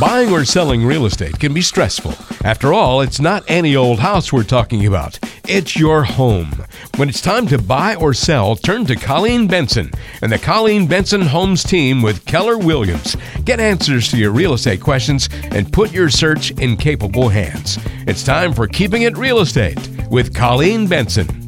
Buying 0.00 0.30
or 0.30 0.44
selling 0.44 0.86
real 0.86 1.06
estate 1.06 1.40
can 1.40 1.52
be 1.52 1.60
stressful. 1.60 2.14
After 2.44 2.72
all, 2.72 3.00
it's 3.00 3.20
not 3.20 3.42
any 3.48 3.74
old 3.74 3.98
house 3.98 4.32
we're 4.32 4.44
talking 4.44 4.86
about. 4.86 5.18
It's 5.48 5.76
your 5.76 6.04
home. 6.04 6.52
When 6.98 7.08
it's 7.08 7.20
time 7.20 7.48
to 7.48 7.60
buy 7.60 7.96
or 7.96 8.14
sell, 8.14 8.54
turn 8.54 8.84
to 8.86 8.94
Colleen 8.94 9.48
Benson 9.48 9.90
and 10.22 10.30
the 10.30 10.38
Colleen 10.38 10.86
Benson 10.86 11.22
Homes 11.22 11.64
team 11.64 12.00
with 12.00 12.24
Keller 12.26 12.58
Williams. 12.58 13.16
Get 13.44 13.58
answers 13.58 14.08
to 14.12 14.16
your 14.16 14.30
real 14.30 14.54
estate 14.54 14.80
questions 14.80 15.28
and 15.50 15.72
put 15.72 15.92
your 15.92 16.10
search 16.10 16.52
in 16.52 16.76
capable 16.76 17.28
hands. 17.28 17.80
It's 18.06 18.22
time 18.22 18.52
for 18.52 18.68
Keeping 18.68 19.02
It 19.02 19.18
Real 19.18 19.40
Estate 19.40 19.80
with 20.10 20.32
Colleen 20.32 20.86
Benson. 20.86 21.47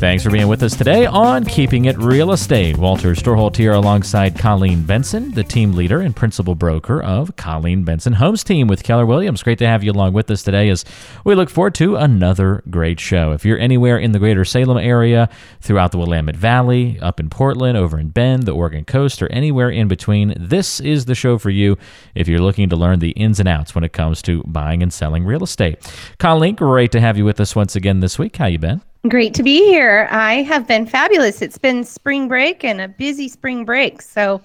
Thanks 0.00 0.24
for 0.24 0.30
being 0.30 0.48
with 0.48 0.62
us 0.62 0.74
today 0.74 1.04
on 1.04 1.44
Keeping 1.44 1.84
It 1.84 1.98
Real 1.98 2.32
Estate. 2.32 2.78
Walter 2.78 3.12
Storholt 3.12 3.54
here 3.54 3.74
alongside 3.74 4.38
Colleen 4.38 4.82
Benson, 4.82 5.30
the 5.32 5.44
team 5.44 5.72
leader 5.72 6.00
and 6.00 6.16
principal 6.16 6.54
broker 6.54 7.02
of 7.02 7.36
Colleen 7.36 7.84
Benson 7.84 8.14
Homes 8.14 8.42
Team 8.42 8.66
with 8.66 8.82
Keller 8.82 9.04
Williams. 9.04 9.42
Great 9.42 9.58
to 9.58 9.66
have 9.66 9.84
you 9.84 9.92
along 9.92 10.14
with 10.14 10.30
us 10.30 10.42
today 10.42 10.70
as 10.70 10.86
we 11.22 11.34
look 11.34 11.50
forward 11.50 11.74
to 11.74 11.96
another 11.96 12.62
great 12.70 12.98
show. 12.98 13.32
If 13.32 13.44
you're 13.44 13.58
anywhere 13.58 13.98
in 13.98 14.12
the 14.12 14.18
greater 14.18 14.42
Salem 14.42 14.78
area, 14.78 15.28
throughout 15.60 15.92
the 15.92 15.98
Willamette 15.98 16.34
Valley, 16.34 16.98
up 17.00 17.20
in 17.20 17.28
Portland, 17.28 17.76
over 17.76 18.00
in 18.00 18.08
Bend, 18.08 18.44
the 18.44 18.52
Oregon 18.52 18.86
coast, 18.86 19.20
or 19.20 19.30
anywhere 19.30 19.68
in 19.68 19.86
between, 19.86 20.32
this 20.34 20.80
is 20.80 21.04
the 21.04 21.14
show 21.14 21.36
for 21.36 21.50
you 21.50 21.76
if 22.14 22.26
you're 22.26 22.40
looking 22.40 22.70
to 22.70 22.76
learn 22.76 23.00
the 23.00 23.10
ins 23.10 23.38
and 23.38 23.50
outs 23.50 23.74
when 23.74 23.84
it 23.84 23.92
comes 23.92 24.22
to 24.22 24.42
buying 24.44 24.82
and 24.82 24.94
selling 24.94 25.26
real 25.26 25.44
estate. 25.44 25.78
Colleen, 26.18 26.54
great 26.54 26.90
to 26.92 27.00
have 27.00 27.18
you 27.18 27.26
with 27.26 27.38
us 27.38 27.54
once 27.54 27.76
again 27.76 28.00
this 28.00 28.18
week. 28.18 28.36
How 28.36 28.46
you 28.46 28.58
been? 28.58 28.80
Great 29.08 29.32
to 29.32 29.42
be 29.42 29.64
here. 29.64 30.08
I 30.10 30.42
have 30.42 30.66
been 30.66 30.84
fabulous. 30.84 31.40
It's 31.40 31.56
been 31.56 31.84
spring 31.84 32.28
break 32.28 32.62
and 32.64 32.82
a 32.82 32.88
busy 32.88 33.28
spring 33.28 33.64
break. 33.64 34.02
So 34.02 34.42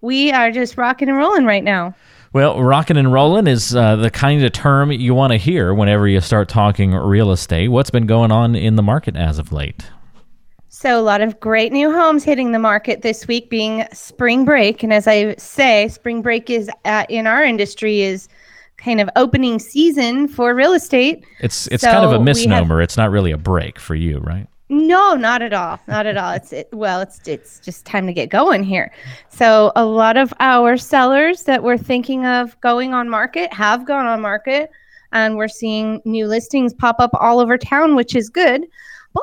we 0.00 0.30
are 0.30 0.52
just 0.52 0.76
rocking 0.76 1.08
and 1.08 1.18
rolling 1.18 1.44
right 1.44 1.64
now. 1.64 1.92
Well, 2.32 2.62
rocking 2.62 2.98
and 2.98 3.12
rolling 3.12 3.48
is 3.48 3.74
uh, 3.74 3.96
the 3.96 4.10
kind 4.10 4.44
of 4.44 4.52
term 4.52 4.92
you 4.92 5.12
want 5.12 5.32
to 5.32 5.38
hear 5.38 5.74
whenever 5.74 6.06
you 6.06 6.20
start 6.20 6.48
talking 6.48 6.92
real 6.92 7.32
estate. 7.32 7.68
What's 7.68 7.90
been 7.90 8.06
going 8.06 8.30
on 8.30 8.54
in 8.54 8.76
the 8.76 8.82
market 8.82 9.16
as 9.16 9.40
of 9.40 9.50
late? 9.50 9.90
So, 10.68 11.00
a 11.00 11.02
lot 11.02 11.20
of 11.20 11.40
great 11.40 11.72
new 11.72 11.90
homes 11.90 12.22
hitting 12.22 12.52
the 12.52 12.58
market 12.60 13.02
this 13.02 13.26
week 13.26 13.50
being 13.50 13.86
spring 13.92 14.44
break. 14.44 14.84
And 14.84 14.92
as 14.92 15.08
I 15.08 15.34
say, 15.36 15.88
spring 15.88 16.22
break 16.22 16.48
is 16.48 16.70
uh, 16.84 17.06
in 17.08 17.26
our 17.26 17.42
industry 17.42 18.02
is 18.02 18.28
kind 18.86 19.00
of 19.00 19.10
opening 19.16 19.58
season 19.58 20.28
for 20.28 20.54
real 20.54 20.72
estate. 20.72 21.26
It's 21.40 21.66
it's 21.66 21.82
so 21.82 21.90
kind 21.90 22.04
of 22.04 22.12
a 22.12 22.22
misnomer. 22.22 22.76
Have, 22.76 22.84
it's 22.84 22.96
not 22.96 23.10
really 23.10 23.32
a 23.32 23.36
break 23.36 23.80
for 23.80 23.96
you, 23.96 24.18
right? 24.20 24.46
No, 24.68 25.14
not 25.14 25.42
at 25.42 25.52
all. 25.52 25.80
Not 25.88 26.06
at 26.06 26.16
all. 26.16 26.32
It's 26.32 26.52
it, 26.52 26.68
well, 26.72 27.00
it's 27.00 27.20
it's 27.26 27.58
just 27.58 27.84
time 27.84 28.06
to 28.06 28.12
get 28.12 28.30
going 28.30 28.62
here. 28.62 28.92
So 29.28 29.72
a 29.74 29.84
lot 29.84 30.16
of 30.16 30.32
our 30.38 30.76
sellers 30.76 31.42
that 31.42 31.64
we're 31.64 31.76
thinking 31.76 32.26
of 32.26 32.58
going 32.60 32.94
on 32.94 33.08
market 33.10 33.52
have 33.52 33.84
gone 33.84 34.06
on 34.06 34.20
market, 34.20 34.70
and 35.12 35.36
we're 35.36 35.48
seeing 35.48 36.00
new 36.04 36.28
listings 36.28 36.72
pop 36.72 36.96
up 37.00 37.10
all 37.14 37.40
over 37.40 37.58
town, 37.58 37.96
which 37.96 38.14
is 38.14 38.28
good. 38.28 38.66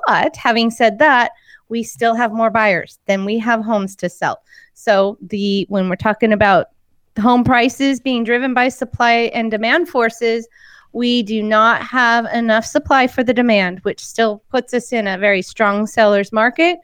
But 0.07 0.35
having 0.35 0.71
said 0.71 0.99
that, 0.99 1.31
we 1.69 1.83
still 1.83 2.15
have 2.15 2.33
more 2.33 2.49
buyers 2.49 2.99
than 3.05 3.23
we 3.23 3.37
have 3.39 3.61
homes 3.61 3.95
to 3.97 4.09
sell. 4.09 4.41
So 4.73 5.17
the 5.21 5.65
when 5.69 5.87
we're 5.87 5.95
talking 5.95 6.33
about 6.33 6.67
home 7.19 7.43
prices 7.43 7.99
being 7.99 8.23
driven 8.23 8.53
by 8.53 8.69
supply 8.69 9.31
and 9.33 9.51
demand 9.51 9.89
forces, 9.89 10.47
we 10.93 11.23
do 11.23 11.41
not 11.41 11.81
have 11.81 12.25
enough 12.33 12.65
supply 12.65 13.07
for 13.07 13.23
the 13.23 13.33
demand, 13.33 13.79
which 13.79 14.03
still 14.03 14.43
puts 14.49 14.73
us 14.73 14.93
in 14.93 15.07
a 15.07 15.17
very 15.17 15.41
strong 15.41 15.87
seller's 15.87 16.31
market 16.31 16.79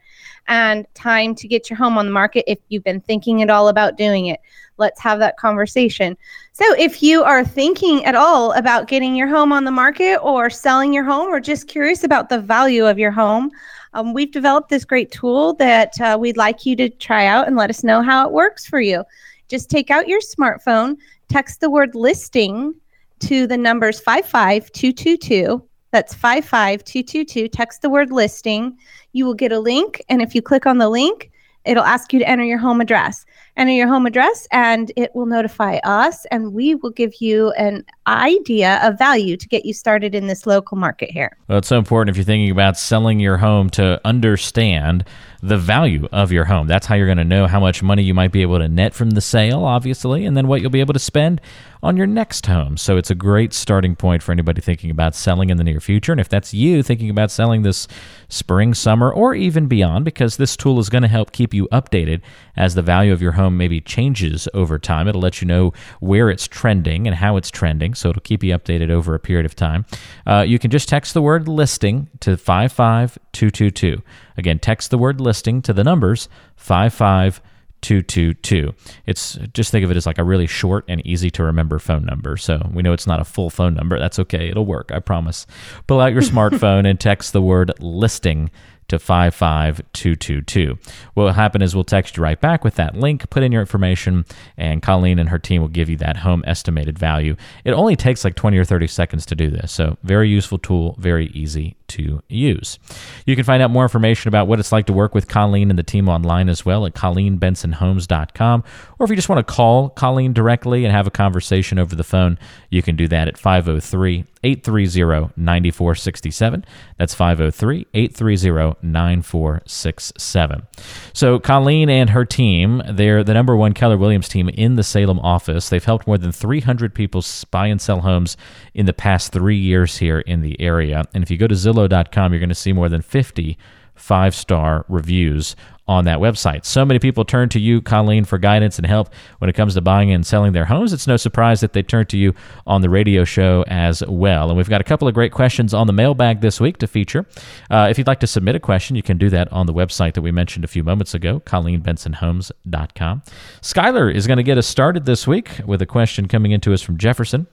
and 0.48 0.86
time 0.94 1.34
to 1.36 1.46
get 1.46 1.70
your 1.70 1.76
home 1.76 1.96
on 1.96 2.06
the 2.06 2.12
market 2.12 2.44
if 2.50 2.58
you've 2.68 2.84
been 2.84 3.00
thinking 3.00 3.40
at 3.40 3.50
all 3.50 3.68
about 3.68 3.96
doing 3.96 4.26
it. 4.26 4.40
Let's 4.78 5.00
have 5.00 5.20
that 5.20 5.36
conversation. 5.36 6.16
So, 6.52 6.64
if 6.76 7.02
you 7.02 7.22
are 7.22 7.44
thinking 7.44 8.04
at 8.04 8.14
all 8.14 8.52
about 8.52 8.88
getting 8.88 9.14
your 9.14 9.28
home 9.28 9.52
on 9.52 9.64
the 9.64 9.70
market 9.70 10.16
or 10.16 10.50
selling 10.50 10.92
your 10.92 11.04
home 11.04 11.28
or 11.28 11.38
just 11.38 11.68
curious 11.68 12.02
about 12.02 12.30
the 12.30 12.40
value 12.40 12.86
of 12.86 12.98
your 12.98 13.10
home, 13.10 13.50
um, 13.92 14.14
we've 14.14 14.32
developed 14.32 14.70
this 14.70 14.84
great 14.84 15.10
tool 15.10 15.54
that 15.54 16.00
uh, 16.00 16.16
we'd 16.18 16.36
like 16.36 16.64
you 16.64 16.74
to 16.76 16.88
try 16.88 17.26
out 17.26 17.46
and 17.46 17.56
let 17.56 17.70
us 17.70 17.84
know 17.84 18.02
how 18.02 18.26
it 18.26 18.32
works 18.32 18.66
for 18.66 18.80
you. 18.80 19.04
Just 19.50 19.68
take 19.68 19.90
out 19.90 20.08
your 20.08 20.20
smartphone, 20.20 20.96
text 21.28 21.60
the 21.60 21.68
word 21.68 21.94
listing 21.94 22.72
to 23.18 23.46
the 23.48 23.58
numbers 23.58 24.00
55222. 24.00 25.62
That's 25.90 26.14
55222. 26.14 27.48
Text 27.48 27.82
the 27.82 27.90
word 27.90 28.12
listing. 28.12 28.78
You 29.12 29.26
will 29.26 29.34
get 29.34 29.50
a 29.50 29.58
link. 29.58 30.02
And 30.08 30.22
if 30.22 30.36
you 30.36 30.40
click 30.40 30.66
on 30.66 30.78
the 30.78 30.88
link, 30.88 31.32
it'll 31.64 31.82
ask 31.82 32.12
you 32.12 32.20
to 32.20 32.28
enter 32.28 32.44
your 32.44 32.58
home 32.58 32.80
address. 32.80 33.26
Enter 33.56 33.72
your 33.72 33.88
home 33.88 34.06
address, 34.06 34.46
and 34.52 34.92
it 34.96 35.10
will 35.14 35.26
notify 35.26 35.78
us, 35.78 36.24
and 36.26 36.54
we 36.54 36.76
will 36.76 36.90
give 36.90 37.12
you 37.20 37.50
an 37.58 37.84
idea 38.06 38.80
of 38.82 38.96
value 38.96 39.36
to 39.36 39.48
get 39.48 39.66
you 39.66 39.74
started 39.74 40.14
in 40.14 40.28
this 40.28 40.46
local 40.46 40.78
market 40.78 41.10
here. 41.10 41.36
Well, 41.48 41.58
it's 41.58 41.68
so 41.68 41.76
important 41.76 42.14
if 42.14 42.16
you're 42.16 42.24
thinking 42.24 42.50
about 42.50 42.78
selling 42.78 43.18
your 43.18 43.36
home 43.36 43.68
to 43.70 44.00
understand 44.04 45.04
the 45.42 45.56
value 45.56 46.08
of 46.12 46.32
your 46.32 46.44
home. 46.44 46.66
That's 46.66 46.86
how 46.86 46.94
you're 46.94 47.06
going 47.06 47.18
to 47.18 47.24
know 47.24 47.46
how 47.46 47.60
much 47.60 47.82
money 47.82 48.02
you 48.02 48.14
might 48.14 48.32
be 48.32 48.42
able 48.42 48.58
to 48.58 48.68
net 48.68 48.94
from 48.94 49.10
the 49.10 49.20
sale, 49.20 49.64
obviously, 49.64 50.26
and 50.26 50.36
then 50.36 50.48
what 50.48 50.60
you'll 50.60 50.70
be 50.70 50.80
able 50.80 50.94
to 50.94 51.00
spend 51.00 51.40
on 51.82 51.96
your 51.96 52.06
next 52.06 52.46
home. 52.46 52.76
So 52.76 52.96
it's 52.96 53.10
a 53.10 53.14
great 53.14 53.54
starting 53.54 53.96
point 53.96 54.22
for 54.22 54.32
anybody 54.32 54.60
thinking 54.60 54.90
about 54.90 55.14
selling 55.14 55.48
in 55.50 55.56
the 55.56 55.64
near 55.64 55.80
future. 55.80 56.12
And 56.12 56.20
if 56.20 56.28
that's 56.28 56.52
you 56.52 56.82
thinking 56.82 57.08
about 57.08 57.30
selling 57.30 57.62
this 57.62 57.88
spring, 58.28 58.74
summer, 58.74 59.10
or 59.10 59.34
even 59.34 59.66
beyond, 59.66 60.04
because 60.04 60.36
this 60.36 60.56
tool 60.56 60.78
is 60.78 60.90
going 60.90 61.02
to 61.02 61.08
help 61.08 61.32
keep 61.32 61.54
you 61.54 61.68
updated 61.68 62.20
as 62.56 62.74
the 62.74 62.82
value 62.82 63.12
of 63.12 63.22
your 63.22 63.32
home 63.32 63.56
maybe 63.56 63.80
changes 63.80 64.46
over 64.52 64.78
time. 64.78 65.08
It'll 65.08 65.22
let 65.22 65.40
you 65.40 65.48
know 65.48 65.72
where 66.00 66.28
it's 66.28 66.46
trending 66.46 67.06
and 67.06 67.16
how 67.16 67.36
it's 67.36 67.50
trending. 67.50 67.94
So 67.94 68.10
it'll 68.10 68.20
keep 68.20 68.42
you 68.42 68.56
updated 68.56 68.90
over 68.90 69.14
a 69.14 69.20
period 69.20 69.46
of 69.46 69.56
time. 69.56 69.86
Uh, 70.26 70.44
you 70.46 70.58
can 70.58 70.70
just 70.70 70.88
text 70.88 71.14
the 71.14 71.22
word 71.22 71.48
listing 71.48 72.08
to 72.20 72.36
55222. 72.36 74.02
Again, 74.36 74.58
text 74.58 74.90
the 74.90 74.98
word 74.98 75.20
listing 75.20 75.62
to 75.62 75.72
the 75.72 75.84
numbers 75.84 76.28
55222. 76.56 78.74
It's 79.06 79.38
just 79.54 79.70
think 79.70 79.84
of 79.84 79.90
it 79.90 79.96
as 79.96 80.06
like 80.06 80.18
a 80.18 80.24
really 80.24 80.46
short 80.46 80.84
and 80.88 81.04
easy 81.06 81.30
to 81.30 81.44
remember 81.44 81.78
phone 81.78 82.04
number. 82.04 82.36
So 82.36 82.68
we 82.72 82.82
know 82.82 82.92
it's 82.92 83.06
not 83.06 83.20
a 83.20 83.24
full 83.24 83.50
phone 83.50 83.74
number. 83.74 83.98
That's 83.98 84.18
okay. 84.20 84.48
It'll 84.48 84.66
work. 84.66 84.90
I 84.92 84.98
promise. 84.98 85.46
Pull 85.86 86.00
out 86.00 86.12
your 86.12 86.22
smartphone 86.22 86.88
and 86.88 87.00
text 87.00 87.32
the 87.32 87.42
word 87.42 87.72
listing 87.80 88.50
to 88.90 88.98
55222. 88.98 90.78
What 91.14 91.24
will 91.24 91.32
happen 91.32 91.62
is 91.62 91.74
we'll 91.74 91.84
text 91.84 92.16
you 92.16 92.22
right 92.22 92.40
back 92.40 92.62
with 92.62 92.74
that 92.76 92.94
link, 92.94 93.28
put 93.30 93.42
in 93.42 93.52
your 93.52 93.60
information, 93.62 94.24
and 94.56 94.82
Colleen 94.82 95.18
and 95.18 95.30
her 95.30 95.38
team 95.38 95.62
will 95.62 95.68
give 95.68 95.88
you 95.88 95.96
that 95.98 96.18
home 96.18 96.44
estimated 96.46 96.98
value. 96.98 97.36
It 97.64 97.72
only 97.72 97.96
takes 97.96 98.24
like 98.24 98.34
20 98.34 98.58
or 98.58 98.64
30 98.64 98.86
seconds 98.86 99.26
to 99.26 99.34
do 99.34 99.50
this. 99.50 99.72
So, 99.72 99.96
very 100.02 100.28
useful 100.28 100.58
tool, 100.58 100.96
very 100.98 101.26
easy 101.28 101.76
to 101.88 102.22
use. 102.28 102.78
You 103.26 103.36
can 103.36 103.44
find 103.44 103.62
out 103.62 103.70
more 103.70 103.82
information 103.82 104.28
about 104.28 104.46
what 104.46 104.58
it's 104.60 104.72
like 104.72 104.86
to 104.86 104.92
work 104.92 105.14
with 105.14 105.28
Colleen 105.28 105.70
and 105.70 105.78
the 105.78 105.82
team 105.82 106.08
online 106.08 106.48
as 106.48 106.64
well 106.64 106.86
at 106.86 106.94
ColleenBensonHomes.com. 106.94 108.64
Or 108.98 109.04
if 109.04 109.10
you 109.10 109.16
just 109.16 109.28
want 109.28 109.46
to 109.46 109.52
call 109.52 109.90
Colleen 109.90 110.32
directly 110.32 110.84
and 110.84 110.94
have 110.94 111.06
a 111.06 111.10
conversation 111.10 111.78
over 111.78 111.94
the 111.94 112.04
phone, 112.04 112.38
you 112.70 112.82
can 112.82 112.96
do 112.96 113.08
that 113.08 113.28
at 113.28 113.38
503 113.38 114.24
830 114.42 115.32
9467. 115.36 116.64
That's 116.96 117.14
503 117.14 117.86
830 117.92 118.79
9467. 118.82 120.66
So, 121.12 121.38
Colleen 121.38 121.88
and 121.88 122.10
her 122.10 122.24
team, 122.24 122.82
they're 122.90 123.24
the 123.24 123.34
number 123.34 123.56
one 123.56 123.72
Keller 123.72 123.96
Williams 123.96 124.28
team 124.28 124.48
in 124.48 124.76
the 124.76 124.82
Salem 124.82 125.18
office. 125.20 125.68
They've 125.68 125.84
helped 125.84 126.06
more 126.06 126.18
than 126.18 126.32
300 126.32 126.94
people 126.94 127.24
buy 127.50 127.66
and 127.66 127.80
sell 127.80 128.00
homes 128.00 128.36
in 128.74 128.86
the 128.86 128.92
past 128.92 129.32
three 129.32 129.58
years 129.58 129.98
here 129.98 130.20
in 130.20 130.40
the 130.42 130.60
area. 130.60 131.04
And 131.14 131.22
if 131.22 131.30
you 131.30 131.36
go 131.36 131.46
to 131.46 131.54
Zillow.com, 131.54 132.32
you're 132.32 132.40
going 132.40 132.48
to 132.48 132.54
see 132.54 132.72
more 132.72 132.88
than 132.88 133.02
50 133.02 133.58
five 134.00 134.34
star 134.34 134.84
reviews 134.88 135.54
on 135.90 136.04
that 136.04 136.20
website. 136.20 136.64
So 136.64 136.84
many 136.84 137.00
people 137.00 137.24
turn 137.24 137.48
to 137.48 137.58
you, 137.58 137.82
Colleen, 137.82 138.24
for 138.24 138.38
guidance 138.38 138.78
and 138.78 138.86
help 138.86 139.12
when 139.38 139.50
it 139.50 139.54
comes 139.54 139.74
to 139.74 139.80
buying 139.80 140.12
and 140.12 140.24
selling 140.24 140.52
their 140.52 140.66
homes. 140.66 140.92
It's 140.92 141.08
no 141.08 141.16
surprise 141.16 141.60
that 141.62 141.72
they 141.72 141.82
turn 141.82 142.06
to 142.06 142.16
you 142.16 142.32
on 142.64 142.80
the 142.80 142.88
radio 142.88 143.24
show 143.24 143.64
as 143.66 144.00
well. 144.06 144.48
And 144.48 144.56
we've 144.56 144.68
got 144.68 144.80
a 144.80 144.84
couple 144.84 145.08
of 145.08 145.14
great 145.14 145.32
questions 145.32 145.74
on 145.74 145.88
the 145.88 145.92
mailbag 145.92 146.42
this 146.42 146.60
week 146.60 146.78
to 146.78 146.86
feature. 146.86 147.26
Uh, 147.68 147.88
if 147.90 147.98
you'd 147.98 148.06
like 148.06 148.20
to 148.20 148.28
submit 148.28 148.54
a 148.54 148.60
question, 148.60 148.94
you 148.94 149.02
can 149.02 149.18
do 149.18 149.28
that 149.30 149.50
on 149.52 149.66
the 149.66 149.74
website 149.74 150.14
that 150.14 150.22
we 150.22 150.30
mentioned 150.30 150.64
a 150.64 150.68
few 150.68 150.84
moments 150.84 151.12
ago, 151.12 151.40
ColleenBensonHomes.com. 151.40 153.22
Skylar 153.60 154.14
is 154.14 154.28
going 154.28 154.36
to 154.36 154.44
get 154.44 154.58
us 154.58 154.68
started 154.68 155.06
this 155.06 155.26
week 155.26 155.60
with 155.66 155.82
a 155.82 155.86
question 155.86 156.28
coming 156.28 156.52
into 156.52 156.72
us 156.72 156.82
from 156.82 156.98
Jefferson. 156.98 157.48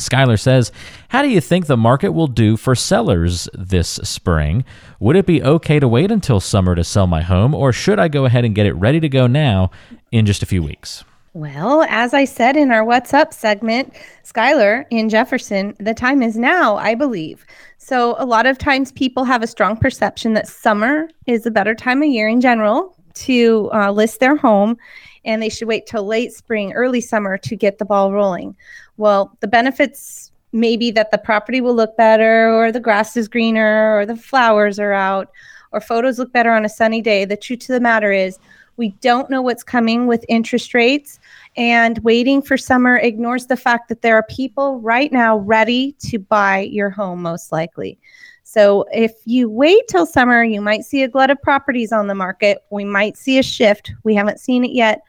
Skylar 0.00 0.38
says, 0.38 0.70
How 1.08 1.22
do 1.22 1.28
you 1.28 1.40
think 1.40 1.66
the 1.66 1.76
market 1.76 2.12
will 2.12 2.28
do 2.28 2.56
for 2.56 2.76
sellers 2.76 3.48
this 3.52 3.88
spring? 4.04 4.64
Would 5.00 5.16
it 5.16 5.26
be 5.26 5.42
okay 5.42 5.80
to 5.80 5.88
wait 5.88 6.12
until 6.12 6.38
summer 6.38 6.76
to 6.76 6.84
sell 6.84 7.08
my 7.08 7.22
home, 7.22 7.52
or 7.52 7.72
should 7.72 7.98
I 7.98 8.06
go 8.06 8.24
ahead 8.24 8.44
and 8.44 8.54
get 8.54 8.66
it 8.66 8.74
ready 8.74 9.00
to 9.00 9.08
go 9.08 9.26
now 9.26 9.72
in 10.12 10.24
just 10.24 10.42
a 10.42 10.46
few 10.46 10.62
weeks? 10.62 11.04
Well, 11.34 11.82
as 11.88 12.14
I 12.14 12.24
said 12.24 12.56
in 12.56 12.70
our 12.70 12.84
What's 12.84 13.12
Up 13.12 13.34
segment, 13.34 13.92
Skylar 14.24 14.86
in 14.90 15.08
Jefferson, 15.08 15.74
the 15.78 15.94
time 15.94 16.22
is 16.22 16.36
now, 16.36 16.76
I 16.76 16.94
believe. 16.94 17.44
So, 17.76 18.14
a 18.18 18.24
lot 18.24 18.46
of 18.46 18.56
times 18.56 18.92
people 18.92 19.24
have 19.24 19.42
a 19.42 19.48
strong 19.48 19.76
perception 19.76 20.34
that 20.34 20.46
summer 20.46 21.08
is 21.26 21.44
a 21.44 21.50
better 21.50 21.74
time 21.74 22.02
of 22.02 22.08
year 22.08 22.28
in 22.28 22.40
general 22.40 22.96
to 23.14 23.68
uh, 23.74 23.90
list 23.90 24.20
their 24.20 24.36
home 24.36 24.78
and 25.24 25.42
they 25.42 25.48
should 25.48 25.68
wait 25.68 25.86
till 25.86 26.04
late 26.04 26.32
spring, 26.32 26.72
early 26.72 27.00
summer 27.00 27.36
to 27.36 27.56
get 27.56 27.78
the 27.78 27.84
ball 27.84 28.12
rolling. 28.12 28.56
Well, 28.98 29.36
the 29.40 29.48
benefits 29.48 30.30
maybe 30.52 30.90
that 30.90 31.10
the 31.10 31.18
property 31.18 31.60
will 31.60 31.74
look 31.74 31.96
better, 31.96 32.52
or 32.52 32.70
the 32.72 32.80
grass 32.80 33.16
is 33.16 33.28
greener, 33.28 33.98
or 33.98 34.04
the 34.04 34.16
flowers 34.16 34.78
are 34.78 34.92
out, 34.92 35.30
or 35.72 35.80
photos 35.80 36.18
look 36.18 36.32
better 36.32 36.52
on 36.52 36.64
a 36.64 36.68
sunny 36.68 37.00
day. 37.00 37.24
The 37.24 37.36
truth 37.36 37.60
to 37.60 37.72
the 37.72 37.80
matter 37.80 38.12
is, 38.12 38.38
we 38.76 38.90
don't 39.00 39.28
know 39.28 39.42
what's 39.42 39.62
coming 39.62 40.06
with 40.06 40.24
interest 40.28 40.72
rates, 40.72 41.18
and 41.56 41.98
waiting 41.98 42.40
for 42.40 42.56
summer 42.56 42.96
ignores 42.96 43.46
the 43.46 43.56
fact 43.56 43.88
that 43.88 44.02
there 44.02 44.16
are 44.16 44.22
people 44.24 44.80
right 44.80 45.12
now 45.12 45.38
ready 45.38 45.92
to 46.00 46.18
buy 46.18 46.60
your 46.60 46.90
home, 46.90 47.22
most 47.22 47.52
likely. 47.52 47.98
So 48.44 48.86
if 48.92 49.12
you 49.26 49.50
wait 49.50 49.88
till 49.88 50.06
summer, 50.06 50.42
you 50.42 50.60
might 50.60 50.84
see 50.84 51.02
a 51.02 51.08
glut 51.08 51.30
of 51.30 51.42
properties 51.42 51.92
on 51.92 52.06
the 52.06 52.14
market. 52.14 52.64
We 52.70 52.84
might 52.84 53.18
see 53.18 53.38
a 53.38 53.42
shift. 53.42 53.92
We 54.04 54.14
haven't 54.14 54.40
seen 54.40 54.64
it 54.64 54.70
yet. 54.70 55.02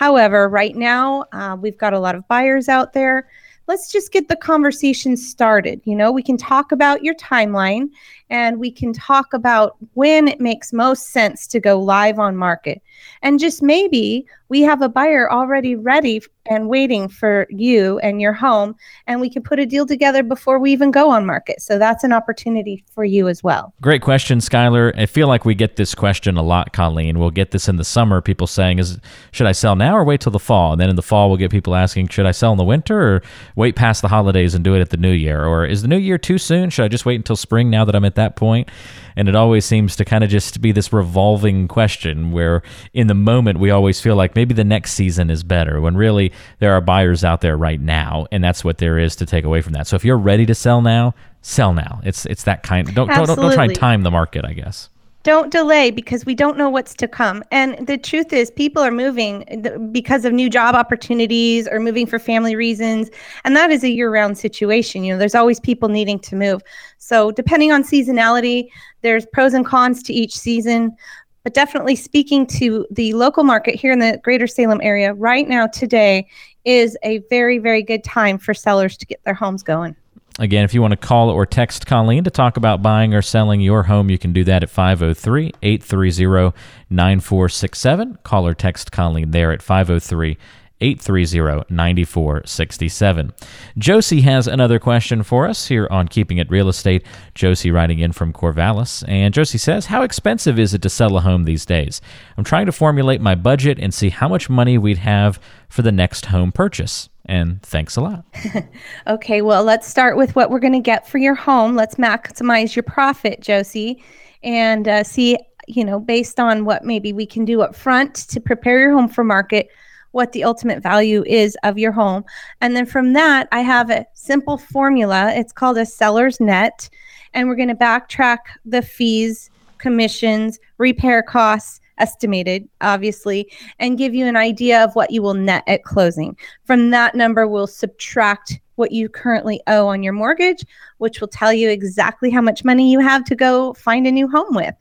However, 0.00 0.48
right 0.48 0.74
now, 0.74 1.26
uh, 1.30 1.58
we've 1.60 1.76
got 1.76 1.92
a 1.92 2.00
lot 2.00 2.14
of 2.14 2.26
buyers 2.26 2.70
out 2.70 2.94
there 2.94 3.28
let's 3.70 3.92
just 3.92 4.10
get 4.10 4.26
the 4.26 4.34
conversation 4.34 5.16
started. 5.16 5.80
You 5.84 5.94
know, 5.94 6.10
we 6.10 6.24
can 6.24 6.36
talk 6.36 6.72
about 6.72 7.04
your 7.04 7.14
timeline 7.14 7.90
and 8.28 8.58
we 8.58 8.68
can 8.68 8.92
talk 8.92 9.32
about 9.32 9.76
when 9.94 10.26
it 10.26 10.40
makes 10.40 10.72
most 10.72 11.10
sense 11.10 11.46
to 11.46 11.60
go 11.60 11.78
live 11.78 12.18
on 12.18 12.34
market. 12.34 12.82
And 13.22 13.38
just 13.38 13.62
maybe 13.62 14.26
we 14.48 14.62
have 14.62 14.82
a 14.82 14.88
buyer 14.88 15.30
already 15.30 15.76
ready 15.76 16.20
and 16.46 16.68
waiting 16.68 17.08
for 17.08 17.46
you 17.50 17.98
and 18.00 18.20
your 18.20 18.32
home, 18.32 18.74
and 19.06 19.20
we 19.20 19.30
can 19.30 19.42
put 19.42 19.60
a 19.60 19.66
deal 19.66 19.86
together 19.86 20.24
before 20.24 20.58
we 20.58 20.72
even 20.72 20.90
go 20.90 21.08
on 21.10 21.24
market. 21.24 21.60
So 21.60 21.78
that's 21.78 22.02
an 22.02 22.12
opportunity 22.12 22.82
for 22.92 23.04
you 23.04 23.28
as 23.28 23.44
well. 23.44 23.72
Great 23.80 24.02
question, 24.02 24.38
Skylar. 24.38 24.98
I 24.98 25.06
feel 25.06 25.28
like 25.28 25.44
we 25.44 25.54
get 25.54 25.76
this 25.76 25.94
question 25.94 26.36
a 26.36 26.42
lot, 26.42 26.72
Colleen. 26.72 27.20
We'll 27.20 27.30
get 27.30 27.52
this 27.52 27.68
in 27.68 27.76
the 27.76 27.84
summer. 27.84 28.20
People 28.20 28.48
saying, 28.48 28.80
"Is 28.80 28.98
should 29.30 29.46
I 29.46 29.52
sell 29.52 29.76
now 29.76 29.96
or 29.96 30.02
wait 30.02 30.20
till 30.20 30.32
the 30.32 30.40
fall?" 30.40 30.72
And 30.72 30.80
then 30.80 30.90
in 30.90 30.96
the 30.96 31.02
fall, 31.02 31.28
we'll 31.28 31.38
get 31.38 31.52
people 31.52 31.76
asking, 31.76 32.08
"Should 32.08 32.26
I 32.26 32.32
sell 32.32 32.50
in 32.50 32.58
the 32.58 32.64
winter 32.64 33.00
or 33.00 33.22
wait 33.54 33.76
past 33.76 34.02
the 34.02 34.08
holidays 34.08 34.54
and 34.54 34.64
do 34.64 34.74
it 34.74 34.80
at 34.80 34.90
the 34.90 34.96
new 34.96 35.12
year? 35.12 35.44
Or 35.44 35.64
is 35.64 35.82
the 35.82 35.88
new 35.88 35.98
year 35.98 36.18
too 36.18 36.38
soon? 36.38 36.70
Should 36.70 36.84
I 36.84 36.88
just 36.88 37.06
wait 37.06 37.16
until 37.16 37.36
spring 37.36 37.70
now 37.70 37.84
that 37.84 37.94
I'm 37.94 38.04
at 38.04 38.16
that 38.16 38.34
point?" 38.34 38.68
And 39.16 39.28
it 39.28 39.36
always 39.36 39.64
seems 39.64 39.96
to 39.96 40.04
kind 40.04 40.24
of 40.24 40.30
just 40.30 40.60
be 40.60 40.72
this 40.72 40.92
revolving 40.92 41.68
question 41.68 42.32
where 42.32 42.62
in 42.92 43.06
the 43.06 43.14
moment 43.14 43.58
we 43.58 43.70
always 43.70 44.00
feel 44.00 44.16
like 44.16 44.34
maybe 44.34 44.52
the 44.54 44.64
next 44.64 44.92
season 44.92 45.30
is 45.30 45.42
better 45.42 45.80
when 45.80 45.96
really 45.96 46.32
there 46.58 46.72
are 46.72 46.80
buyers 46.80 47.24
out 47.24 47.40
there 47.40 47.56
right 47.56 47.80
now 47.80 48.26
and 48.32 48.42
that's 48.42 48.64
what 48.64 48.78
there 48.78 48.98
is 48.98 49.14
to 49.16 49.26
take 49.26 49.44
away 49.44 49.62
from 49.62 49.72
that. 49.72 49.86
So 49.86 49.96
if 49.96 50.04
you're 50.04 50.18
ready 50.18 50.46
to 50.46 50.54
sell 50.54 50.82
now, 50.82 51.14
sell 51.42 51.72
now. 51.72 52.00
It's 52.04 52.26
it's 52.26 52.44
that 52.44 52.62
kind 52.62 52.92
don't 52.94 53.08
don't, 53.08 53.26
don't 53.26 53.54
try 53.54 53.64
and 53.64 53.74
time 53.74 54.02
the 54.02 54.10
market, 54.10 54.44
I 54.44 54.52
guess 54.52 54.88
don't 55.22 55.52
delay 55.52 55.90
because 55.90 56.24
we 56.24 56.34
don't 56.34 56.56
know 56.56 56.70
what's 56.70 56.94
to 56.94 57.06
come. 57.06 57.44
And 57.50 57.86
the 57.86 57.98
truth 57.98 58.32
is, 58.32 58.50
people 58.50 58.82
are 58.82 58.90
moving 58.90 59.90
because 59.92 60.24
of 60.24 60.32
new 60.32 60.48
job 60.48 60.74
opportunities 60.74 61.68
or 61.68 61.78
moving 61.78 62.06
for 62.06 62.18
family 62.18 62.56
reasons. 62.56 63.10
And 63.44 63.54
that 63.54 63.70
is 63.70 63.84
a 63.84 63.90
year 63.90 64.10
round 64.10 64.38
situation. 64.38 65.04
You 65.04 65.12
know, 65.12 65.18
there's 65.18 65.34
always 65.34 65.60
people 65.60 65.90
needing 65.90 66.18
to 66.20 66.36
move. 66.36 66.62
So, 66.98 67.32
depending 67.32 67.70
on 67.70 67.82
seasonality, 67.82 68.68
there's 69.02 69.26
pros 69.26 69.52
and 69.52 69.66
cons 69.66 70.02
to 70.04 70.14
each 70.14 70.36
season. 70.36 70.96
But 71.42 71.54
definitely 71.54 71.96
speaking 71.96 72.46
to 72.48 72.86
the 72.90 73.14
local 73.14 73.44
market 73.44 73.74
here 73.74 73.92
in 73.92 73.98
the 73.98 74.20
greater 74.22 74.46
Salem 74.46 74.80
area 74.82 75.14
right 75.14 75.48
now, 75.48 75.66
today 75.66 76.26
is 76.64 76.96
a 77.02 77.18
very, 77.30 77.58
very 77.58 77.82
good 77.82 78.04
time 78.04 78.36
for 78.38 78.52
sellers 78.52 78.96
to 78.98 79.06
get 79.06 79.22
their 79.24 79.34
homes 79.34 79.62
going. 79.62 79.96
Again, 80.38 80.64
if 80.64 80.72
you 80.72 80.80
want 80.80 80.92
to 80.92 80.96
call 80.96 81.28
or 81.28 81.44
text 81.44 81.86
Colleen 81.86 82.24
to 82.24 82.30
talk 82.30 82.56
about 82.56 82.82
buying 82.82 83.14
or 83.14 83.20
selling 83.20 83.60
your 83.60 83.82
home, 83.82 84.10
you 84.10 84.18
can 84.18 84.32
do 84.32 84.44
that 84.44 84.62
at 84.62 84.70
503 84.70 85.52
830 85.62 86.56
9467. 86.88 88.18
Call 88.22 88.46
or 88.46 88.54
text 88.54 88.92
Colleen 88.92 89.32
there 89.32 89.52
at 89.52 89.60
503 89.60 90.38
830 90.80 91.64
9467. 91.68 93.32
Josie 93.78 94.20
has 94.22 94.46
another 94.46 94.78
question 94.78 95.22
for 95.22 95.46
us 95.46 95.66
here 95.66 95.86
on 95.90 96.08
Keeping 96.08 96.38
It 96.38 96.50
Real 96.50 96.68
Estate. 96.68 97.04
Josie 97.34 97.70
writing 97.70 97.98
in 97.98 98.12
from 98.12 98.32
Corvallis. 98.32 99.04
And 99.08 99.34
Josie 99.34 99.58
says, 99.58 99.86
How 99.86 100.02
expensive 100.02 100.58
is 100.58 100.74
it 100.74 100.82
to 100.82 100.88
sell 100.88 101.16
a 101.16 101.20
home 101.20 101.44
these 101.44 101.66
days? 101.66 102.00
I'm 102.36 102.44
trying 102.44 102.66
to 102.66 102.72
formulate 102.72 103.20
my 103.20 103.34
budget 103.34 103.78
and 103.78 103.92
see 103.92 104.08
how 104.10 104.28
much 104.28 104.48
money 104.50 104.78
we'd 104.78 104.98
have 104.98 105.40
for 105.68 105.82
the 105.82 105.92
next 105.92 106.26
home 106.26 106.52
purchase. 106.52 107.08
And 107.26 107.62
thanks 107.62 107.96
a 107.96 108.00
lot. 108.00 108.24
okay, 109.06 109.42
well, 109.42 109.62
let's 109.62 109.86
start 109.86 110.16
with 110.16 110.34
what 110.34 110.50
we're 110.50 110.58
going 110.58 110.72
to 110.72 110.80
get 110.80 111.06
for 111.06 111.18
your 111.18 111.34
home. 111.34 111.76
Let's 111.76 111.94
maximize 111.94 112.74
your 112.74 112.82
profit, 112.82 113.40
Josie, 113.40 114.02
and 114.42 114.88
uh, 114.88 115.04
see, 115.04 115.38
you 115.68 115.84
know, 115.84 116.00
based 116.00 116.40
on 116.40 116.64
what 116.64 116.84
maybe 116.84 117.12
we 117.12 117.26
can 117.26 117.44
do 117.44 117.62
up 117.62 117.76
front 117.76 118.14
to 118.30 118.40
prepare 118.40 118.80
your 118.80 118.92
home 118.92 119.08
for 119.08 119.22
market, 119.22 119.68
what 120.12 120.32
the 120.32 120.44
ultimate 120.44 120.82
value 120.82 121.24
is 121.26 121.56
of 121.62 121.78
your 121.78 121.92
home. 121.92 122.24
And 122.60 122.74
then 122.74 122.86
from 122.86 123.12
that, 123.12 123.48
I 123.52 123.60
have 123.60 123.90
a 123.90 124.06
simple 124.14 124.58
formula. 124.58 125.32
It's 125.34 125.52
called 125.52 125.78
a 125.78 125.86
seller's 125.86 126.40
net. 126.40 126.88
And 127.32 127.48
we're 127.48 127.56
going 127.56 127.68
to 127.68 127.74
backtrack 127.74 128.38
the 128.64 128.82
fees, 128.82 129.50
commissions, 129.78 130.58
repair 130.78 131.22
costs, 131.22 131.80
estimated, 131.98 132.68
obviously, 132.80 133.50
and 133.78 133.98
give 133.98 134.14
you 134.14 134.26
an 134.26 134.36
idea 134.36 134.82
of 134.82 134.94
what 134.96 135.10
you 135.10 135.22
will 135.22 135.34
net 135.34 135.62
at 135.66 135.84
closing. 135.84 136.36
From 136.64 136.90
that 136.90 137.14
number, 137.14 137.46
we'll 137.46 137.66
subtract 137.66 138.58
what 138.76 138.92
you 138.92 139.08
currently 139.08 139.60
owe 139.66 139.86
on 139.86 140.02
your 140.02 140.14
mortgage, 140.14 140.64
which 140.98 141.20
will 141.20 141.28
tell 141.28 141.52
you 141.52 141.68
exactly 141.68 142.30
how 142.30 142.40
much 142.40 142.64
money 142.64 142.90
you 142.90 142.98
have 142.98 143.24
to 143.24 143.36
go 143.36 143.74
find 143.74 144.06
a 144.06 144.10
new 144.10 144.26
home 144.26 144.54
with. 144.54 144.74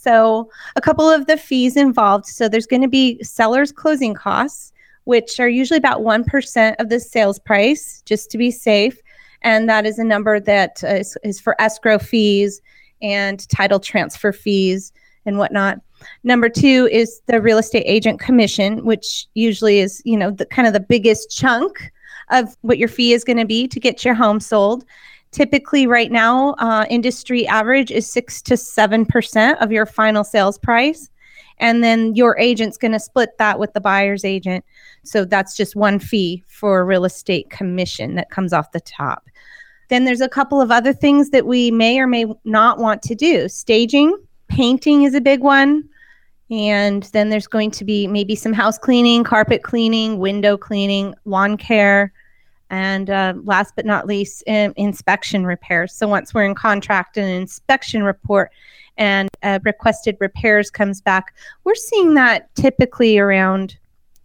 So, 0.00 0.48
a 0.76 0.80
couple 0.80 1.10
of 1.10 1.26
the 1.26 1.36
fees 1.36 1.76
involved. 1.76 2.26
So, 2.26 2.48
there's 2.48 2.66
going 2.66 2.82
to 2.82 2.88
be 2.88 3.22
seller's 3.22 3.72
closing 3.72 4.14
costs, 4.14 4.72
which 5.04 5.40
are 5.40 5.48
usually 5.48 5.78
about 5.78 6.02
1% 6.02 6.76
of 6.78 6.88
the 6.88 7.00
sales 7.00 7.40
price, 7.40 8.00
just 8.06 8.30
to 8.30 8.38
be 8.38 8.52
safe. 8.52 9.00
And 9.42 9.68
that 9.68 9.86
is 9.86 9.98
a 9.98 10.04
number 10.04 10.38
that 10.38 10.82
is, 10.84 11.18
is 11.24 11.40
for 11.40 11.60
escrow 11.60 11.98
fees 11.98 12.60
and 13.02 13.48
title 13.48 13.80
transfer 13.80 14.32
fees 14.32 14.92
and 15.26 15.36
whatnot. 15.36 15.80
Number 16.22 16.48
two 16.48 16.88
is 16.92 17.20
the 17.26 17.40
real 17.40 17.58
estate 17.58 17.84
agent 17.84 18.20
commission, 18.20 18.84
which 18.84 19.26
usually 19.34 19.80
is, 19.80 20.00
you 20.04 20.16
know, 20.16 20.30
the 20.30 20.46
kind 20.46 20.68
of 20.68 20.74
the 20.74 20.80
biggest 20.80 21.36
chunk 21.36 21.90
of 22.30 22.56
what 22.60 22.78
your 22.78 22.88
fee 22.88 23.12
is 23.12 23.24
going 23.24 23.38
to 23.38 23.44
be 23.44 23.66
to 23.66 23.80
get 23.80 24.04
your 24.04 24.14
home 24.14 24.38
sold. 24.38 24.84
Typically, 25.38 25.86
right 25.86 26.10
now, 26.10 26.54
uh, 26.54 26.84
industry 26.90 27.46
average 27.46 27.92
is 27.92 28.10
six 28.10 28.42
to 28.42 28.56
seven 28.56 29.06
percent 29.06 29.56
of 29.60 29.70
your 29.70 29.86
final 29.86 30.24
sales 30.24 30.58
price, 30.58 31.08
and 31.58 31.84
then 31.84 32.12
your 32.16 32.36
agent's 32.40 32.76
going 32.76 32.90
to 32.90 32.98
split 32.98 33.38
that 33.38 33.56
with 33.60 33.72
the 33.72 33.80
buyer's 33.80 34.24
agent. 34.24 34.64
So 35.04 35.24
that's 35.24 35.56
just 35.56 35.76
one 35.76 36.00
fee 36.00 36.42
for 36.48 36.84
real 36.84 37.04
estate 37.04 37.50
commission 37.50 38.16
that 38.16 38.30
comes 38.30 38.52
off 38.52 38.72
the 38.72 38.80
top. 38.80 39.28
Then 39.90 40.06
there's 40.06 40.20
a 40.20 40.28
couple 40.28 40.60
of 40.60 40.72
other 40.72 40.92
things 40.92 41.30
that 41.30 41.46
we 41.46 41.70
may 41.70 42.00
or 42.00 42.08
may 42.08 42.26
not 42.44 42.80
want 42.80 43.00
to 43.02 43.14
do. 43.14 43.48
Staging, 43.48 44.18
painting 44.48 45.04
is 45.04 45.14
a 45.14 45.20
big 45.20 45.40
one. 45.40 45.88
And 46.50 47.04
then 47.12 47.28
there's 47.28 47.46
going 47.46 47.70
to 47.70 47.84
be 47.84 48.08
maybe 48.08 48.34
some 48.34 48.52
house 48.52 48.76
cleaning, 48.76 49.22
carpet 49.22 49.62
cleaning, 49.62 50.18
window 50.18 50.56
cleaning, 50.56 51.14
lawn 51.26 51.56
care, 51.56 52.12
and 52.70 53.10
uh, 53.10 53.34
last 53.44 53.74
but 53.76 53.86
not 53.86 54.06
least, 54.06 54.42
in, 54.46 54.72
inspection 54.76 55.46
repairs. 55.46 55.92
So 55.92 56.08
once 56.08 56.34
we're 56.34 56.44
in 56.44 56.54
contract 56.54 57.16
and 57.16 57.26
an 57.26 57.40
inspection 57.40 58.02
report 58.02 58.50
and 58.96 59.28
uh, 59.42 59.58
requested 59.64 60.16
repairs 60.20 60.70
comes 60.70 61.00
back, 61.00 61.34
we're 61.64 61.74
seeing 61.74 62.14
that 62.14 62.54
typically 62.54 63.18
around 63.18 63.76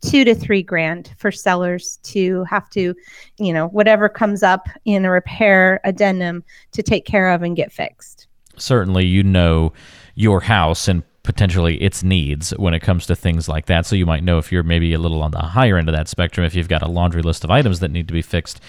two 0.01 0.25
to 0.25 0.35
three 0.35 0.61
grand 0.61 1.13
for 1.17 1.31
sellers 1.31 1.97
to 2.03 2.43
have 2.43 2.69
to, 2.71 2.93
you 3.37 3.53
know, 3.53 3.67
whatever 3.67 4.09
comes 4.09 4.43
up 4.43 4.67
in 4.85 5.05
a 5.05 5.11
repair 5.11 5.79
addendum 5.83 6.43
to 6.73 6.83
take 6.83 7.05
care 7.05 7.29
of 7.29 7.41
and 7.41 7.55
get 7.55 7.71
fixed. 7.71 8.27
Certainly, 8.57 9.05
you 9.05 9.23
know 9.23 9.73
your 10.15 10.41
house 10.41 10.87
and 10.87 11.03
potentially 11.23 11.81
its 11.81 12.03
needs 12.03 12.51
when 12.51 12.73
it 12.73 12.81
comes 12.81 13.05
to 13.05 13.15
things 13.15 13.47
like 13.47 13.65
that. 13.67 13.85
So 13.85 13.95
you 13.95 14.05
might 14.05 14.23
know 14.23 14.37
if 14.37 14.51
you're 14.51 14.63
maybe 14.63 14.93
a 14.93 14.99
little 14.99 15.21
on 15.21 15.31
the 15.31 15.39
higher 15.39 15.77
end 15.77 15.87
of 15.87 15.95
that 15.95 16.09
spectrum, 16.09 16.45
if 16.45 16.53
you've 16.53 16.67
got 16.67 16.81
a 16.81 16.87
laundry 16.87 17.21
list 17.21 17.45
of 17.45 17.51
items 17.51 17.79
that 17.79 17.91
need 17.91 18.07
to 18.09 18.13
be 18.13 18.21
fixed 18.21 18.59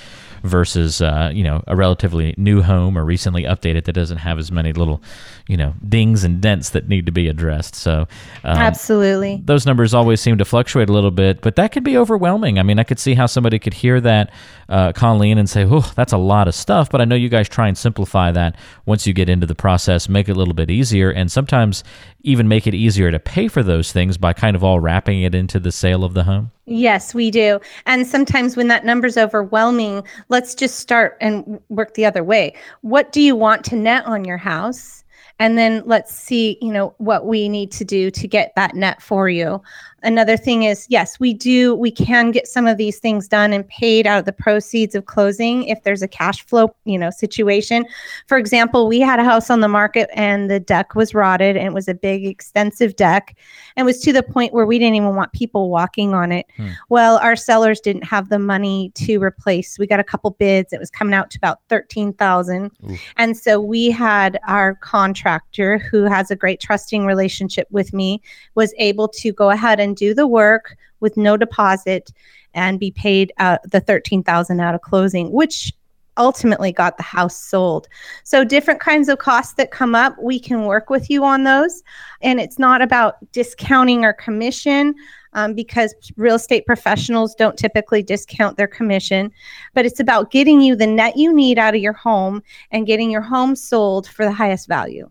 versus 0.44 1.00
uh, 1.00 1.30
you 1.32 1.42
know 1.42 1.64
a 1.66 1.75
relatively 1.75 2.34
new 2.37 2.61
home 2.61 2.96
or 2.99 3.04
recently 3.04 3.44
updated 3.44 3.84
that 3.84 3.94
doesn't 3.94 4.18
have 4.18 4.38
as 4.38 4.52
many 4.52 4.75
little 4.75 5.02
you 5.49 5.56
know 5.56 5.75
dings 5.88 6.23
and 6.23 6.40
dents 6.42 6.70
that 6.70 6.87
need 6.87 7.06
to 7.06 7.12
be 7.12 7.26
addressed. 7.28 7.75
So 7.75 8.06
um, 8.44 8.58
absolutely, 8.58 9.42
those 9.44 9.66
numbers 9.66 9.94
always 9.94 10.20
seem 10.20 10.38
to 10.38 10.44
fluctuate 10.44 10.88
a 10.88 10.92
little 10.92 11.11
bit, 11.11 11.40
but 11.40 11.56
that 11.56 11.73
could 11.73 11.82
be 11.82 11.96
overwhelming. 11.96 12.58
I 12.58 12.62
mean, 12.62 12.78
I 12.78 12.84
could 12.84 13.00
see 13.00 13.14
how 13.14 13.26
somebody 13.26 13.58
could 13.58 13.75
hear 13.75 14.00
that, 14.02 14.30
uh, 14.68 14.92
Colleen, 14.92 15.38
and 15.38 15.49
say, 15.49 15.66
"Oh, 15.68 15.90
that's 15.96 16.12
a 16.12 16.18
lot 16.18 16.46
of 16.46 16.54
stuff." 16.54 16.90
But 16.90 17.00
I 17.00 17.04
know 17.04 17.16
you 17.16 17.30
guys 17.30 17.49
try 17.49 17.66
and 17.66 17.76
simplify 17.76 18.30
that 18.32 18.56
once 18.84 19.06
you 19.06 19.14
get 19.14 19.28
into 19.28 19.46
the 19.46 19.54
process, 19.54 20.08
make 20.08 20.28
it 20.28 20.32
a 20.32 20.38
little 20.38 20.54
bit 20.54 20.70
easier, 20.70 21.11
and 21.11 21.32
sometimes 21.32 21.82
even 22.25 22.49
make 22.49 22.66
it 22.66 22.75
easier 22.75 23.11
to 23.11 23.21
pay 23.21 23.47
for 23.49 23.62
those 23.62 23.93
things 23.93 24.19
by 24.19 24.33
kind 24.33 24.57
of 24.57 24.64
all 24.64 24.81
wrapping 24.81 25.23
it 25.23 25.35
into 25.35 25.61
the 25.61 25.71
sale 25.71 26.02
of 26.02 26.14
the 26.14 26.25
home. 26.25 26.50
Yes, 26.66 27.14
we 27.14 27.31
do. 27.31 27.61
And 27.87 28.07
sometimes 28.07 28.57
when 28.57 28.69
that 28.69 28.85
number's 28.85 29.16
overwhelming, 29.16 30.02
let's 30.31 30.54
just 30.54 30.81
start 30.81 31.16
and 31.21 31.61
work 31.69 31.95
the 31.95 32.07
other 32.07 32.25
way. 32.25 32.54
What 32.81 33.12
do 33.12 33.21
you 33.21 33.37
want 33.37 33.64
to 33.66 33.76
net 33.76 34.07
on 34.07 34.25
your 34.25 34.38
house? 34.38 35.04
And 35.38 35.59
then 35.59 35.83
let's 35.85 36.14
see, 36.14 36.59
you 36.61 36.73
know, 36.73 36.95
what 36.99 37.26
we 37.26 37.49
need 37.49 37.73
to 37.73 37.85
do 37.85 38.11
to 38.11 38.28
get 38.28 38.52
that 38.57 38.75
net 38.75 39.02
for 39.02 39.28
you. 39.28 39.61
Another 40.04 40.37
thing 40.37 40.62
is 40.62 40.87
yes 40.88 41.18
we 41.18 41.32
do 41.34 41.75
we 41.75 41.90
can 41.90 42.30
get 42.30 42.46
some 42.46 42.66
of 42.66 42.76
these 42.76 42.99
things 42.99 43.26
done 43.26 43.52
and 43.52 43.66
paid 43.68 44.06
out 44.06 44.18
of 44.18 44.25
the 44.25 44.32
proceeds 44.32 44.94
of 44.94 45.06
closing 45.06 45.64
if 45.64 45.82
there's 45.82 46.02
a 46.02 46.08
cash 46.08 46.44
flow 46.46 46.75
you 46.84 46.99
know 46.99 47.11
situation. 47.11 47.84
For 48.26 48.38
example 48.38 48.87
we 48.87 49.00
had 49.00 49.18
a 49.18 49.25
house 49.25 49.50
on 49.50 49.61
the 49.61 49.68
market 49.68 50.08
and 50.14 50.50
the 50.50 50.61
deck 50.61 50.94
was 50.94 51.14
rotted 51.14 51.56
and 51.56 51.66
it 51.66 51.73
was 51.73 51.88
a 51.88 51.94
big 51.94 52.26
extensive 52.26 52.96
deck 52.96 53.37
and 53.76 53.87
was 53.87 54.00
to 54.02 54.12
the 54.12 54.23
point 54.23 54.52
where 54.52 54.66
we 54.66 54.78
didn't 54.78 54.94
even 54.94 55.16
want 55.16 55.32
people 55.32 55.70
walking 55.70 56.14
on 56.14 56.30
it. 56.30 56.46
Hmm. 56.56 56.68
well 56.88 57.18
our 57.18 57.37
sellers 57.37 57.80
didn't 57.80 58.04
have 58.04 58.28
the 58.28 58.38
money 58.38 58.92
to 58.94 59.18
replace. 59.23 59.78
We 59.78 59.87
got 59.87 60.00
a 60.00 60.04
couple 60.04 60.30
bids. 60.32 60.73
It 60.73 60.80
was 60.80 60.90
coming 60.90 61.14
out 61.14 61.30
to 61.30 61.38
about 61.38 61.61
13000 61.68 62.70
and 63.16 63.37
so 63.37 63.61
we 63.61 63.90
had 63.90 64.38
our 64.46 64.75
contractor 64.76 65.78
who 65.78 66.04
has 66.04 66.30
a 66.30 66.37
great 66.37 66.61
trusting 66.61 67.06
relationship 67.06 67.66
with 67.70 67.92
me 67.92 68.20
was 68.54 68.75
able 68.78 69.08
to 69.08 69.32
go 69.32 69.50
ahead 69.50 69.80
and 69.80 69.93
do 69.94 70.14
the 70.14 70.26
work 70.26 70.76
with 71.00 71.16
no 71.16 71.36
deposit 71.36 72.12
and 72.54 72.78
be 72.78 72.90
paid 72.90 73.32
uh, 73.38 73.58
the 73.64 73.80
13000 73.80 74.60
out 74.60 74.74
of 74.74 74.80
closing 74.80 75.32
which 75.32 75.72
ultimately 76.16 76.72
got 76.72 76.96
the 76.96 77.02
house 77.02 77.36
sold. 77.36 77.88
So 78.22 78.44
different 78.44 78.80
kinds 78.80 79.08
of 79.08 79.18
costs 79.18 79.54
that 79.54 79.70
come 79.70 79.94
up, 79.94 80.16
we 80.22 80.38
can 80.38 80.64
work 80.64 80.90
with 80.90 81.10
you 81.10 81.24
on 81.24 81.44
those. 81.44 81.82
And 82.20 82.40
it's 82.40 82.58
not 82.58 82.82
about 82.82 83.16
discounting 83.32 84.04
our 84.04 84.14
commission. 84.14 84.94
Um, 85.36 85.52
because 85.52 85.96
real 86.16 86.36
estate 86.36 86.64
professionals 86.64 87.34
don't 87.34 87.58
typically 87.58 88.04
discount 88.04 88.56
their 88.56 88.68
commission, 88.68 89.32
but 89.74 89.84
it's 89.84 89.98
about 89.98 90.30
getting 90.30 90.60
you 90.60 90.76
the 90.76 90.86
net 90.86 91.16
you 91.16 91.34
need 91.34 91.58
out 91.58 91.74
of 91.74 91.80
your 91.80 91.92
home 91.92 92.40
and 92.70 92.86
getting 92.86 93.10
your 93.10 93.20
home 93.20 93.56
sold 93.56 94.06
for 94.06 94.24
the 94.24 94.30
highest 94.30 94.68
value. 94.68 95.10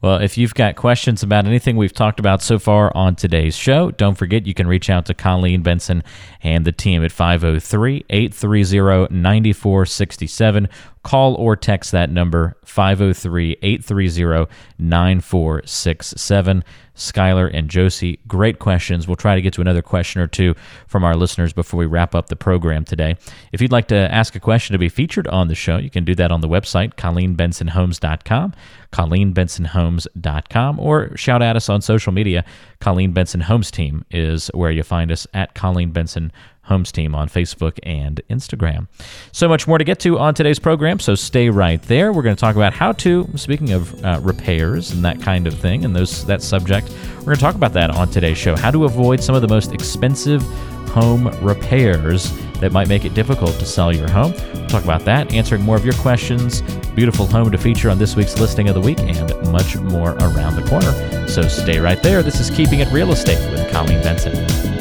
Well, 0.00 0.18
if 0.18 0.38
you've 0.38 0.54
got 0.54 0.76
questions 0.76 1.24
about 1.24 1.46
anything 1.46 1.76
we've 1.76 1.92
talked 1.92 2.20
about 2.20 2.40
so 2.40 2.60
far 2.60 2.96
on 2.96 3.16
today's 3.16 3.56
show, 3.56 3.90
don't 3.90 4.14
forget 4.14 4.46
you 4.46 4.54
can 4.54 4.68
reach 4.68 4.88
out 4.88 5.06
to 5.06 5.14
Colleen 5.14 5.62
Benson 5.62 6.04
and 6.40 6.64
the 6.64 6.70
team 6.70 7.04
at 7.04 7.10
503 7.10 8.04
830 8.08 9.14
9467. 9.14 10.68
Call 11.08 11.36
or 11.36 11.56
text 11.56 11.92
that 11.92 12.10
number 12.10 12.54
503 12.66 13.56
830 13.62 14.52
9467. 14.78 16.64
Skylar 16.94 17.50
and 17.54 17.70
Josie, 17.70 18.18
great 18.28 18.58
questions. 18.58 19.08
We'll 19.08 19.16
try 19.16 19.34
to 19.34 19.40
get 19.40 19.54
to 19.54 19.62
another 19.62 19.80
question 19.80 20.20
or 20.20 20.26
two 20.26 20.54
from 20.86 21.04
our 21.04 21.16
listeners 21.16 21.54
before 21.54 21.78
we 21.78 21.86
wrap 21.86 22.14
up 22.14 22.28
the 22.28 22.36
program 22.36 22.84
today. 22.84 23.16
If 23.52 23.62
you'd 23.62 23.72
like 23.72 23.88
to 23.88 23.96
ask 23.96 24.34
a 24.34 24.40
question 24.40 24.74
to 24.74 24.78
be 24.78 24.90
featured 24.90 25.26
on 25.28 25.48
the 25.48 25.54
show, 25.54 25.78
you 25.78 25.88
can 25.88 26.04
do 26.04 26.14
that 26.16 26.30
on 26.30 26.42
the 26.42 26.48
website, 26.48 26.96
ColleenBensonHomes.com, 26.96 28.52
ColleenBensonHomes.com, 28.92 30.78
or 30.78 31.16
shout 31.16 31.40
at 31.40 31.56
us 31.56 31.70
on 31.70 31.80
social 31.80 32.12
media. 32.12 32.44
Colleen 32.80 33.12
Benson 33.12 33.40
Homes 33.40 33.70
Team 33.70 34.04
is 34.10 34.48
where 34.48 34.70
you 34.70 34.82
find 34.82 35.10
us 35.10 35.26
at 35.32 35.54
Colleen 35.54 35.90
Benson 35.90 36.32
Homes 36.68 36.92
Team 36.92 37.14
on 37.14 37.28
Facebook 37.28 37.78
and 37.82 38.20
Instagram. 38.30 38.86
So 39.32 39.48
much 39.48 39.66
more 39.66 39.78
to 39.78 39.84
get 39.84 39.98
to 40.00 40.18
on 40.18 40.34
today's 40.34 40.58
program, 40.58 41.00
so 41.00 41.14
stay 41.14 41.50
right 41.50 41.82
there. 41.82 42.12
We're 42.12 42.22
going 42.22 42.36
to 42.36 42.40
talk 42.40 42.56
about 42.56 42.72
how 42.72 42.92
to, 42.92 43.28
speaking 43.36 43.72
of 43.72 44.04
uh, 44.04 44.20
repairs 44.22 44.90
and 44.92 45.04
that 45.04 45.20
kind 45.20 45.46
of 45.46 45.54
thing, 45.54 45.84
and 45.84 45.96
those 45.96 46.24
that 46.26 46.42
subject, 46.42 46.90
we're 47.18 47.24
going 47.24 47.36
to 47.36 47.42
talk 47.42 47.54
about 47.54 47.72
that 47.72 47.90
on 47.90 48.10
today's 48.10 48.38
show. 48.38 48.54
How 48.56 48.70
to 48.70 48.84
avoid 48.84 49.22
some 49.22 49.34
of 49.34 49.42
the 49.42 49.48
most 49.48 49.72
expensive 49.72 50.42
home 50.88 51.28
repairs 51.44 52.30
that 52.60 52.72
might 52.72 52.88
make 52.88 53.04
it 53.04 53.14
difficult 53.14 53.52
to 53.52 53.66
sell 53.66 53.92
your 53.92 54.10
home. 54.10 54.32
We'll 54.54 54.66
talk 54.66 54.84
about 54.84 55.04
that, 55.04 55.32
answering 55.32 55.62
more 55.62 55.76
of 55.76 55.84
your 55.84 55.94
questions, 55.94 56.62
beautiful 56.94 57.26
home 57.26 57.50
to 57.50 57.58
feature 57.58 57.90
on 57.90 57.98
this 57.98 58.16
week's 58.16 58.38
listing 58.38 58.68
of 58.68 58.74
the 58.74 58.80
week, 58.80 58.98
and 59.00 59.52
much 59.52 59.76
more 59.76 60.12
around 60.16 60.56
the 60.56 60.66
corner. 60.68 61.28
So 61.28 61.42
stay 61.42 61.78
right 61.78 62.02
there. 62.02 62.22
This 62.22 62.40
is 62.40 62.50
Keeping 62.50 62.80
It 62.80 62.90
Real 62.92 63.12
Estate 63.12 63.38
with 63.52 63.70
Colleen 63.70 64.02
Benson. 64.02 64.77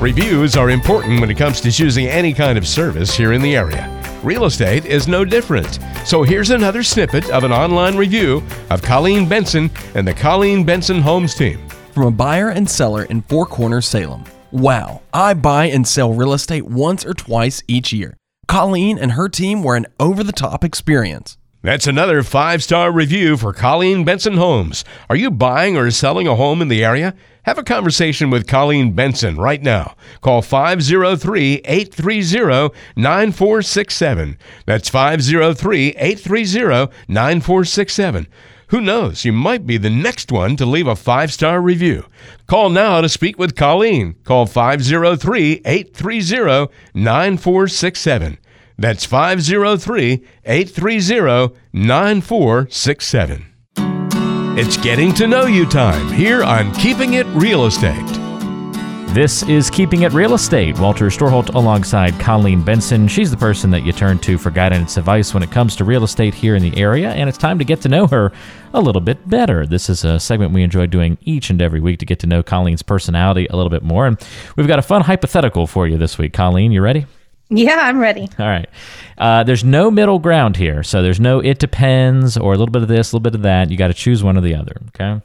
Reviews 0.00 0.56
are 0.56 0.70
important 0.70 1.20
when 1.20 1.28
it 1.28 1.36
comes 1.36 1.60
to 1.60 1.72
choosing 1.72 2.06
any 2.06 2.32
kind 2.32 2.56
of 2.56 2.68
service 2.68 3.16
here 3.16 3.32
in 3.32 3.42
the 3.42 3.56
area. 3.56 3.90
Real 4.22 4.44
estate 4.44 4.86
is 4.86 5.08
no 5.08 5.24
different. 5.24 5.80
So 6.06 6.22
here's 6.22 6.50
another 6.50 6.84
snippet 6.84 7.28
of 7.30 7.42
an 7.42 7.50
online 7.50 7.96
review 7.96 8.44
of 8.70 8.80
Colleen 8.80 9.28
Benson 9.28 9.68
and 9.96 10.06
the 10.06 10.14
Colleen 10.14 10.62
Benson 10.62 11.00
Homes 11.00 11.34
team. 11.34 11.58
From 11.90 12.04
a 12.04 12.12
buyer 12.12 12.50
and 12.50 12.70
seller 12.70 13.06
in 13.06 13.22
Four 13.22 13.46
Corners, 13.46 13.88
Salem. 13.88 14.22
Wow, 14.52 15.02
I 15.12 15.34
buy 15.34 15.64
and 15.64 15.84
sell 15.84 16.12
real 16.12 16.32
estate 16.32 16.66
once 16.66 17.04
or 17.04 17.12
twice 17.12 17.60
each 17.66 17.92
year. 17.92 18.16
Colleen 18.46 18.98
and 19.00 19.12
her 19.12 19.28
team 19.28 19.64
were 19.64 19.74
an 19.74 19.86
over 19.98 20.22
the 20.22 20.30
top 20.30 20.62
experience. 20.62 21.36
That's 21.68 21.86
another 21.86 22.22
five 22.22 22.62
star 22.62 22.90
review 22.90 23.36
for 23.36 23.52
Colleen 23.52 24.02
Benson 24.02 24.38
Homes. 24.38 24.86
Are 25.10 25.16
you 25.16 25.30
buying 25.30 25.76
or 25.76 25.90
selling 25.90 26.26
a 26.26 26.34
home 26.34 26.62
in 26.62 26.68
the 26.68 26.82
area? 26.82 27.14
Have 27.42 27.58
a 27.58 27.62
conversation 27.62 28.30
with 28.30 28.46
Colleen 28.46 28.92
Benson 28.92 29.36
right 29.36 29.60
now. 29.60 29.94
Call 30.22 30.40
503 30.40 31.56
830 31.66 32.74
9467. 32.96 34.38
That's 34.64 34.88
503 34.88 35.88
830 35.88 36.90
9467. 37.06 38.28
Who 38.68 38.80
knows? 38.80 39.26
You 39.26 39.34
might 39.34 39.66
be 39.66 39.76
the 39.76 39.90
next 39.90 40.32
one 40.32 40.56
to 40.56 40.64
leave 40.64 40.86
a 40.86 40.96
five 40.96 41.30
star 41.34 41.60
review. 41.60 42.06
Call 42.46 42.70
now 42.70 43.02
to 43.02 43.10
speak 43.10 43.38
with 43.38 43.56
Colleen. 43.56 44.14
Call 44.24 44.46
503 44.46 45.60
830 45.66 46.72
9467. 46.94 48.38
That's 48.80 49.04
503 49.04 50.24
830 50.44 51.56
9467. 51.72 53.46
It's 54.56 54.76
getting 54.76 55.12
to 55.14 55.26
know 55.26 55.46
you 55.46 55.66
time 55.66 56.12
here 56.12 56.44
on 56.44 56.72
Keeping 56.74 57.14
It 57.14 57.26
Real 57.28 57.66
Estate. 57.66 58.06
This 59.14 59.42
is 59.44 59.68
Keeping 59.68 60.02
It 60.02 60.12
Real 60.12 60.34
Estate. 60.34 60.78
Walter 60.78 61.06
Storholt 61.06 61.54
alongside 61.56 62.20
Colleen 62.20 62.62
Benson. 62.62 63.08
She's 63.08 63.32
the 63.32 63.36
person 63.36 63.70
that 63.72 63.84
you 63.84 63.90
turn 63.90 64.20
to 64.20 64.38
for 64.38 64.50
guidance 64.50 64.96
advice 64.96 65.34
when 65.34 65.42
it 65.42 65.50
comes 65.50 65.74
to 65.76 65.84
real 65.84 66.04
estate 66.04 66.34
here 66.34 66.54
in 66.54 66.62
the 66.62 66.76
area, 66.76 67.10
and 67.10 67.28
it's 67.28 67.38
time 67.38 67.58
to 67.58 67.64
get 67.64 67.80
to 67.80 67.88
know 67.88 68.06
her 68.06 68.30
a 68.74 68.80
little 68.80 69.00
bit 69.00 69.28
better. 69.28 69.66
This 69.66 69.88
is 69.88 70.04
a 70.04 70.20
segment 70.20 70.52
we 70.52 70.62
enjoy 70.62 70.86
doing 70.86 71.18
each 71.22 71.50
and 71.50 71.60
every 71.60 71.80
week 71.80 71.98
to 71.98 72.06
get 72.06 72.20
to 72.20 72.28
know 72.28 72.44
Colleen's 72.44 72.82
personality 72.82 73.48
a 73.48 73.56
little 73.56 73.70
bit 73.70 73.82
more. 73.82 74.06
And 74.06 74.24
we've 74.54 74.68
got 74.68 74.78
a 74.78 74.82
fun 74.82 75.02
hypothetical 75.02 75.66
for 75.66 75.88
you 75.88 75.96
this 75.96 76.16
week. 76.16 76.32
Colleen, 76.32 76.70
you 76.70 76.80
ready? 76.80 77.06
Yeah, 77.50 77.78
I'm 77.80 77.98
ready. 77.98 78.28
All 78.38 78.46
right. 78.46 78.68
Uh, 79.16 79.42
there's 79.42 79.64
no 79.64 79.90
middle 79.90 80.18
ground 80.18 80.56
here. 80.56 80.82
So 80.82 81.02
there's 81.02 81.20
no 81.20 81.40
it 81.40 81.58
depends 81.58 82.36
or 82.36 82.52
a 82.52 82.56
little 82.56 82.72
bit 82.72 82.82
of 82.82 82.88
this, 82.88 83.12
a 83.12 83.16
little 83.16 83.22
bit 83.22 83.34
of 83.34 83.42
that. 83.42 83.70
You 83.70 83.76
got 83.76 83.88
to 83.88 83.94
choose 83.94 84.22
one 84.22 84.36
or 84.36 84.42
the 84.42 84.54
other. 84.54 84.76
Okay. 84.88 85.20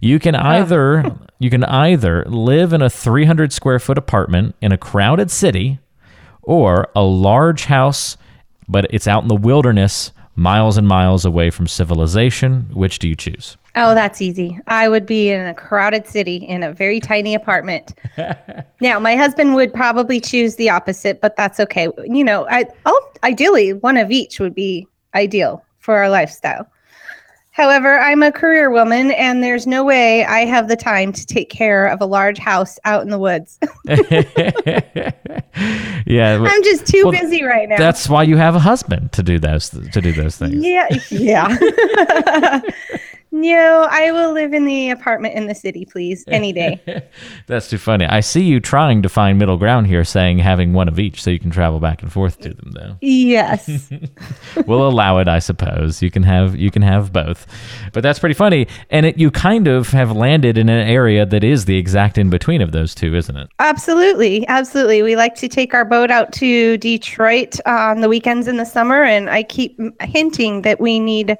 You 0.00 0.18
can 0.18 0.34
either 0.34 1.06
oh. 1.06 1.18
you 1.38 1.50
can 1.50 1.64
either 1.64 2.24
live 2.24 2.72
in 2.72 2.82
a 2.82 2.88
300 2.88 3.52
square 3.52 3.78
foot 3.78 3.98
apartment 3.98 4.54
in 4.60 4.72
a 4.72 4.78
crowded 4.78 5.30
city, 5.30 5.78
or 6.48 6.88
a 6.96 7.02
large 7.02 7.66
house, 7.66 8.16
but 8.66 8.86
it's 8.88 9.06
out 9.06 9.22
in 9.22 9.28
the 9.28 9.36
wilderness, 9.36 10.12
miles 10.38 10.76
and 10.76 10.86
miles 10.86 11.24
away 11.24 11.50
from 11.50 11.66
civilization. 11.66 12.70
Which 12.72 13.00
do 13.00 13.08
you 13.08 13.16
choose? 13.16 13.56
Oh, 13.74 13.94
that's 13.94 14.22
easy. 14.22 14.58
I 14.68 14.88
would 14.88 15.04
be 15.04 15.30
in 15.30 15.44
a 15.46 15.54
crowded 15.54 16.06
city 16.06 16.36
in 16.36 16.62
a 16.62 16.72
very 16.72 17.00
tiny 17.00 17.34
apartment. 17.34 17.94
now, 18.80 18.98
my 19.00 19.16
husband 19.16 19.54
would 19.56 19.74
probably 19.74 20.20
choose 20.20 20.56
the 20.56 20.70
opposite, 20.70 21.20
but 21.20 21.36
that's 21.36 21.58
okay. 21.60 21.88
You 22.04 22.24
know, 22.24 22.46
I 22.48 22.66
oh, 22.86 23.12
ideally 23.24 23.72
one 23.72 23.96
of 23.96 24.10
each 24.10 24.38
would 24.38 24.54
be 24.54 24.86
ideal 25.14 25.62
for 25.80 25.96
our 25.96 26.08
lifestyle. 26.08 26.66
However, 27.58 27.98
I'm 27.98 28.22
a 28.22 28.30
career 28.30 28.70
woman 28.70 29.10
and 29.10 29.42
there's 29.42 29.66
no 29.66 29.82
way 29.82 30.24
I 30.24 30.44
have 30.44 30.68
the 30.68 30.76
time 30.76 31.12
to 31.12 31.26
take 31.26 31.50
care 31.50 31.86
of 31.86 32.00
a 32.00 32.06
large 32.06 32.38
house 32.38 32.78
out 32.84 33.02
in 33.02 33.10
the 33.10 33.18
woods. 33.18 33.58
yeah. 36.06 36.38
I'm 36.40 36.62
just 36.62 36.86
too 36.86 37.02
well, 37.02 37.10
busy 37.10 37.42
right 37.42 37.68
now. 37.68 37.76
That's 37.76 38.08
why 38.08 38.22
you 38.22 38.36
have 38.36 38.54
a 38.54 38.60
husband 38.60 39.10
to 39.10 39.24
do 39.24 39.40
those 39.40 39.70
to 39.70 40.00
do 40.00 40.12
those 40.12 40.36
things. 40.36 40.64
Yeah, 40.64 40.86
yeah. 41.10 42.60
No, 43.30 43.86
I 43.90 44.10
will 44.10 44.32
live 44.32 44.54
in 44.54 44.64
the 44.64 44.88
apartment 44.90 45.34
in 45.34 45.46
the 45.46 45.54
city, 45.54 45.84
please, 45.84 46.24
any 46.28 46.52
day. 46.52 46.80
That's 47.46 47.68
too 47.68 47.76
funny. 47.76 48.06
I 48.06 48.20
see 48.20 48.42
you 48.42 48.58
trying 48.58 49.02
to 49.02 49.08
find 49.10 49.38
middle 49.38 49.58
ground 49.58 49.86
here, 49.86 50.02
saying 50.02 50.38
having 50.38 50.72
one 50.72 50.88
of 50.88 50.98
each 50.98 51.22
so 51.22 51.30
you 51.30 51.38
can 51.38 51.50
travel 51.50 51.78
back 51.78 52.02
and 52.02 52.10
forth 52.10 52.40
to 52.40 52.54
them, 52.54 52.72
though. 52.72 52.96
Yes. 53.02 53.90
we'll 54.66 54.88
allow 54.88 55.18
it, 55.18 55.28
I 55.28 55.40
suppose. 55.40 56.00
You 56.00 56.10
can 56.10 56.22
have 56.22 56.56
you 56.56 56.70
can 56.70 56.80
have 56.80 57.12
both, 57.12 57.46
but 57.92 58.02
that's 58.02 58.18
pretty 58.18 58.34
funny. 58.34 58.66
And 58.88 59.04
it, 59.04 59.18
you 59.18 59.30
kind 59.30 59.68
of 59.68 59.90
have 59.90 60.10
landed 60.12 60.56
in 60.56 60.70
an 60.70 60.88
area 60.88 61.26
that 61.26 61.44
is 61.44 61.66
the 61.66 61.76
exact 61.76 62.16
in 62.16 62.30
between 62.30 62.62
of 62.62 62.72
those 62.72 62.94
two, 62.94 63.14
isn't 63.14 63.36
it? 63.36 63.48
Absolutely, 63.58 64.48
absolutely. 64.48 65.02
We 65.02 65.16
like 65.16 65.34
to 65.36 65.48
take 65.48 65.74
our 65.74 65.84
boat 65.84 66.10
out 66.10 66.32
to 66.34 66.78
Detroit 66.78 67.60
on 67.66 68.00
the 68.00 68.08
weekends 68.08 68.48
in 68.48 68.56
the 68.56 68.64
summer, 68.64 69.04
and 69.04 69.28
I 69.28 69.42
keep 69.42 69.78
hinting 70.00 70.62
that 70.62 70.80
we 70.80 70.98
need 70.98 71.36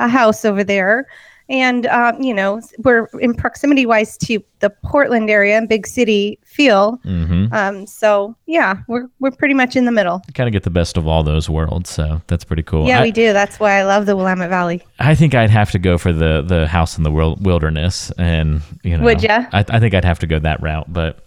a 0.00 0.08
house 0.08 0.44
over 0.44 0.64
there 0.64 1.06
and 1.48 1.86
um, 1.86 2.20
you 2.20 2.34
know 2.34 2.60
we're 2.78 3.06
in 3.20 3.34
proximity 3.34 3.86
wise 3.86 4.16
to 4.18 4.42
the 4.60 4.70
Portland 4.84 5.30
area 5.30 5.56
and 5.56 5.68
big 5.68 5.86
city 5.86 6.38
feel. 6.44 6.98
Mm-hmm. 7.04 7.52
Um, 7.52 7.86
so 7.86 8.36
yeah, 8.46 8.78
we're 8.88 9.08
we're 9.20 9.30
pretty 9.30 9.54
much 9.54 9.76
in 9.76 9.84
the 9.84 9.92
middle. 9.92 10.22
Kind 10.34 10.48
of 10.48 10.52
get 10.52 10.62
the 10.62 10.70
best 10.70 10.96
of 10.96 11.06
all 11.06 11.22
those 11.22 11.48
worlds, 11.48 11.90
so 11.90 12.20
that's 12.26 12.44
pretty 12.44 12.62
cool. 12.62 12.86
Yeah, 12.86 13.00
I, 13.00 13.02
we 13.02 13.12
do. 13.12 13.32
That's 13.32 13.58
why 13.58 13.78
I 13.78 13.84
love 13.84 14.06
the 14.06 14.16
Willamette 14.16 14.50
Valley. 14.50 14.82
I 14.98 15.14
think 15.14 15.34
I'd 15.34 15.50
have 15.50 15.70
to 15.72 15.78
go 15.78 15.98
for 15.98 16.12
the 16.12 16.42
the 16.46 16.66
house 16.68 16.98
in 16.98 17.04
the 17.04 17.10
wil- 17.10 17.38
wilderness, 17.40 18.10
and 18.18 18.62
you 18.82 18.96
know, 18.96 19.04
Would 19.04 19.22
ya? 19.22 19.46
I, 19.52 19.64
I 19.68 19.80
think 19.80 19.94
I'd 19.94 20.04
have 20.04 20.18
to 20.20 20.26
go 20.26 20.38
that 20.38 20.62
route, 20.62 20.92
but. 20.92 21.24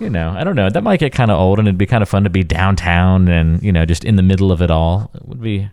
You 0.00 0.10
know, 0.10 0.30
I 0.30 0.42
don't 0.42 0.56
know. 0.56 0.68
That 0.68 0.82
might 0.82 0.98
get 0.98 1.12
kind 1.12 1.30
of 1.30 1.38
old, 1.38 1.60
and 1.60 1.68
it'd 1.68 1.78
be 1.78 1.86
kind 1.86 2.02
of 2.02 2.08
fun 2.08 2.24
to 2.24 2.30
be 2.30 2.42
downtown 2.42 3.28
and 3.28 3.62
you 3.62 3.70
know 3.70 3.84
just 3.84 4.04
in 4.04 4.16
the 4.16 4.22
middle 4.22 4.50
of 4.50 4.60
it 4.60 4.68
all. 4.68 5.12
It 5.14 5.28
would 5.28 5.40
be 5.40 5.70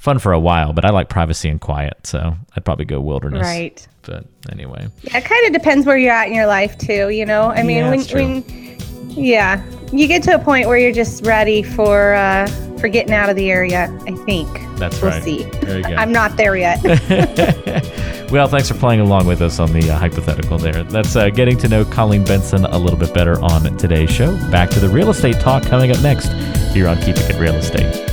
fun 0.00 0.18
for 0.18 0.32
a 0.32 0.40
while, 0.40 0.72
but 0.72 0.84
I 0.84 0.90
like 0.90 1.08
privacy 1.08 1.48
and 1.48 1.60
quiet, 1.60 2.06
so 2.06 2.34
I'd 2.56 2.64
probably 2.64 2.86
go 2.86 3.00
wilderness. 3.00 3.42
Right. 3.42 3.86
But 4.02 4.24
anyway, 4.50 4.88
Yeah, 5.02 5.18
it 5.18 5.24
kind 5.26 5.46
of 5.46 5.52
depends 5.52 5.86
where 5.86 5.98
you're 5.98 6.12
at 6.12 6.26
in 6.26 6.34
your 6.34 6.46
life 6.46 6.76
too. 6.78 7.10
You 7.10 7.26
know, 7.26 7.50
I 7.50 7.62
mean, 7.62 7.78
Yeah, 7.84 7.90
when, 7.90 8.42
when 8.42 8.78
yeah, 9.10 9.62
you 9.92 10.06
get 10.08 10.22
to 10.24 10.34
a 10.34 10.38
point 10.38 10.68
where 10.68 10.78
you're 10.78 10.92
just 10.92 11.24
ready 11.26 11.62
for 11.62 12.14
uh, 12.14 12.46
for 12.78 12.88
getting 12.88 13.12
out 13.12 13.28
of 13.28 13.36
the 13.36 13.50
area. 13.50 13.94
I 14.06 14.12
think 14.24 14.48
That's 14.78 15.02
we'll 15.02 15.10
right. 15.10 15.22
see. 15.22 15.44
There 15.44 15.78
you 15.78 15.84
go. 15.84 15.94
I'm 15.98 16.12
not 16.12 16.38
there 16.38 16.56
yet. 16.56 16.82
well, 18.32 18.48
thanks 18.48 18.68
for 18.68 18.78
playing 18.78 19.00
along 19.00 19.26
with 19.26 19.42
us 19.42 19.60
on 19.60 19.70
the 19.74 19.90
uh, 19.90 19.98
hypothetical 19.98 20.56
there. 20.56 20.82
That's 20.84 21.14
uh, 21.14 21.28
getting 21.28 21.58
to 21.58 21.68
know 21.68 21.84
Colleen 21.84 22.24
Benson 22.24 22.64
a 22.64 22.78
little 22.78 22.98
bit 22.98 23.12
better 23.12 23.38
on 23.42 23.76
today's 23.76 24.10
show. 24.10 24.34
Back 24.50 24.70
to 24.70 24.80
the 24.80 24.88
real 24.88 25.10
estate 25.10 25.38
talk 25.40 25.62
coming 25.64 25.90
up 25.90 26.00
next 26.02 26.28
here 26.72 26.88
on 26.88 26.96
Keeping 27.02 27.24
It 27.24 27.38
Real 27.38 27.56
Estate. 27.56 28.09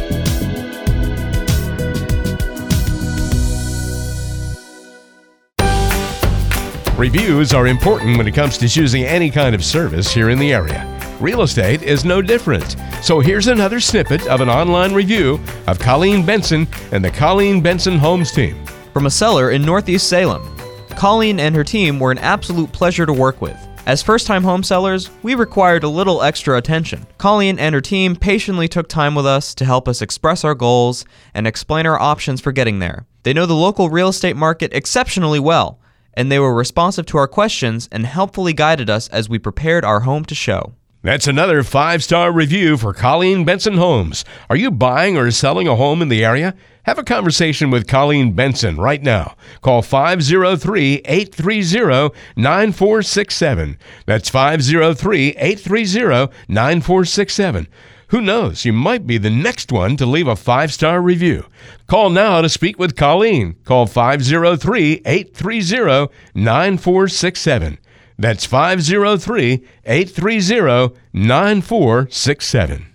Reviews 6.98 7.54
are 7.54 7.68
important 7.68 8.18
when 8.18 8.28
it 8.28 8.34
comes 8.34 8.58
to 8.58 8.68
choosing 8.68 9.04
any 9.04 9.30
kind 9.30 9.54
of 9.54 9.64
service 9.64 10.12
here 10.12 10.32
in 10.32 10.40
the 10.40 10.52
area. 10.52 10.84
Real 11.20 11.44
estate 11.44 11.84
is 11.84 12.04
no 12.04 12.24
different. 12.24 12.76
So 13.04 13.20
here's 13.20 13.46
another 13.46 13.80
snippet 13.80 14.26
of 14.26 14.42
an 14.42 14.50
online 14.50 14.96
review 14.96 15.40
of 15.68 15.78
Colleen 15.78 16.26
Benson 16.26 16.66
and 16.92 17.06
the 17.06 17.12
Colleen 17.12 17.62
Benson 17.62 18.00
Homes 18.00 18.32
team. 18.32 18.66
from 18.94 19.06
a 19.06 19.12
seller 19.12 19.52
in 19.52 19.62
Northeast 19.62 20.10
Salem. 20.10 20.42
Colleen 20.90 21.40
and 21.40 21.56
her 21.56 21.64
team 21.64 22.00
were 22.00 22.10
an 22.10 22.18
absolute 22.18 22.72
pleasure 22.72 23.06
to 23.06 23.14
work 23.14 23.44
with. 23.44 23.56
As 23.86 24.02
first 24.02 24.26
time 24.26 24.44
home 24.44 24.64
sellers, 24.64 25.12
we 25.22 25.36
required 25.36 25.84
a 25.84 25.88
little 25.88 26.24
extra 26.24 26.58
attention. 26.58 27.06
Colleen 27.20 27.60
and 27.60 27.76
her 27.76 27.82
team 27.82 28.16
patiently 28.16 28.68
took 28.68 28.90
time 28.90 29.14
with 29.14 29.28
us 29.28 29.54
to 29.54 29.66
help 29.66 29.88
us 29.88 30.02
express 30.02 30.44
our 30.44 30.56
goals 30.56 31.06
and 31.36 31.46
explain 31.46 31.86
our 31.86 32.02
options 32.02 32.42
for 32.42 32.52
getting 32.52 32.80
there. 32.80 33.06
They 33.22 33.34
know 33.34 33.46
the 33.46 33.54
local 33.54 33.92
real 33.92 34.08
estate 34.10 34.36
market 34.36 34.74
exceptionally 34.74 35.40
well, 35.40 35.80
and 36.18 36.32
they 36.32 36.40
were 36.40 36.54
responsive 36.54 37.06
to 37.06 37.18
our 37.18 37.28
questions 37.28 37.88
and 37.92 38.06
helpfully 38.06 38.52
guided 38.52 38.90
us 38.90 39.08
as 39.10 39.30
we 39.30 39.38
prepared 39.40 39.86
our 39.86 40.02
home 40.02 40.26
to 40.26 40.36
show. 40.36 40.74
That's 41.04 41.28
another 41.28 41.62
five 41.62 42.04
star 42.04 42.32
review 42.32 42.76
for 42.76 42.92
Colleen 42.92 43.46
Benson 43.46 43.78
Homes. 43.78 44.26
Are 44.50 44.58
you 44.58 44.72
buying 44.72 45.16
or 45.16 45.30
selling 45.30 45.68
a 45.68 45.76
home 45.76 46.02
in 46.02 46.10
the 46.10 46.26
area? 46.26 46.56
Have 46.84 46.98
a 46.98 47.04
conversation 47.04 47.70
with 47.70 47.88
Colleen 47.88 48.34
Benson 48.34 48.78
right 48.78 49.04
now. 49.04 49.36
Call 49.62 49.84
503 49.84 51.02
830 51.06 52.16
9467. 52.36 53.78
That's 54.08 54.30
503 54.30 55.30
830 55.30 56.34
9467. 56.48 57.68
Who 58.10 58.22
knows? 58.22 58.64
You 58.64 58.72
might 58.72 59.06
be 59.06 59.18
the 59.18 59.30
next 59.30 59.70
one 59.72 59.98
to 59.98 60.06
leave 60.06 60.28
a 60.28 60.36
five 60.38 60.72
star 60.72 61.02
review. 61.02 61.46
Call 61.88 62.10
now 62.10 62.42
to 62.42 62.48
speak 62.48 62.80
with 62.80 62.96
Colleen. 62.96 63.56
Call 63.66 63.86
503 63.86 65.02
830 65.06 66.08
9467. 66.34 67.78
That's 68.18 68.46
503 68.46 69.66
830 69.86 70.96
9467. 71.14 72.86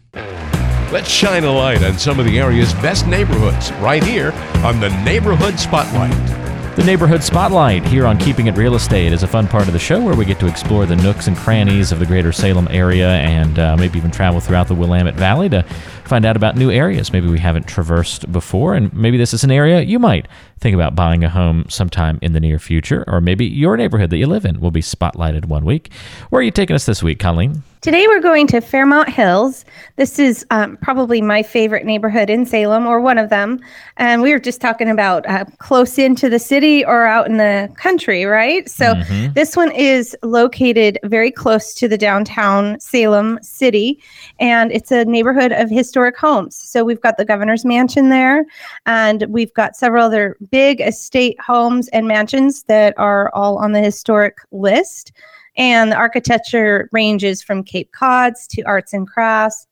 Let's 0.92 1.10
shine 1.10 1.44
a 1.44 1.52
light 1.52 1.82
on 1.82 1.98
some 1.98 2.18
of 2.18 2.26
the 2.26 2.38
area's 2.38 2.74
best 2.74 3.06
neighborhoods 3.06 3.72
right 3.74 4.02
here 4.02 4.32
on 4.64 4.80
the 4.80 4.90
Neighborhood 5.04 5.58
Spotlight. 5.58 6.41
The 6.74 6.84
Neighborhood 6.84 7.22
Spotlight 7.22 7.84
here 7.84 8.06
on 8.06 8.16
Keeping 8.16 8.46
It 8.46 8.56
Real 8.56 8.74
Estate 8.74 9.12
is 9.12 9.22
a 9.22 9.26
fun 9.26 9.46
part 9.46 9.66
of 9.66 9.74
the 9.74 9.78
show 9.78 10.02
where 10.02 10.16
we 10.16 10.24
get 10.24 10.40
to 10.40 10.46
explore 10.46 10.86
the 10.86 10.96
nooks 10.96 11.26
and 11.26 11.36
crannies 11.36 11.92
of 11.92 11.98
the 11.98 12.06
greater 12.06 12.32
Salem 12.32 12.66
area 12.70 13.10
and 13.10 13.58
uh, 13.58 13.76
maybe 13.76 13.98
even 13.98 14.10
travel 14.10 14.40
throughout 14.40 14.68
the 14.68 14.74
Willamette 14.74 15.14
Valley 15.14 15.50
to 15.50 15.66
find 16.12 16.26
out 16.26 16.36
about 16.36 16.56
new 16.56 16.70
areas 16.70 17.10
maybe 17.10 17.26
we 17.26 17.38
haven't 17.38 17.66
traversed 17.66 18.30
before. 18.30 18.74
And 18.74 18.92
maybe 18.92 19.16
this 19.16 19.32
is 19.32 19.44
an 19.44 19.50
area 19.50 19.80
you 19.80 19.98
might 19.98 20.28
think 20.60 20.74
about 20.74 20.94
buying 20.94 21.24
a 21.24 21.30
home 21.30 21.64
sometime 21.70 22.18
in 22.20 22.34
the 22.34 22.40
near 22.40 22.58
future, 22.58 23.02
or 23.08 23.22
maybe 23.22 23.46
your 23.46 23.78
neighborhood 23.78 24.10
that 24.10 24.18
you 24.18 24.26
live 24.26 24.44
in 24.44 24.60
will 24.60 24.70
be 24.70 24.82
spotlighted 24.82 25.46
one 25.46 25.64
week. 25.64 25.90
Where 26.28 26.40
are 26.40 26.42
you 26.42 26.50
taking 26.50 26.76
us 26.76 26.84
this 26.84 27.02
week, 27.02 27.18
Colleen? 27.18 27.62
Today 27.80 28.06
we're 28.06 28.20
going 28.20 28.46
to 28.46 28.60
Fairmount 28.60 29.08
Hills. 29.08 29.64
This 29.96 30.20
is 30.20 30.46
um, 30.50 30.76
probably 30.76 31.20
my 31.20 31.42
favorite 31.42 31.84
neighborhood 31.84 32.30
in 32.30 32.46
Salem, 32.46 32.86
or 32.86 33.00
one 33.00 33.18
of 33.18 33.28
them. 33.28 33.58
And 33.96 34.22
we 34.22 34.30
were 34.30 34.38
just 34.38 34.60
talking 34.60 34.88
about 34.88 35.28
uh, 35.28 35.46
close 35.58 35.98
into 35.98 36.28
the 36.28 36.38
city 36.38 36.84
or 36.84 37.06
out 37.06 37.26
in 37.26 37.38
the 37.38 37.68
country, 37.76 38.24
right? 38.24 38.70
So 38.70 38.94
this 39.34 39.56
one 39.56 39.72
is 39.72 40.16
located 40.22 40.96
very 41.02 41.32
close 41.32 41.74
to 41.74 41.88
the 41.88 41.98
downtown 41.98 42.78
Salem 42.78 43.40
city, 43.42 44.00
and 44.38 44.70
it's 44.70 44.92
a 44.92 45.04
neighborhood 45.04 45.50
of 45.50 45.68
historic 45.68 46.01
homes. 46.10 46.56
So 46.56 46.84
we've 46.84 47.00
got 47.00 47.16
the 47.16 47.24
governor's 47.24 47.64
mansion 47.64 48.08
there, 48.08 48.44
and 48.86 49.24
we've 49.28 49.52
got 49.54 49.76
several 49.76 50.06
other 50.06 50.36
big 50.50 50.80
estate 50.80 51.40
homes 51.40 51.88
and 51.88 52.08
mansions 52.08 52.64
that 52.64 52.94
are 52.98 53.30
all 53.34 53.58
on 53.58 53.72
the 53.72 53.80
historic 53.80 54.38
list. 54.50 55.12
And 55.56 55.92
the 55.92 55.96
architecture 55.96 56.88
ranges 56.92 57.42
from 57.42 57.62
Cape 57.62 57.92
Cods 57.92 58.46
to 58.48 58.62
arts 58.62 58.92
and 58.92 59.06
crafts, 59.06 59.66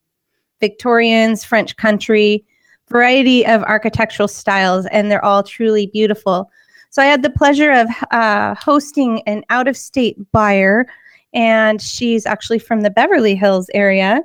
Victorians, 0.61 1.43
French 1.43 1.77
country, 1.77 2.45
variety 2.89 3.47
of 3.47 3.63
architectural 3.63 4.29
styles, 4.29 4.87
and 4.87 5.11
they're 5.11 5.25
all 5.25 5.43
truly 5.43 5.87
beautiful. 5.87 6.51
So 6.91 7.03
I 7.03 7.07
had 7.07 7.23
the 7.23 7.31
pleasure 7.31 7.71
of 7.73 7.89
uh, 8.11 8.55
hosting 8.57 9.23
an 9.27 9.45
out 9.49 9.69
of 9.69 9.77
state 9.77 10.17
buyer, 10.33 10.87
and 11.33 11.81
she's 11.81 12.27
actually 12.27 12.59
from 12.59 12.83
the 12.83 12.91
Beverly 12.91 13.35
Hills 13.35 13.71
area 13.73 14.23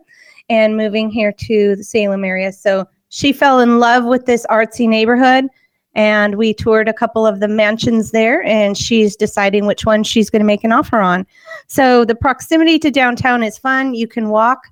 and 0.50 0.78
moving 0.78 1.10
here 1.10 1.32
to 1.32 1.76
the 1.76 1.84
Salem 1.84 2.24
area. 2.24 2.52
So 2.52 2.86
she 3.10 3.34
fell 3.34 3.60
in 3.60 3.80
love 3.80 4.06
with 4.06 4.26
this 4.26 4.46
artsy 4.50 4.88
neighborhood 4.88 5.46
and 5.94 6.36
we 6.36 6.54
toured 6.54 6.90
a 6.90 6.94
couple 6.94 7.26
of 7.26 7.40
the 7.40 7.48
mansions 7.48 8.12
there 8.12 8.44
and 8.44 8.78
she's 8.78 9.16
deciding 9.16 9.66
which 9.66 9.86
one 9.86 10.04
she's 10.04 10.30
going 10.30 10.42
to 10.42 10.46
make 10.46 10.64
an 10.64 10.72
offer 10.72 11.00
on. 11.00 11.26
So 11.68 12.04
the 12.06 12.16
proximity 12.16 12.78
to 12.80 12.92
downtown 12.92 13.44
is 13.44 13.58
fun. 13.58 13.94
You 13.94 14.08
can 14.08 14.30
walk 14.30 14.68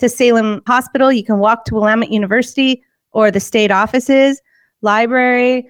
to 0.00 0.08
salem 0.08 0.62
hospital 0.66 1.12
you 1.12 1.22
can 1.22 1.38
walk 1.38 1.64
to 1.66 1.74
willamette 1.74 2.10
university 2.10 2.82
or 3.12 3.30
the 3.30 3.38
state 3.38 3.70
offices 3.70 4.40
library 4.80 5.68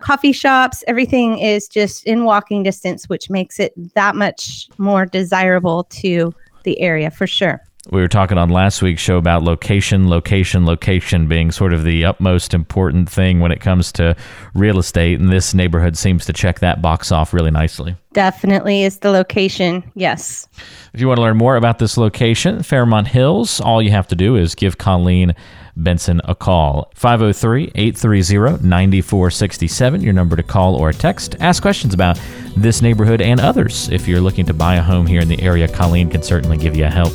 coffee 0.00 0.32
shops 0.32 0.84
everything 0.86 1.38
is 1.38 1.66
just 1.68 2.04
in 2.04 2.24
walking 2.24 2.62
distance 2.62 3.08
which 3.08 3.30
makes 3.30 3.58
it 3.58 3.72
that 3.94 4.14
much 4.14 4.68
more 4.78 5.06
desirable 5.06 5.84
to 5.84 6.34
the 6.64 6.78
area 6.80 7.10
for 7.10 7.26
sure 7.26 7.60
We 7.90 8.02
were 8.02 8.08
talking 8.08 8.36
on 8.36 8.50
last 8.50 8.82
week's 8.82 9.00
show 9.00 9.16
about 9.16 9.42
location, 9.42 10.10
location, 10.10 10.66
location 10.66 11.26
being 11.26 11.50
sort 11.50 11.72
of 11.72 11.84
the 11.84 12.04
utmost 12.04 12.52
important 12.52 13.08
thing 13.08 13.40
when 13.40 13.50
it 13.50 13.62
comes 13.62 13.92
to 13.92 14.14
real 14.52 14.78
estate, 14.78 15.18
and 15.18 15.30
this 15.30 15.54
neighborhood 15.54 15.96
seems 15.96 16.26
to 16.26 16.34
check 16.34 16.58
that 16.58 16.82
box 16.82 17.10
off 17.10 17.32
really 17.32 17.50
nicely. 17.50 17.96
definitely 18.12 18.82
is 18.82 18.98
the 18.98 19.10
location 19.10 19.90
yes 19.94 20.48
If 20.92 21.00
you 21.00 21.08
want 21.08 21.16
to 21.16 21.22
learn 21.22 21.38
more 21.38 21.56
about 21.56 21.78
this 21.78 21.96
location, 21.96 22.62
Fairmount 22.62 23.08
Hills, 23.08 23.58
all 23.60 23.80
you 23.80 23.90
have 23.90 24.08
to 24.08 24.16
do 24.16 24.36
is 24.36 24.54
give 24.54 24.76
Colleen 24.76 25.34
Benson 25.76 26.20
a 26.24 26.34
call. 26.34 26.90
503 26.94 27.72
830 27.74 28.66
9467, 28.66 30.02
your 30.02 30.12
number 30.12 30.36
to 30.36 30.42
call 30.42 30.74
or 30.74 30.92
text. 30.92 31.36
Ask 31.40 31.62
questions 31.62 31.94
about 31.94 32.20
this 32.56 32.82
neighborhood 32.82 33.22
and 33.22 33.40
others. 33.40 33.88
If 33.88 34.08
you're 34.08 34.20
looking 34.20 34.44
to 34.46 34.54
buy 34.54 34.74
a 34.74 34.82
home 34.82 35.06
here 35.06 35.20
in 35.20 35.28
the 35.28 35.40
area, 35.40 35.68
Colleen 35.68 36.10
can 36.10 36.22
certainly 36.22 36.56
give 36.56 36.76
you 36.76 36.84
a 36.84 36.90
help. 36.90 37.12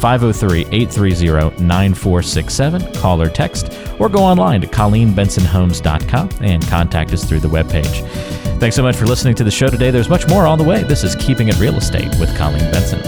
503 0.00 0.62
830 0.72 1.62
9467, 1.62 2.94
call 2.94 3.20
or 3.20 3.28
text, 3.28 3.72
or 3.98 4.08
go 4.08 4.20
online 4.20 4.60
to 4.62 4.66
colleenbensonhomes.com 4.66 6.30
and 6.40 6.66
contact 6.68 7.12
us 7.12 7.24
through 7.24 7.40
the 7.40 7.48
webpage. 7.48 8.08
Thanks 8.58 8.76
so 8.76 8.82
much 8.82 8.96
for 8.96 9.06
listening 9.06 9.34
to 9.36 9.44
the 9.44 9.50
show 9.50 9.68
today. 9.68 9.90
There's 9.90 10.08
much 10.08 10.26
more 10.28 10.46
on 10.46 10.58
the 10.58 10.64
way. 10.64 10.82
This 10.82 11.04
is 11.04 11.14
Keeping 11.16 11.48
It 11.48 11.58
Real 11.58 11.74
Estate 11.76 12.14
with 12.18 12.36
Colleen 12.36 12.70
Benson. 12.70 13.00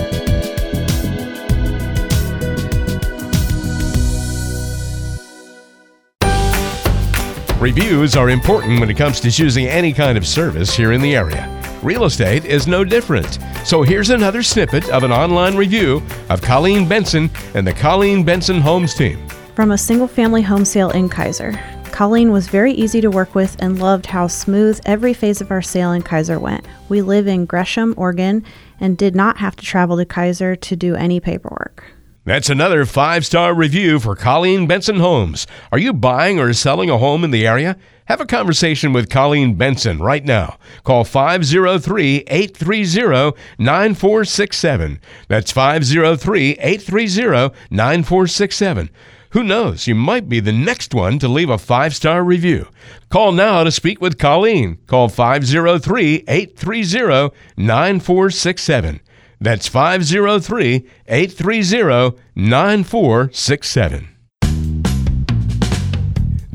Reviews 7.60 8.16
are 8.16 8.28
important 8.28 8.80
when 8.80 8.90
it 8.90 8.96
comes 8.96 9.20
to 9.20 9.30
choosing 9.30 9.66
any 9.66 9.92
kind 9.92 10.18
of 10.18 10.26
service 10.26 10.74
here 10.74 10.90
in 10.90 11.00
the 11.00 11.14
area. 11.14 11.51
Real 11.82 12.04
estate 12.04 12.44
is 12.44 12.68
no 12.68 12.84
different. 12.84 13.40
So 13.64 13.82
here's 13.82 14.10
another 14.10 14.44
snippet 14.44 14.88
of 14.90 15.02
an 15.02 15.10
online 15.10 15.56
review 15.56 16.00
of 16.30 16.40
Colleen 16.40 16.88
Benson 16.88 17.28
and 17.54 17.66
the 17.66 17.72
Colleen 17.72 18.22
Benson 18.22 18.60
Homes 18.60 18.94
team. 18.94 19.18
From 19.56 19.72
a 19.72 19.78
single 19.78 20.06
family 20.06 20.42
home 20.42 20.64
sale 20.64 20.90
in 20.90 21.08
Keizer, 21.08 21.60
Colleen 21.90 22.30
was 22.30 22.46
very 22.46 22.72
easy 22.72 23.00
to 23.00 23.10
work 23.10 23.34
with 23.34 23.56
and 23.58 23.80
loved 23.80 24.06
how 24.06 24.28
smooth 24.28 24.80
every 24.86 25.12
phase 25.12 25.40
of 25.40 25.50
our 25.50 25.60
sale 25.60 25.90
in 25.90 26.02
Keizer 26.02 26.40
went. 26.40 26.64
We 26.88 27.02
live 27.02 27.26
in 27.26 27.46
Gresham, 27.46 27.94
Oregon, 27.96 28.44
and 28.78 28.96
did 28.96 29.16
not 29.16 29.38
have 29.38 29.56
to 29.56 29.64
travel 29.64 29.96
to 29.96 30.06
Keizer 30.06 30.58
to 30.60 30.76
do 30.76 30.94
any 30.94 31.18
paperwork. 31.18 31.82
That's 32.24 32.48
another 32.48 32.86
five 32.86 33.26
star 33.26 33.52
review 33.52 33.98
for 33.98 34.14
Colleen 34.14 34.68
Benson 34.68 35.00
Homes. 35.00 35.48
Are 35.72 35.78
you 35.78 35.92
buying 35.92 36.38
or 36.38 36.52
selling 36.52 36.88
a 36.88 36.98
home 36.98 37.24
in 37.24 37.32
the 37.32 37.44
area? 37.44 37.76
Have 38.06 38.20
a 38.20 38.26
conversation 38.26 38.92
with 38.92 39.08
Colleen 39.08 39.54
Benson 39.54 40.00
right 40.00 40.24
now. 40.24 40.58
Call 40.82 41.04
503 41.04 42.24
830 42.26 43.36
9467. 43.58 45.00
That's 45.28 45.52
503 45.52 46.50
830 46.58 47.54
9467. 47.70 48.90
Who 49.30 49.42
knows? 49.42 49.86
You 49.86 49.94
might 49.94 50.28
be 50.28 50.40
the 50.40 50.52
next 50.52 50.92
one 50.92 51.18
to 51.20 51.28
leave 51.28 51.48
a 51.48 51.56
five 51.56 51.94
star 51.94 52.22
review. 52.22 52.66
Call 53.08 53.32
now 53.32 53.64
to 53.64 53.70
speak 53.70 54.00
with 54.00 54.18
Colleen. 54.18 54.78
Call 54.86 55.08
503 55.08 56.24
830 56.28 57.34
9467. 57.56 59.00
That's 59.40 59.68
503 59.68 60.86
830 61.08 62.18
9467. 62.34 64.11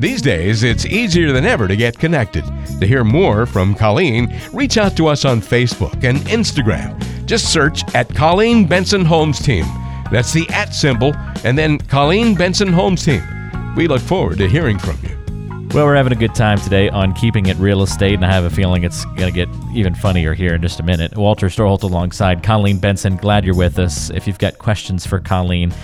These 0.00 0.22
days, 0.22 0.62
it's 0.62 0.86
easier 0.86 1.32
than 1.32 1.44
ever 1.44 1.66
to 1.66 1.74
get 1.74 1.98
connected. 1.98 2.44
To 2.78 2.86
hear 2.86 3.02
more 3.02 3.46
from 3.46 3.74
Colleen, 3.74 4.32
reach 4.52 4.78
out 4.78 4.96
to 4.96 5.08
us 5.08 5.24
on 5.24 5.40
Facebook 5.40 6.04
and 6.04 6.18
Instagram. 6.28 6.96
Just 7.26 7.52
search 7.52 7.82
at 7.96 8.14
Colleen 8.14 8.64
Benson 8.64 9.04
Homes 9.04 9.40
Team. 9.40 9.64
That's 10.12 10.32
the 10.32 10.48
at 10.50 10.72
symbol, 10.72 11.16
and 11.42 11.58
then 11.58 11.78
Colleen 11.78 12.36
Benson 12.36 12.72
Homes 12.72 13.04
Team. 13.04 13.24
We 13.74 13.88
look 13.88 14.00
forward 14.00 14.38
to 14.38 14.48
hearing 14.48 14.78
from 14.78 14.98
you. 15.02 15.18
Well, 15.74 15.84
we're 15.84 15.96
having 15.96 16.12
a 16.12 16.16
good 16.16 16.34
time 16.34 16.58
today 16.58 16.88
on 16.90 17.12
keeping 17.14 17.46
it 17.46 17.56
real 17.56 17.82
estate, 17.82 18.14
and 18.14 18.24
I 18.24 18.32
have 18.32 18.44
a 18.44 18.50
feeling 18.50 18.84
it's 18.84 19.04
going 19.04 19.32
to 19.32 19.32
get 19.32 19.48
even 19.74 19.96
funnier 19.96 20.32
here 20.32 20.54
in 20.54 20.62
just 20.62 20.78
a 20.78 20.84
minute. 20.84 21.16
Walter 21.16 21.48
Storholt 21.48 21.82
alongside 21.82 22.44
Colleen 22.44 22.78
Benson. 22.78 23.16
Glad 23.16 23.44
you're 23.44 23.56
with 23.56 23.80
us. 23.80 24.10
If 24.10 24.28
you've 24.28 24.38
got 24.38 24.58
questions 24.58 25.04
for 25.04 25.18
Colleen, 25.18 25.74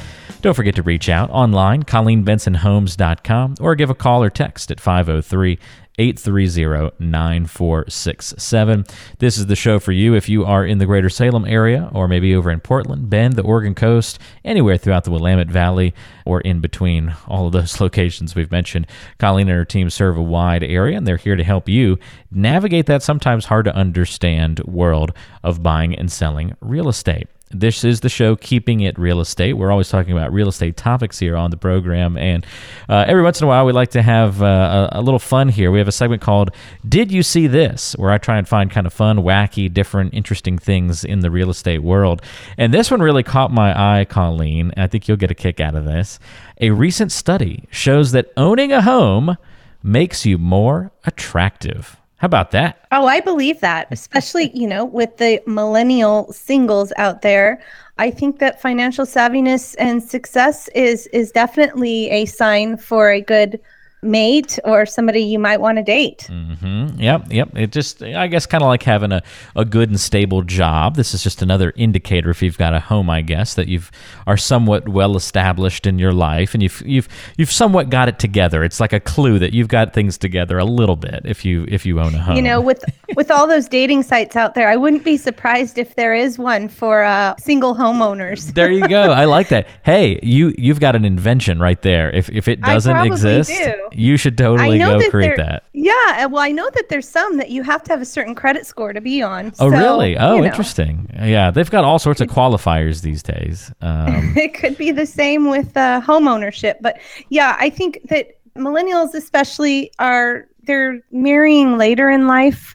don't 0.45 0.55
forget 0.55 0.75
to 0.75 0.83
reach 0.83 1.09
out 1.09 1.31
online, 1.31 1.83
ColleenBensonHomes.com, 1.85 3.55
or 3.61 3.75
give 3.75 3.89
a 3.89 3.95
call 3.95 4.23
or 4.23 4.29
text 4.29 4.71
at 4.71 4.79
503 4.79 5.59
830 5.99 6.97
9467. 6.99 8.85
This 9.19 9.39
is 9.39 9.47
the 9.47 9.55
show 9.55 9.79
for 9.79 9.93
you 9.93 10.15
if 10.15 10.29
you 10.29 10.45
are 10.45 10.67
in 10.67 10.79
the 10.79 10.87
greater 10.87 11.09
Salem 11.09 11.45
area 11.45 11.91
or 11.95 12.09
maybe 12.09 12.35
over 12.35 12.51
in 12.51 12.61
Portland, 12.61 13.09
Bend, 13.09 13.35
the 13.35 13.43
Oregon 13.43 13.75
coast, 13.75 14.19
anywhere 14.45 14.77
throughout 14.77 15.05
the 15.05 15.11
Willamette 15.11 15.51
Valley 15.51 15.95
or 16.25 16.41
in 16.41 16.61
between 16.61 17.15
all 17.29 17.47
of 17.47 17.53
those 17.53 17.81
locations 17.81 18.35
we've 18.35 18.51
mentioned. 18.51 18.87
Colleen 19.19 19.49
and 19.49 19.57
her 19.57 19.65
team 19.65 19.89
serve 19.89 20.17
a 20.17 20.23
wide 20.23 20.65
area 20.65 20.97
and 20.97 21.07
they're 21.07 21.17
here 21.17 21.37
to 21.37 21.45
help 21.45 21.69
you 21.69 21.99
navigate 22.31 22.87
that 22.87 23.03
sometimes 23.03 23.47
hard 23.47 23.65
to 23.65 23.75
understand 23.75 24.61
world 24.61 25.13
of 25.43 25.63
buying 25.63 25.95
and 25.95 26.11
selling 26.11 26.57
real 26.61 26.89
estate. 26.89 27.29
This 27.55 27.85
is 27.85 28.01
the 28.01 28.09
show 28.09 28.35
Keeping 28.35 28.81
It 28.81 28.99
Real 28.99 29.21
Estate. 29.21 29.53
We're 29.53 29.71
always 29.71 29.89
talking 29.89 30.13
about 30.13 30.33
real 30.33 30.49
estate 30.49 30.77
topics 30.77 31.21
here 31.21 31.37
on 31.37 31.53
the 31.53 31.57
program. 31.57 32.17
And 32.17 32.45
uh, 32.89 33.05
every 33.07 33.23
once 33.23 33.41
in 33.41 33.45
a 33.45 33.49
while, 33.49 33.65
we 33.65 33.73
like 33.73 33.91
to 33.91 34.03
have 34.03 34.43
uh, 34.43 34.89
a, 34.93 34.99
a, 34.99 35.03
little 35.03 35.21
fun 35.21 35.49
here. 35.49 35.71
We 35.71 35.79
have 35.79 35.84
a 35.89 35.93
segment 35.93 36.23
called 36.23 36.51
Did 36.89 37.11
You 37.13 37.23
See 37.23 37.47
This? 37.47 37.95
where 37.95 38.11
I 38.11 38.19
try 38.19 38.39
and 38.39 38.47
find 38.47 38.71
kind 38.71 38.87
of 38.87 38.93
fun, 38.93 39.19
wacky, 39.19 39.73
different, 39.73 40.15
interesting 40.15 40.59
things 40.59 41.05
in 41.05 41.21
the 41.21 41.31
real 41.31 41.51
estate 41.51 41.83
world. 41.83 42.23
And 42.59 42.73
this 42.73 42.91
one 42.91 43.01
really 43.01 43.23
caught 43.23 43.53
my 43.53 44.01
eye, 44.01 44.05
Colleen. 44.05 44.73
I 44.77 44.87
think 44.87 45.09
you'll 45.09 45.17
get 45.17 45.31
a 45.31 45.35
kick 45.35 45.61
out 45.61 45.75
of 45.75 45.85
this. 45.85 46.19
A 46.61 46.71
recent 46.71 47.13
study 47.13 47.65
shows 47.71 48.13
that 48.13 48.33
owning 48.37 48.73
a 48.73 48.83
home 48.83 49.37
makes 49.83 50.25
you 50.25 50.39
more 50.39 50.93
attractive. 51.05 51.97
How 52.17 52.27
about 52.27 52.53
that? 52.53 52.87
Oh, 52.91 53.07
I 53.07 53.21
believe 53.21 53.61
that, 53.61 53.87
especially, 53.91 54.51
you 54.57 54.67
know, 54.67 54.85
with 54.85 55.19
the 55.19 55.43
millennial 55.47 56.33
singles 56.33 56.91
out 56.97 57.21
there. 57.23 57.61
I 57.99 58.11
think 58.11 58.39
that 58.39 58.63
financial 58.63 59.05
savviness 59.05 59.75
and 59.79 60.03
success 60.03 60.69
is 60.75 61.07
is 61.09 61.31
definitely 61.33 62.09
a 62.11 62.25
sign 62.25 62.77
for 62.77 63.11
a 63.11 63.21
good 63.21 63.61
mate 64.05 64.59
or 64.65 64.87
somebody 64.87 65.21
you 65.21 65.39
might 65.39 65.61
want 65.61 65.79
to 65.79 65.83
date. 65.83 66.27
Mm-hmm. 66.31 67.01
Yep, 67.01 67.33
yep. 67.33 67.57
It 67.57 67.73
just, 67.73 68.03
I 68.03 68.27
guess, 68.27 68.47
kind 68.47 68.63
of 68.63 68.69
like 68.69 68.83
having 68.83 69.13
a, 69.13 69.23
a 69.57 69.65
good 69.65 69.89
and 69.89 69.99
stable 69.99 70.43
job. 70.43 70.97
This 70.97 71.15
is 71.15 71.23
just 71.23 71.43
another 71.43 71.73
indicator 71.77 72.31
if 72.31 72.43
you've 72.43 72.59
got 72.59 72.75
a 72.75 72.81
home, 72.81 73.11
I 73.11 73.23
guess, 73.23 73.55
that 73.55 73.69
you've 73.69 73.91
are 74.27 74.37
somewhat 74.37 74.89
well 74.89 75.17
established 75.17 75.87
in 75.87 75.99
your 75.99 76.13
life 76.13 76.55
and 76.55 76.63
you've 76.63 76.83
you've 76.85 77.09
you've 77.37 77.51
somewhat 77.51 77.91
got 77.91 78.09
it 78.09 78.19
together. 78.19 78.65
It's 78.65 78.81
like 78.81 78.93
a 78.93 79.01
clue 79.01 79.39
that 79.39 79.53
you've 79.53 79.69
got 79.69 79.93
things 79.93 80.19
together 80.19 80.59
a 80.59 80.65
little 80.65 80.97
bit 80.97 81.23
if 81.25 81.45
you 81.45 81.65
if 81.69 81.87
you 81.87 82.01
own 82.01 82.15
a 82.15 82.19
home. 82.19 82.37
You 82.37 82.43
know, 82.43 82.61
with 82.61 82.85
with 83.17 83.31
all 83.31 83.47
those 83.47 83.69
dating 83.69 84.03
sites 84.03 84.37
out 84.37 84.55
there, 84.55 84.69
I 84.69 84.77
wouldn't 84.77 85.05
be 85.05 85.17
surprised 85.17 85.79
if 85.79 85.95
there 85.95 86.15
is 86.15 86.39
one 86.39 86.69
for 86.69 87.03
uh, 87.03 87.35
single 87.39 87.75
homeowners. 87.75 88.53
there 88.55 88.71
you 88.71 88.87
go. 88.89 89.13
I 89.13 89.25
like 89.25 89.49
that. 89.49 89.67
Hey, 89.85 90.21
you 90.23 90.55
you've 90.59 90.81
got 90.81 90.97
an 90.97 91.05
invention 91.05 91.59
right 91.59 91.81
there. 91.83 92.11
If 92.11 92.29
if 92.31 92.49
it 92.49 92.61
doesn't 92.61 92.97
exist. 92.99 93.51
Do 93.51 93.94
you 93.97 94.17
should 94.17 94.37
totally 94.37 94.79
go 94.79 94.99
that 94.99 95.11
create 95.11 95.37
that. 95.37 95.65
Yeah, 95.73 96.27
well, 96.27 96.43
I 96.43 96.51
know 96.51 96.69
that 96.75 96.89
there's 96.89 97.09
some 97.09 97.37
that 97.39 97.51
you 97.51 97.63
have 97.63 97.83
to 97.85 97.93
have 97.93 98.01
a 98.01 98.07
certain 98.07 98.35
credit 98.35 98.67
score 98.67 98.93
to 98.93 99.01
be 99.01 99.23
on. 99.23 99.53
Oh, 99.61 99.71
so, 99.71 99.77
really? 99.77 100.17
Oh, 100.17 100.39
know. 100.39 100.45
interesting. 100.45 101.09
Yeah, 101.15 101.51
they've 101.51 101.71
got 101.71 101.85
all 101.85 101.99
sorts 101.99 102.21
of 102.21 102.29
qualifiers 102.29 103.03
these 103.03 103.23
days. 103.23 103.73
Um, 103.81 104.35
it 104.37 104.55
could 104.55 104.77
be 104.77 104.91
the 104.91 105.07
same 105.07 105.49
with 105.49 105.77
uh, 105.77 106.01
home 106.01 106.29
ownership, 106.29 106.79
but 106.81 106.99
yeah, 107.29 107.57
I 107.59 107.71
think 107.71 108.01
that 108.09 108.39
millennials, 108.57 109.15
especially, 109.15 109.93
are 109.99 110.47
they're 110.65 111.01
marrying 111.11 111.79
later 111.79 112.11
in 112.11 112.27
life. 112.27 112.75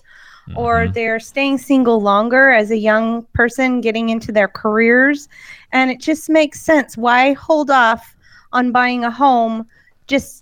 Or 0.55 0.77
mm-hmm. 0.77 0.93
they're 0.93 1.19
staying 1.19 1.59
single 1.59 2.01
longer 2.01 2.49
as 2.49 2.71
a 2.71 2.77
young 2.77 3.21
person 3.35 3.81
getting 3.81 4.09
into 4.09 4.31
their 4.31 4.47
careers. 4.47 5.29
And 5.73 5.91
it 5.91 5.99
just 5.99 6.27
makes 6.27 6.59
sense. 6.59 6.97
Why 6.97 7.33
hold 7.33 7.69
off 7.69 8.15
on 8.51 8.71
buying 8.71 9.03
a 9.03 9.11
home 9.11 9.67
just 10.07 10.38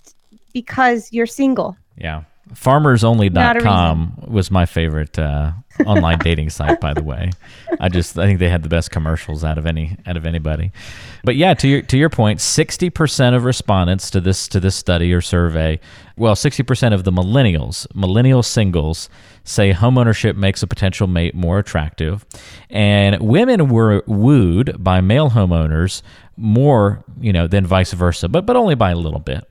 because 0.62 1.14
you're 1.14 1.28
single. 1.28 1.78
Yeah. 1.98 2.24
Farmersonly.com 2.54 4.24
was 4.28 4.50
my 4.50 4.66
favorite 4.66 5.20
uh, 5.20 5.52
online 5.86 6.18
dating 6.20 6.50
site, 6.50 6.80
by 6.80 6.94
the 6.94 7.04
way. 7.04 7.30
I 7.80 7.90
just 7.90 8.18
I 8.18 8.26
think 8.26 8.40
they 8.40 8.50
had 8.50 8.64
the 8.64 8.70
best 8.70 8.90
commercials 8.90 9.44
out 9.44 9.58
of 9.58 9.66
any 9.68 9.98
out 10.08 10.18
of 10.18 10.26
anybody. 10.26 10.72
But 11.24 11.36
yeah, 11.36 11.54
to 11.56 11.68
your 11.68 11.82
to 11.84 11.98
your 11.98 12.10
point, 12.10 12.40
sixty 12.40 12.90
percent 12.90 13.36
of 13.36 13.44
respondents 13.44 14.10
to 14.12 14.22
this 14.22 14.48
to 14.48 14.62
this 14.62 14.76
study 14.78 15.14
or 15.14 15.20
survey, 15.20 15.80
well, 16.16 16.38
sixty 16.38 16.64
percent 16.64 16.96
of 16.96 17.04
the 17.04 17.12
millennials, 17.12 17.86
millennial 17.94 18.42
singles, 18.42 19.10
say 19.44 19.74
homeownership 19.74 20.38
makes 20.38 20.64
a 20.64 20.68
potential 20.68 21.06
mate 21.06 21.36
more 21.36 21.60
attractive, 21.60 22.26
and 22.70 23.20
women 23.20 23.68
were 23.68 24.04
wooed 24.08 24.82
by 24.82 25.02
male 25.02 25.32
homeowners 25.32 26.02
more, 26.38 27.04
you 27.20 27.34
know, 27.34 27.46
than 27.46 27.66
vice 27.66 27.92
versa, 27.92 28.30
but 28.30 28.46
but 28.46 28.56
only 28.56 28.76
by 28.76 28.92
a 28.92 28.96
little 28.96 29.20
bit. 29.20 29.46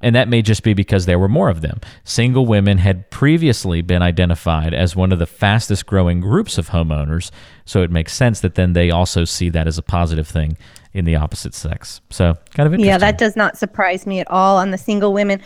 And 0.00 0.14
that 0.14 0.28
may 0.28 0.40
just 0.40 0.62
be 0.62 0.72
because 0.72 1.06
there 1.06 1.18
were 1.18 1.28
more 1.28 1.50
of 1.50 1.60
them. 1.60 1.80
Single 2.04 2.46
women 2.46 2.78
had 2.78 3.10
previously 3.10 3.82
been 3.82 4.02
identified 4.02 4.72
as 4.72 4.96
one 4.96 5.12
of 5.12 5.18
the 5.18 5.26
fastest 5.26 5.86
growing 5.86 6.20
groups 6.20 6.56
of 6.56 6.70
homeowners, 6.70 7.30
so 7.66 7.82
it 7.82 7.90
makes 7.90 8.14
sense 8.14 8.40
that 8.40 8.54
then 8.54 8.72
they 8.72 8.90
also 8.90 9.24
see 9.24 9.50
that 9.50 9.66
as 9.66 9.76
a 9.76 9.82
positive 9.82 10.26
thing 10.26 10.56
in 10.92 11.04
the 11.04 11.16
opposite 11.16 11.54
sex. 11.54 12.00
So, 12.10 12.34
kind 12.54 12.66
of 12.66 12.72
interesting. 12.72 12.86
Yeah, 12.86 12.98
that 12.98 13.18
does 13.18 13.36
not 13.36 13.58
surprise 13.58 14.06
me 14.06 14.20
at 14.20 14.30
all 14.30 14.56
on 14.56 14.70
the 14.70 14.78
single 14.78 15.12
women. 15.12 15.40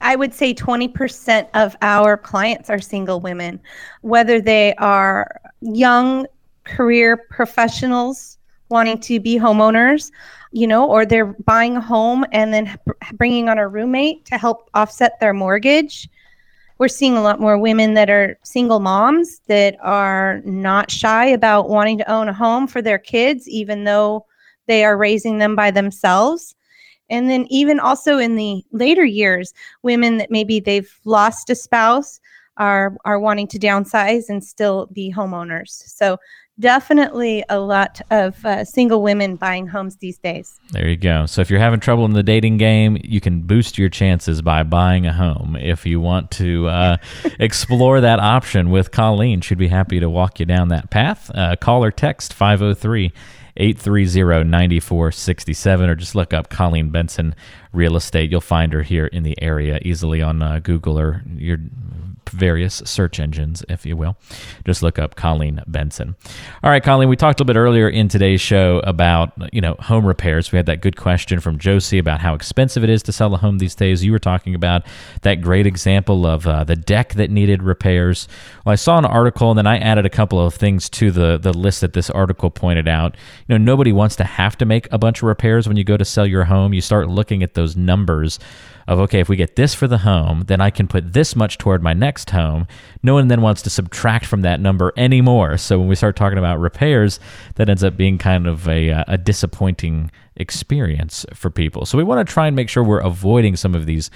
I 0.00 0.16
would 0.16 0.32
say 0.32 0.54
20% 0.54 1.48
of 1.54 1.76
our 1.82 2.16
clients 2.16 2.70
are 2.70 2.80
single 2.80 3.20
women, 3.20 3.60
whether 4.02 4.40
they 4.40 4.74
are 4.76 5.40
young 5.60 6.26
career 6.64 7.16
professionals 7.30 8.38
wanting 8.70 9.00
to 9.00 9.18
be 9.18 9.38
homeowners 9.38 10.10
you 10.52 10.66
know, 10.66 10.88
or 10.88 11.04
they're 11.04 11.34
buying 11.44 11.76
a 11.76 11.80
home 11.80 12.24
and 12.32 12.52
then 12.52 12.78
bringing 13.14 13.48
on 13.48 13.58
a 13.58 13.68
roommate 13.68 14.24
to 14.26 14.38
help 14.38 14.70
offset 14.74 15.18
their 15.20 15.34
mortgage. 15.34 16.08
We're 16.78 16.88
seeing 16.88 17.16
a 17.16 17.22
lot 17.22 17.40
more 17.40 17.58
women 17.58 17.94
that 17.94 18.08
are 18.08 18.38
single 18.44 18.78
moms 18.78 19.40
that 19.48 19.76
are 19.82 20.40
not 20.44 20.90
shy 20.90 21.26
about 21.26 21.68
wanting 21.68 21.98
to 21.98 22.10
own 22.10 22.28
a 22.28 22.32
home 22.32 22.66
for 22.68 22.80
their 22.80 22.98
kids, 22.98 23.48
even 23.48 23.84
though 23.84 24.26
they 24.66 24.84
are 24.84 24.96
raising 24.96 25.38
them 25.38 25.56
by 25.56 25.70
themselves. 25.70 26.54
And 27.10 27.28
then, 27.28 27.46
even 27.48 27.80
also 27.80 28.18
in 28.18 28.36
the 28.36 28.62
later 28.70 29.04
years, 29.04 29.54
women 29.82 30.18
that 30.18 30.30
maybe 30.30 30.60
they've 30.60 30.92
lost 31.04 31.50
a 31.50 31.54
spouse 31.54 32.20
are 32.58 32.96
are 33.04 33.18
wanting 33.18 33.48
to 33.48 33.58
downsize 33.58 34.28
and 34.28 34.44
still 34.44 34.86
be 34.92 35.12
homeowners. 35.12 35.70
So 35.70 36.18
definitely 36.60 37.44
a 37.48 37.58
lot 37.58 38.00
of 38.10 38.44
uh, 38.44 38.64
single 38.64 39.02
women 39.02 39.36
buying 39.36 39.66
homes 39.66 39.96
these 39.96 40.18
days. 40.18 40.58
There 40.70 40.88
you 40.88 40.96
go. 40.96 41.26
So 41.26 41.40
if 41.40 41.50
you're 41.50 41.60
having 41.60 41.80
trouble 41.80 42.04
in 42.04 42.12
the 42.12 42.22
dating 42.22 42.58
game, 42.58 42.98
you 43.02 43.20
can 43.20 43.42
boost 43.42 43.78
your 43.78 43.88
chances 43.88 44.42
by 44.42 44.62
buying 44.62 45.06
a 45.06 45.12
home. 45.12 45.56
If 45.56 45.86
you 45.86 46.00
want 46.00 46.30
to 46.32 46.68
uh, 46.68 46.96
explore 47.38 48.00
that 48.00 48.18
option 48.20 48.70
with 48.70 48.90
Colleen, 48.90 49.40
she'd 49.40 49.58
be 49.58 49.68
happy 49.68 50.00
to 50.00 50.10
walk 50.10 50.40
you 50.40 50.46
down 50.46 50.68
that 50.68 50.90
path. 50.90 51.30
Uh, 51.34 51.56
call 51.56 51.84
or 51.84 51.90
text 51.90 52.32
503 52.34 53.12
830 53.58 54.44
9467 54.44 55.90
or 55.90 55.94
just 55.96 56.14
look 56.14 56.32
up 56.32 56.48
Colleen 56.48 56.90
Benson 56.90 57.34
Real 57.72 57.96
Estate. 57.96 58.30
You'll 58.30 58.40
find 58.40 58.72
her 58.72 58.82
here 58.82 59.06
in 59.06 59.24
the 59.24 59.40
area 59.42 59.80
easily 59.82 60.22
on 60.22 60.42
uh, 60.42 60.60
Google 60.60 60.98
or 60.98 61.22
your 61.36 61.58
various 62.30 62.76
search 62.84 63.20
engines, 63.20 63.64
if 63.68 63.84
you 63.86 63.96
will. 63.96 64.16
Just 64.64 64.82
look 64.82 64.98
up 64.98 65.14
Colleen 65.14 65.62
Benson. 65.66 66.16
All 66.62 66.70
right, 66.70 66.82
Colleen, 66.82 67.08
we 67.08 67.16
talked 67.16 67.40
a 67.40 67.42
little 67.42 67.54
bit 67.54 67.58
earlier 67.58 67.88
in 67.88 68.08
today's 68.08 68.40
show 68.40 68.80
about, 68.80 69.32
you 69.52 69.60
know, 69.60 69.74
home 69.80 70.06
repairs. 70.06 70.52
We 70.52 70.56
had 70.56 70.66
that 70.66 70.80
good 70.80 70.96
question 70.96 71.40
from 71.40 71.58
Josie 71.58 71.98
about 71.98 72.20
how 72.20 72.34
expensive 72.34 72.84
it 72.84 72.90
is 72.90 73.02
to 73.04 73.12
sell 73.12 73.34
a 73.34 73.38
home 73.38 73.58
these 73.58 73.74
days. 73.74 74.04
You 74.04 74.12
were 74.12 74.18
talking 74.18 74.54
about 74.54 74.84
that 75.22 75.40
great 75.40 75.66
example 75.66 76.26
of 76.26 76.46
uh, 76.46 76.64
the 76.64 76.76
deck 76.76 77.14
that 77.14 77.30
needed 77.30 77.62
repairs. 77.62 78.28
Well, 78.64 78.72
I 78.72 78.76
saw 78.76 78.98
an 78.98 79.04
article 79.04 79.50
and 79.50 79.58
then 79.58 79.66
I 79.66 79.78
added 79.78 80.06
a 80.06 80.10
couple 80.10 80.44
of 80.44 80.54
things 80.54 80.88
to 80.90 81.10
the, 81.10 81.38
the 81.38 81.52
list 81.52 81.80
that 81.80 81.92
this 81.92 82.10
article 82.10 82.50
pointed 82.50 82.88
out. 82.88 83.16
You 83.46 83.58
know, 83.58 83.64
nobody 83.64 83.92
wants 83.92 84.16
to 84.16 84.24
have 84.24 84.56
to 84.58 84.64
make 84.64 84.88
a 84.92 84.98
bunch 84.98 85.18
of 85.18 85.24
repairs 85.24 85.66
when 85.66 85.76
you 85.76 85.84
go 85.84 85.96
to 85.96 86.04
sell 86.04 86.26
your 86.26 86.44
home. 86.44 86.72
You 86.72 86.80
start 86.80 87.08
looking 87.08 87.42
at 87.42 87.54
those 87.54 87.76
numbers 87.76 88.38
of 88.88 88.98
okay, 89.00 89.20
if 89.20 89.28
we 89.28 89.36
get 89.36 89.54
this 89.54 89.74
for 89.74 89.86
the 89.86 89.98
home, 89.98 90.44
then 90.46 90.62
I 90.62 90.70
can 90.70 90.88
put 90.88 91.12
this 91.12 91.36
much 91.36 91.58
toward 91.58 91.82
my 91.82 91.92
next 91.92 92.30
home. 92.30 92.66
No 93.02 93.14
one 93.14 93.28
then 93.28 93.42
wants 93.42 93.60
to 93.62 93.70
subtract 93.70 94.24
from 94.24 94.40
that 94.42 94.60
number 94.60 94.94
anymore. 94.96 95.58
So 95.58 95.78
when 95.78 95.88
we 95.88 95.94
start 95.94 96.16
talking 96.16 96.38
about 96.38 96.58
repairs, 96.58 97.20
that 97.56 97.68
ends 97.68 97.84
up 97.84 97.98
being 97.98 98.16
kind 98.16 98.46
of 98.46 98.66
a, 98.66 98.90
uh, 98.90 99.04
a 99.06 99.18
disappointing 99.18 100.10
experience 100.38 101.26
for 101.34 101.50
people. 101.50 101.84
So 101.84 101.98
we 101.98 102.04
want 102.04 102.26
to 102.26 102.32
try 102.32 102.46
and 102.46 102.56
make 102.56 102.68
sure 102.68 102.82
we're 102.82 103.00
avoiding 103.00 103.56
some 103.56 103.74
of 103.74 103.86
these 103.86 104.10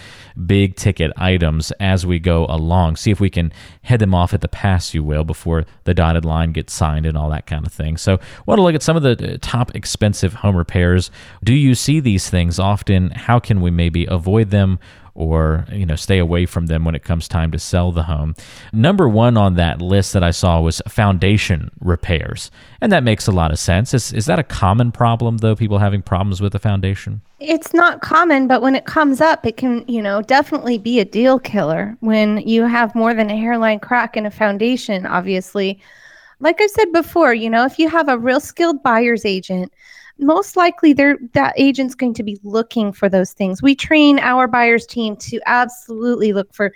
big 0.47 0.77
ticket 0.77 1.13
items 1.17 1.71
as 1.73 2.07
we 2.07 2.19
go 2.19 2.47
along. 2.47 2.97
See 2.97 3.11
if 3.11 3.21
we 3.21 3.31
can 3.31 3.53
head 3.83 4.01
them 4.01 4.15
off 4.15 4.33
at 4.33 4.41
the 4.41 4.49
pass, 4.49 4.95
you 4.95 5.05
will, 5.05 5.25
before 5.25 5.65
the 5.85 5.95
dotted 5.95 6.25
line 6.25 6.53
gets 6.53 6.73
signed 6.73 7.07
and 7.07 7.19
all 7.19 7.29
that 7.31 7.47
kind 7.47 7.67
of 7.67 7.73
thing. 7.73 7.97
So 7.97 8.19
want 8.47 8.59
to 8.59 8.63
look 8.63 8.75
at 8.75 8.83
some 8.83 8.97
of 8.97 9.03
the 9.03 9.35
uh, 9.35 9.39
top 9.41 9.75
expensive 9.75 10.35
home 10.35 10.57
repairs. 10.57 11.11
Do 11.45 11.55
you 11.55 11.75
see 11.75 12.01
these 12.01 12.31
things 12.31 12.59
often? 12.59 13.11
How 13.11 13.39
can 13.39 13.61
we 13.61 13.71
maybe 13.71 14.07
avoid 14.07 14.51
them? 14.51 14.79
Or 15.15 15.67
you 15.71 15.85
know 15.85 15.97
stay 15.97 16.19
away 16.19 16.47
from 16.47 16.67
them 16.67 16.85
when 16.85 16.95
it 16.95 17.05
comes 17.05 17.29
time 17.29 17.51
to 17.53 17.59
sell 17.59 17.93
the 17.93 18.05
home. 18.05 18.35
Number 18.73 19.09
1 19.09 19.37
on 19.37 19.55
that 19.55 19.83
list 19.83 20.13
that 20.13 20.23
I 20.23 20.31
saw 20.31 20.61
was 20.61 20.81
foundation 20.89 21.71
repairs. 21.81 22.51
And 22.81 22.91
that 22.93 23.05
makes 23.05 23.27
a 23.27 23.33
lot 23.33 23.51
of 23.51 23.59
sense. 23.59 23.95
Is 23.95 24.13
is 24.13 24.27
that 24.27 24.39
a 24.39 24.45
common 24.45 24.93
problem 24.93 25.39
though 25.39 25.57
people 25.57 25.79
having 25.79 26.03
problems 26.03 26.41
with 26.41 26.53
the 26.53 26.59
foundation? 26.59 27.21
It's 27.41 27.75
not 27.75 28.03
common, 28.03 28.47
but 28.47 28.63
when 28.63 28.77
it 28.77 28.85
comes 28.85 29.21
up, 29.21 29.45
it 29.45 29.57
can, 29.57 29.85
you 29.89 30.01
know, 30.01 30.23
definitely 30.23 30.79
be 30.79 31.01
a 31.01 31.05
deal 31.05 31.41
killer 31.41 31.97
when 31.99 32.39
you 32.39 32.67
have 32.67 32.95
more 32.95 33.15
than 33.15 33.31
a 33.31 33.37
hairline 33.37 33.81
crack 33.81 34.17
in 34.17 34.27
a 34.27 34.31
foundation, 34.31 35.07
obviously. 35.07 35.81
Like 36.39 36.61
I 36.61 36.67
said 36.69 36.93
before, 36.93 37.35
you 37.35 37.51
know, 37.51 37.65
if 37.65 37.81
you 37.81 37.89
have 37.89 38.09
a 38.09 38.19
real 38.19 38.39
skilled 38.39 38.83
buyer's 38.83 39.25
agent 39.25 39.73
most 40.23 40.57
likely 40.57 40.93
they 40.93 41.15
that 41.33 41.55
agent's 41.57 41.95
going 41.95 42.15
to 42.15 42.23
be 42.23 42.39
looking 42.43 42.93
for 42.93 43.09
those 43.09 43.33
things. 43.33 43.63
We 43.63 43.75
train 43.75 44.19
our 44.19 44.47
buyers 44.47 44.87
team 44.87 45.17
to 45.17 45.41
absolutely 45.47 46.33
look 46.33 46.53
for 46.55 46.73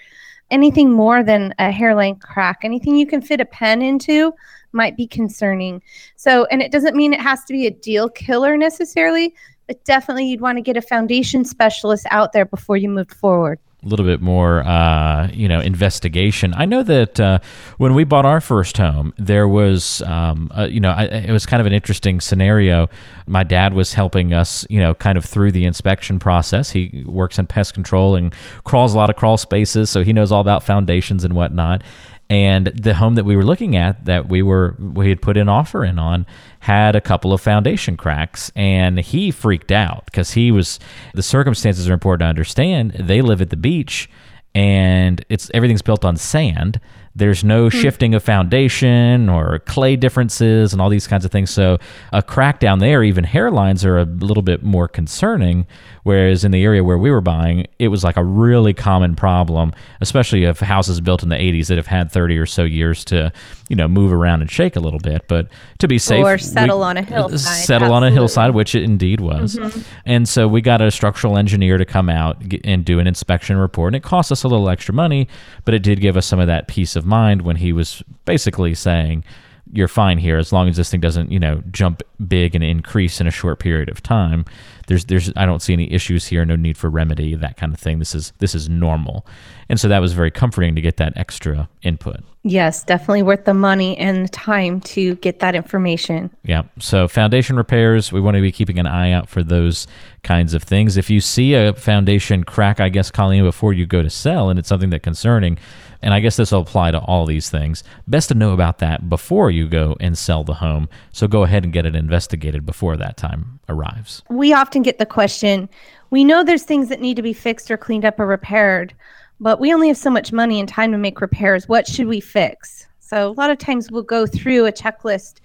anything 0.51 0.93
more 0.93 1.23
than 1.23 1.55
a 1.59 1.71
hairline 1.71 2.17
crack. 2.17 2.61
Anything 2.63 2.97
you 2.97 3.07
can 3.07 3.21
fit 3.21 3.41
a 3.41 3.45
pen 3.45 3.83
into 3.83 4.33
might 4.73 4.97
be 4.97 5.07
concerning. 5.07 5.83
So, 6.17 6.45
and 6.47 6.63
it 6.63 6.71
doesn't 6.73 6.97
mean 6.97 7.13
it 7.13 7.21
has 7.21 7.45
to 7.45 7.53
be 7.53 7.67
a 7.67 7.71
deal 7.71 8.09
killer 8.09 8.57
necessarily, 8.57 9.35
but 9.67 9.85
definitely 9.85 10.27
you'd 10.27 10.41
want 10.41 10.59
to 10.59 10.63
get 10.63 10.77
a 10.77 10.83
foundation 10.83 11.45
specialist 11.45 12.07
out 12.11 12.33
there 12.33 12.45
before 12.45 12.77
you 12.77 12.89
move 12.89 13.11
forward 13.11 13.59
little 13.83 14.07
bit 14.07 14.21
more, 14.21 14.63
uh, 14.67 15.29
you 15.33 15.49
know, 15.49 15.61
investigation. 15.61 16.53
I 16.57 16.65
know 16.65 16.83
that 16.83 17.21
uh, 17.21 17.39
when 17.79 17.95
we 17.95 18.05
bought 18.05 18.25
our 18.25 18.41
first 18.41 18.77
home, 18.79 19.15
there 19.17 19.47
was, 19.47 20.03
um, 20.03 20.51
uh, 20.57 20.67
you 20.71 20.81
know, 20.81 20.91
I, 20.91 21.05
it 21.05 21.31
was 21.31 21.47
kind 21.47 21.61
of 21.61 21.67
an 21.67 21.73
interesting 21.73 22.21
scenario. 22.21 22.89
My 23.27 23.45
dad 23.45 23.75
was 23.75 23.93
helping 23.93 24.33
us, 24.33 24.67
you 24.69 24.81
know, 24.81 24.95
kind 24.95 25.17
of 25.17 25.25
through 25.25 25.53
the 25.53 25.65
inspection 25.65 26.19
process. 26.19 26.71
He 26.71 27.05
works 27.07 27.39
in 27.39 27.47
pest 27.47 27.75
control 27.75 28.17
and 28.17 28.35
crawls 28.65 28.95
a 28.95 28.97
lot 28.97 29.11
of 29.11 29.17
crawl 29.17 29.37
spaces, 29.37 29.91
so 29.91 30.03
he 30.03 30.13
knows 30.13 30.33
all 30.33 30.41
about 30.41 30.63
foundations 30.63 31.25
and 31.25 31.35
whatnot. 31.35 31.83
And 32.29 32.67
the 32.67 32.95
home 32.95 33.15
that 33.15 33.25
we 33.25 33.37
were 33.37 33.45
looking 33.45 33.77
at, 33.77 34.05
that 34.07 34.29
we 34.29 34.43
were 34.43 34.75
we 34.81 35.09
had 35.09 35.23
put 35.23 35.37
an 35.37 35.49
offer 35.49 35.85
in 35.85 35.99
on, 35.99 36.27
had 36.61 36.97
a 36.97 37.01
couple 37.01 37.33
of 37.33 37.41
foundation 37.41 37.97
cracks, 37.97 38.51
and 38.57 38.99
he 38.99 39.31
freaked 39.31 39.71
out 39.71 40.07
because 40.07 40.33
he 40.33 40.51
was. 40.51 40.81
The 41.15 41.23
circumstances 41.23 41.89
are 41.89 41.93
important 41.93 42.27
to 42.27 42.29
understand. 42.29 42.93
They 42.99 43.23
live 43.23 43.41
at 43.41 43.51
the 43.51 43.57
beach, 43.57 44.11
and 44.57 45.25
it's 45.29 45.51
everything's 45.55 45.83
built 45.83 46.05
on 46.05 46.17
sand. 46.17 46.81
There's 47.17 47.43
no 47.43 47.71
hmm. 47.71 47.79
shifting 47.79 48.15
of 48.15 48.23
foundation 48.23 49.29
or 49.29 49.61
clay 49.61 49.97
differences 49.97 50.73
and 50.73 50.83
all 50.83 50.91
these 50.91 51.07
kinds 51.07 51.25
of 51.25 51.31
things. 51.31 51.51
So 51.51 51.79
a 52.13 52.23
crack 52.23 52.61
down 52.61 52.79
there, 52.79 53.03
even 53.03 53.25
hairlines 53.25 53.85
are 53.87 53.99
a 53.99 54.05
little 54.05 54.43
bit 54.43 54.63
more 54.63 54.89
concerning. 54.89 55.67
Whereas 56.07 56.45
in 56.45 56.53
the 56.53 56.63
area 56.63 56.85
where 56.85 56.99
we 56.99 57.11
were 57.11 57.21
buying, 57.21 57.67
it 57.81 57.89
was 57.89 58.05
like 58.05 58.17
a 58.17 58.23
really 58.23 58.73
common 58.73 59.17
problem, 59.17 59.73
especially 60.01 60.45
if 60.45 60.61
houses 60.61 61.01
built 61.01 61.25
in 61.25 61.31
the 61.31 61.35
80s 61.35 61.67
that 61.67 61.79
have 61.79 61.89
had 61.89 62.13
30 62.13 62.39
or 62.39 62.47
so 62.47 62.63
years 62.63 63.05
to, 63.07 63.33
you 63.69 63.75
know, 63.75 63.89
move 63.89 64.13
around 64.13 64.41
and 64.41 64.49
shake 64.49 64.77
a 64.77 64.79
little 64.79 65.01
bit. 65.01 65.27
But 65.27 65.49
to 65.81 65.89
be 65.89 65.99
safe, 65.99 66.25
or 66.25 66.39
settle 66.39 66.79
we, 66.79 66.85
on 66.85 66.97
a 66.97 67.03
hillside, 67.03 67.41
settle 67.41 67.87
absolutely. 67.87 67.97
on 67.97 68.05
a 68.05 68.11
hillside, 68.13 68.55
which 68.55 68.77
it 68.77 68.85
indeed 68.85 69.21
was. 69.21 69.57
Mm-hmm. 69.57 69.81
And 70.05 70.29
so 70.29 70.47
we 70.47 70.61
got 70.61 70.81
a 70.81 70.93
structural 70.93 71.37
engineer 71.37 71.77
to 71.77 71.85
come 71.85 72.09
out 72.09 72.41
and 72.63 72.85
do 72.85 73.01
an 73.01 73.09
inspection 73.09 73.57
report, 73.57 73.89
and 73.89 73.97
it 73.97 74.05
cost 74.05 74.31
us 74.31 74.45
a 74.45 74.49
little 74.49 74.71
extra 74.71 74.95
money, 74.95 75.27
but 75.65 75.75
it 75.75 75.83
did 75.83 76.01
give 76.01 76.17
us 76.17 76.25
some 76.25 76.39
of 76.39 76.47
that 76.47 76.69
peace 76.69 76.95
of 76.95 77.05
mind 77.05 77.43
when 77.43 77.57
he 77.57 77.73
was 77.73 78.05
basically 78.25 78.77
saying 78.77 79.25
you're 79.73 79.89
fine 79.89 80.19
here 80.19 80.39
as 80.39 80.53
long 80.53 80.69
as 80.69 80.77
this 80.77 80.91
thing 80.91 81.01
doesn't 81.01 81.31
you 81.31 81.39
know 81.39 81.63
jump 81.71 82.03
big 82.29 82.55
and 82.55 82.63
increase 82.63 83.21
in 83.21 83.27
a 83.27 83.31
short 83.31 83.59
period 83.59 83.89
of 83.89 84.03
time. 84.03 84.45
There's 84.87 85.07
there's 85.07 85.33
I 85.37 85.47
don't 85.47 85.61
see 85.61 85.73
any 85.73 85.93
issues 85.93 86.27
here 86.27 86.45
no 86.45 86.57
need 86.57 86.77
for 86.77 86.89
remedy 86.89 87.35
that 87.35 87.57
kind 87.57 87.75
of 87.75 87.81
thing. 87.81 87.99
This 87.99 88.15
is 88.15 88.33
this 88.39 88.55
is 88.55 88.69
normal. 88.69 89.27
And 89.69 89.81
so 89.81 89.89
that 89.89 89.99
was 89.99 90.13
very 90.13 90.31
comforting 90.31 90.77
to 90.77 90.81
get 90.81 90.97
that 90.99 91.17
extra 91.17 91.69
input. 91.83 92.21
Yes 92.45 92.85
definitely 92.85 93.25
worth 93.25 93.45
the 93.45 93.55
money 93.55 93.99
and 93.99 94.25
the 94.25 94.29
time 94.29 94.81
to 94.83 95.17
get 95.17 95.41
that 95.41 95.55
information. 95.55 96.31
Yeah 96.45 96.63
so 96.79 97.09
foundation 97.09 97.57
repairs 97.57 98.13
we 98.13 98.21
want 98.21 98.37
to 98.37 98.43
be 98.43 98.53
keeping 98.53 98.79
an 98.79 98.87
eye 98.87 99.11
out 99.11 99.29
for 99.29 99.43
those 99.43 99.87
kinds 100.23 100.55
of 100.55 100.63
things. 100.63 100.97
If 100.97 101.11
you 101.11 101.21
see 101.21 101.55
a 101.55 101.73
foundation 101.73 102.45
crack 102.45 102.79
I 102.79 102.89
guess 102.89 103.11
Colleen 103.11 103.43
before 103.43 103.73
you 103.73 103.87
go 103.87 104.03
to 104.03 104.11
sell 104.11 104.49
and 104.49 104.59
it's 104.59 104.69
something 104.69 104.91
that 104.91 105.03
concerning 105.03 105.59
and 106.03 106.15
I 106.15 106.21
guess 106.21 106.37
this 106.37 106.53
will 106.53 106.61
apply 106.61 106.91
to 106.91 106.99
all 107.01 107.27
these 107.27 107.51
things. 107.51 107.85
Best 108.07 108.29
to 108.29 108.35
know 108.35 108.53
about 108.53 108.79
that 108.79 109.09
before 109.09 109.51
you 109.51 109.69
go 109.69 109.97
and 110.01 110.17
sell 110.17 110.45
the 110.45 110.55
home. 110.55 110.89
So 111.13 111.27
go 111.27 111.43
ahead 111.43 111.65
and 111.65 111.73
get 111.73 111.87
it 111.87 111.97
investigated 111.97 112.65
before 112.67 112.97
that 112.97 113.17
time 113.17 113.61
arrives. 113.69 114.23
We 114.29 114.53
often 114.53 114.83
get 114.83 114.99
the 114.99 115.07
question 115.07 115.69
we 116.11 116.25
know 116.25 116.45
there's 116.45 116.63
things 116.63 116.89
that 116.89 117.01
need 117.01 117.17
to 117.17 117.23
be 117.23 117.33
fixed 117.33 117.71
or 117.71 117.77
cleaned 117.77 118.05
up 118.05 118.21
or 118.21 118.27
repaired, 118.27 118.95
but 119.41 119.61
we 119.61 119.73
only 119.73 119.89
have 119.89 119.97
so 119.97 120.11
much 120.11 120.33
money 120.33 120.61
and 120.61 120.69
time 120.69 120.93
to 120.93 120.99
make 120.99 121.21
repairs. 121.21 121.69
What 121.69 121.87
should 121.87 122.07
we 122.07 122.21
fix? 122.21 122.87
So 123.01 123.29
a 123.29 123.33
lot 123.33 123.51
of 123.51 123.59
times 123.59 123.91
we'll 123.91 124.03
go 124.03 124.27
through 124.27 124.67
a 124.67 124.73
checklist 124.73 125.41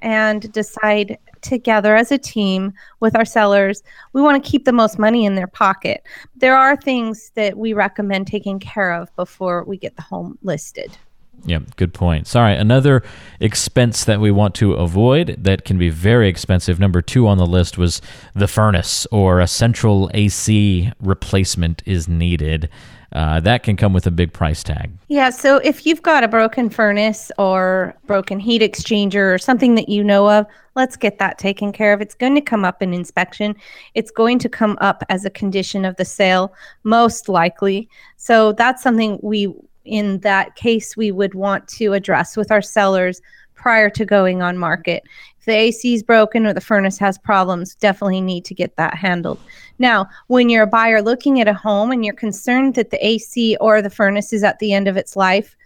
and 0.00 0.50
decide 0.52 1.18
together 1.46 1.96
as 1.96 2.12
a 2.12 2.18
team 2.18 2.72
with 3.00 3.16
our 3.16 3.24
sellers. 3.24 3.82
We 4.12 4.22
want 4.22 4.42
to 4.42 4.50
keep 4.50 4.64
the 4.64 4.72
most 4.72 4.98
money 4.98 5.24
in 5.24 5.34
their 5.34 5.46
pocket. 5.46 6.02
There 6.36 6.56
are 6.56 6.76
things 6.76 7.30
that 7.34 7.56
we 7.56 7.72
recommend 7.72 8.26
taking 8.26 8.58
care 8.58 8.92
of 8.92 9.14
before 9.16 9.64
we 9.64 9.76
get 9.76 9.96
the 9.96 10.02
home 10.02 10.38
listed. 10.42 10.96
Yeah, 11.44 11.60
good 11.76 11.94
point. 11.94 12.26
Sorry, 12.26 12.56
another 12.56 13.02
expense 13.40 14.04
that 14.04 14.20
we 14.20 14.30
want 14.30 14.54
to 14.56 14.72
avoid 14.72 15.36
that 15.38 15.64
can 15.64 15.78
be 15.78 15.90
very 15.90 16.28
expensive. 16.28 16.80
Number 16.80 17.02
two 17.02 17.28
on 17.28 17.38
the 17.38 17.46
list 17.46 17.78
was 17.78 18.00
the 18.34 18.48
furnace 18.48 19.06
or 19.12 19.40
a 19.40 19.46
central 19.46 20.10
AC 20.14 20.92
replacement 21.00 21.82
is 21.86 22.08
needed 22.08 22.68
uh, 23.12 23.40
that 23.40 23.62
can 23.62 23.76
come 23.76 23.92
with 23.92 24.06
a 24.06 24.10
big 24.10 24.32
price 24.32 24.62
tag. 24.62 24.90
Yeah. 25.08 25.30
So 25.30 25.58
if 25.58 25.86
you've 25.86 26.02
got 26.02 26.24
a 26.24 26.28
broken 26.28 26.68
furnace 26.68 27.30
or 27.38 27.94
broken 28.06 28.38
heat 28.38 28.62
exchanger 28.62 29.32
or 29.34 29.38
something 29.38 29.74
that 29.76 29.88
you 29.88 30.02
know 30.02 30.28
of, 30.28 30.46
let's 30.74 30.96
get 30.96 31.18
that 31.18 31.38
taken 31.38 31.72
care 31.72 31.92
of. 31.92 32.00
It's 32.00 32.14
going 32.14 32.34
to 32.34 32.40
come 32.40 32.64
up 32.64 32.82
in 32.82 32.92
inspection. 32.92 33.56
It's 33.94 34.10
going 34.10 34.38
to 34.40 34.48
come 34.48 34.76
up 34.80 35.02
as 35.08 35.24
a 35.24 35.30
condition 35.30 35.84
of 35.84 35.96
the 35.96 36.04
sale, 36.04 36.52
most 36.84 37.28
likely. 37.28 37.88
So 38.16 38.52
that's 38.52 38.82
something 38.82 39.18
we, 39.22 39.54
in 39.84 40.20
that 40.20 40.56
case, 40.56 40.96
we 40.96 41.10
would 41.12 41.34
want 41.34 41.66
to 41.68 41.92
address 41.92 42.36
with 42.36 42.50
our 42.50 42.62
sellers 42.62 43.22
prior 43.54 43.88
to 43.90 44.04
going 44.04 44.42
on 44.42 44.58
market. 44.58 45.02
The 45.46 45.54
AC 45.54 45.94
is 45.94 46.02
broken 46.02 46.44
or 46.44 46.52
the 46.52 46.60
furnace 46.60 46.98
has 46.98 47.16
problems, 47.16 47.76
definitely 47.76 48.20
need 48.20 48.44
to 48.46 48.54
get 48.54 48.76
that 48.76 48.94
handled. 48.94 49.38
Now, 49.78 50.08
when 50.26 50.48
you're 50.48 50.64
a 50.64 50.68
buyer 50.68 51.00
looking 51.00 51.40
at 51.40 51.48
a 51.48 51.54
home 51.54 51.92
and 51.92 52.04
you're 52.04 52.14
concerned 52.14 52.74
that 52.74 52.90
the 52.90 53.04
AC 53.04 53.56
or 53.60 53.80
the 53.80 53.90
furnace 53.90 54.32
is 54.32 54.42
at 54.42 54.58
the 54.58 54.72
end 54.72 54.88
of 54.88 54.96
its 54.96 55.16
life, 55.16 55.56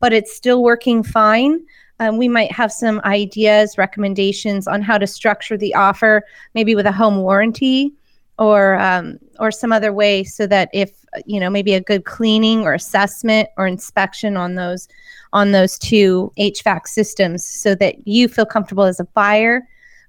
but 0.00 0.12
it's 0.12 0.34
still 0.34 0.62
working 0.62 1.02
fine. 1.02 1.60
Um, 2.00 2.16
we 2.16 2.28
might 2.28 2.50
have 2.52 2.72
some 2.72 3.00
ideas, 3.04 3.78
recommendations 3.78 4.66
on 4.66 4.82
how 4.82 4.98
to 4.98 5.06
structure 5.06 5.56
the 5.56 5.74
offer, 5.74 6.22
maybe 6.54 6.74
with 6.74 6.86
a 6.86 6.92
home 6.92 7.18
warranty 7.18 7.92
or 8.38 8.78
um, 8.78 9.18
or 9.38 9.50
some 9.50 9.72
other 9.72 9.92
way, 9.92 10.24
so 10.24 10.46
that 10.46 10.68
if 10.72 11.04
you 11.24 11.40
know 11.40 11.50
maybe 11.50 11.74
a 11.74 11.80
good 11.80 12.04
cleaning 12.04 12.62
or 12.62 12.74
assessment 12.74 13.48
or 13.56 13.66
inspection 13.66 14.36
on 14.36 14.54
those 14.54 14.88
on 15.32 15.52
those 15.52 15.78
two 15.78 16.32
HVAC 16.38 16.86
systems, 16.86 17.44
so 17.44 17.74
that 17.74 18.06
you 18.06 18.28
feel 18.28 18.46
comfortable 18.46 18.84
as 18.84 19.00
a 19.00 19.04
buyer 19.04 19.66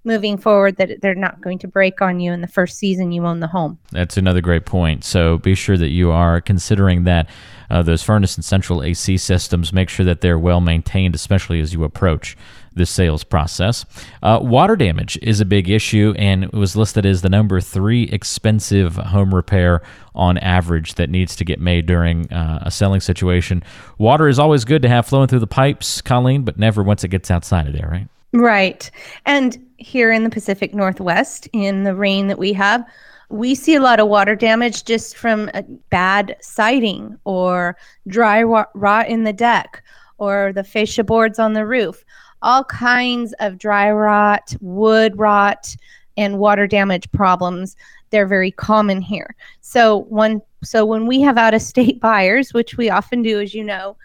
moving 0.08 0.38
forward 0.38 0.78
that 0.78 1.02
they're 1.02 1.14
not 1.14 1.42
going 1.42 1.60
to 1.60 1.68
break 1.68 2.02
on 2.02 2.20
you 2.20 2.32
in 2.32 2.42
the 2.42 2.48
first 2.48 2.78
season 2.78 3.12
you 3.12 3.26
own 3.26 3.42
the 3.42 3.48
home. 3.48 3.78
That's 3.92 4.16
another 4.16 4.42
great 4.42 4.66
point. 4.66 5.04
So 5.04 5.38
be 5.38 5.54
sure 5.54 5.78
that 5.78 5.90
you 5.90 6.12
are 6.12 6.40
considering 6.40 7.04
that 7.04 7.30
uh, 7.70 7.84
those 7.84 8.02
furnace 8.02 8.36
and 8.36 8.46
central 8.46 8.82
AC 8.82 9.18
systems, 9.18 9.74
make 9.74 9.90
sure 9.90 10.06
that 10.06 10.22
they're 10.22 10.40
well 10.40 10.62
maintained, 10.62 11.14
especially 11.14 11.60
as 11.60 11.74
you 11.74 11.84
approach 11.84 12.38
the 12.78 12.86
sales 12.86 13.24
process. 13.24 13.86
Uh, 14.24 14.40
water 14.42 14.76
damage 14.76 15.18
is 15.22 15.40
a 15.40 15.46
big 15.46 15.70
issue 15.70 16.14
and 16.18 16.44
it 16.44 16.54
was 16.54 16.76
listed 16.76 17.06
as 17.06 17.22
the 17.22 17.30
number 17.30 17.60
three 17.60 18.04
expensive 18.04 18.96
home 18.96 19.34
repair 19.34 19.82
on 20.16 20.38
average 20.40 20.96
that 20.96 21.10
needs 21.10 21.36
to 21.36 21.44
get 21.44 21.60
made 21.60 21.86
during 21.86 22.32
uh, 22.32 22.60
a 22.64 22.72
selling 22.72 23.02
situation. 23.02 23.64
Water 23.98 24.28
is 24.28 24.40
always 24.40 24.66
good 24.66 24.82
to 24.82 24.90
have 24.90 25.06
flowing 25.06 25.28
through 25.28 25.40
the 25.40 25.48
pipes, 25.48 26.02
Colleen, 26.02 26.44
but 26.44 26.58
never 26.58 26.82
once 26.84 27.04
it 27.04 27.10
gets 27.10 27.30
outside 27.30 27.68
of 27.68 27.74
there, 27.74 27.90
right? 27.92 28.08
Right. 28.34 28.90
And 29.26 29.58
here 29.78 30.12
in 30.12 30.24
the 30.24 30.30
Pacific 30.30 30.74
Northwest, 30.74 31.48
in 31.54 31.84
the 31.84 31.96
rain 31.96 32.28
that 32.28 32.40
we 32.40 32.54
have, 32.54 32.86
we 33.30 33.56
see 33.56 33.76
a 33.76 33.82
lot 33.82 34.00
of 34.00 34.08
water 34.08 34.36
damage 34.36 34.86
just 34.86 35.18
from 35.18 35.50
bad 35.90 36.36
siding 36.42 37.18
or 37.26 37.78
dry 38.08 38.44
rot 38.44 39.08
in 39.08 39.24
the 39.24 39.34
deck 39.34 39.84
or 40.18 40.52
the 40.54 40.64
fascia 40.64 41.04
boards 41.04 41.40
on 41.40 41.54
the 41.54 41.66
roof. 41.66 42.04
All 42.42 42.64
kinds 42.66 43.34
of 43.40 43.58
dry 43.58 43.92
rot, 43.92 44.56
wood 44.62 45.18
rot, 45.18 45.76
and 46.18 46.40
water 46.40 46.68
damage 46.68 47.10
problems. 47.12 47.76
They're 48.10 48.28
very 48.28 48.52
common 48.52 49.02
here. 49.02 49.36
So 49.62 50.00
when 50.10 50.42
so 50.64 50.86
when 50.86 51.06
we 51.06 51.22
have 51.22 51.38
out 51.38 51.54
of 51.54 51.62
state 51.62 52.00
buyers, 52.02 52.54
which 52.54 52.78
we 52.78 52.90
often 52.90 53.22
do, 53.22 53.40
as 53.40 53.54
you 53.54 53.64
know, 53.64 53.98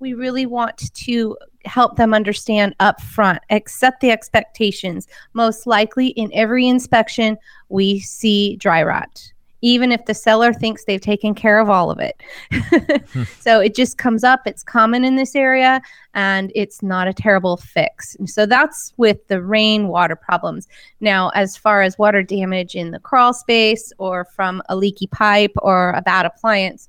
we 0.00 0.14
really 0.14 0.46
want 0.46 0.92
to 0.94 1.36
help 1.64 1.96
them 1.96 2.14
understand 2.14 2.74
up 2.80 3.00
front, 3.00 3.40
accept 3.50 4.00
the 4.00 4.10
expectations. 4.10 5.06
Most 5.34 5.66
likely, 5.66 6.08
in 6.08 6.30
every 6.32 6.66
inspection, 6.66 7.36
we 7.68 8.00
see 8.00 8.56
dry 8.56 8.82
rot, 8.82 9.32
even 9.60 9.90
if 9.90 10.04
the 10.04 10.14
seller 10.14 10.52
thinks 10.52 10.84
they've 10.84 11.00
taken 11.00 11.34
care 11.34 11.58
of 11.58 11.68
all 11.68 11.90
of 11.90 11.98
it. 11.98 12.22
so 13.40 13.60
it 13.60 13.74
just 13.74 13.98
comes 13.98 14.24
up. 14.24 14.40
It's 14.46 14.62
common 14.62 15.04
in 15.04 15.16
this 15.16 15.34
area 15.34 15.80
and 16.14 16.52
it's 16.54 16.82
not 16.82 17.08
a 17.08 17.12
terrible 17.12 17.56
fix. 17.56 18.16
So 18.26 18.46
that's 18.46 18.92
with 18.96 19.26
the 19.28 19.42
rain 19.42 19.88
water 19.88 20.16
problems. 20.16 20.68
Now, 21.00 21.30
as 21.30 21.56
far 21.56 21.82
as 21.82 21.98
water 21.98 22.22
damage 22.22 22.74
in 22.74 22.90
the 22.90 23.00
crawl 23.00 23.34
space 23.34 23.92
or 23.98 24.24
from 24.24 24.62
a 24.68 24.76
leaky 24.76 25.08
pipe 25.08 25.52
or 25.56 25.90
a 25.90 26.02
bad 26.02 26.26
appliance, 26.26 26.88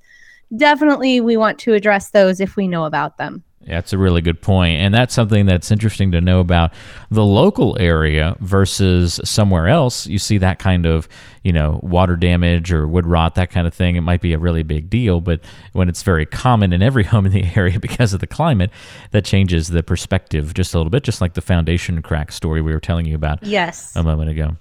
definitely 0.56 1.20
we 1.20 1.36
want 1.36 1.58
to 1.60 1.74
address 1.74 2.10
those 2.10 2.40
if 2.40 2.56
we 2.56 2.68
know 2.68 2.84
about 2.84 3.18
them. 3.18 3.42
Yeah, 3.62 3.74
that's 3.74 3.92
a 3.92 3.98
really 3.98 4.22
good 4.22 4.40
point. 4.40 4.80
And 4.80 4.94
that's 4.94 5.12
something 5.12 5.44
that's 5.44 5.70
interesting 5.70 6.12
to 6.12 6.20
know 6.22 6.40
about 6.40 6.72
the 7.10 7.24
local 7.24 7.76
area 7.78 8.34
versus 8.40 9.20
somewhere 9.22 9.68
else. 9.68 10.06
You 10.06 10.18
see 10.18 10.38
that 10.38 10.58
kind 10.58 10.86
of, 10.86 11.08
you 11.44 11.52
know, 11.52 11.78
water 11.82 12.16
damage 12.16 12.72
or 12.72 12.88
wood 12.88 13.06
rot, 13.06 13.34
that 13.34 13.50
kind 13.50 13.66
of 13.66 13.74
thing. 13.74 13.96
It 13.96 14.00
might 14.00 14.22
be 14.22 14.32
a 14.32 14.38
really 14.38 14.62
big 14.62 14.88
deal, 14.88 15.20
but 15.20 15.40
when 15.74 15.90
it's 15.90 16.02
very 16.02 16.24
common 16.24 16.72
in 16.72 16.80
every 16.80 17.04
home 17.10 17.26
in 17.26 17.32
the 17.32 17.44
area 17.54 17.78
because 17.78 18.14
of 18.14 18.20
the 18.20 18.26
climate, 18.26 18.70
that 19.10 19.26
changes 19.26 19.68
the 19.68 19.82
perspective 19.82 20.54
just 20.54 20.72
a 20.72 20.78
little 20.78 20.90
bit, 20.90 21.02
just 21.02 21.20
like 21.20 21.34
the 21.34 21.42
foundation 21.42 22.00
crack 22.00 22.32
story 22.32 22.62
we 22.62 22.72
were 22.72 22.80
telling 22.80 23.04
you 23.04 23.14
about 23.14 23.42
yes. 23.42 23.94
a 23.94 24.02
moment 24.02 24.30
ago. 24.30 24.56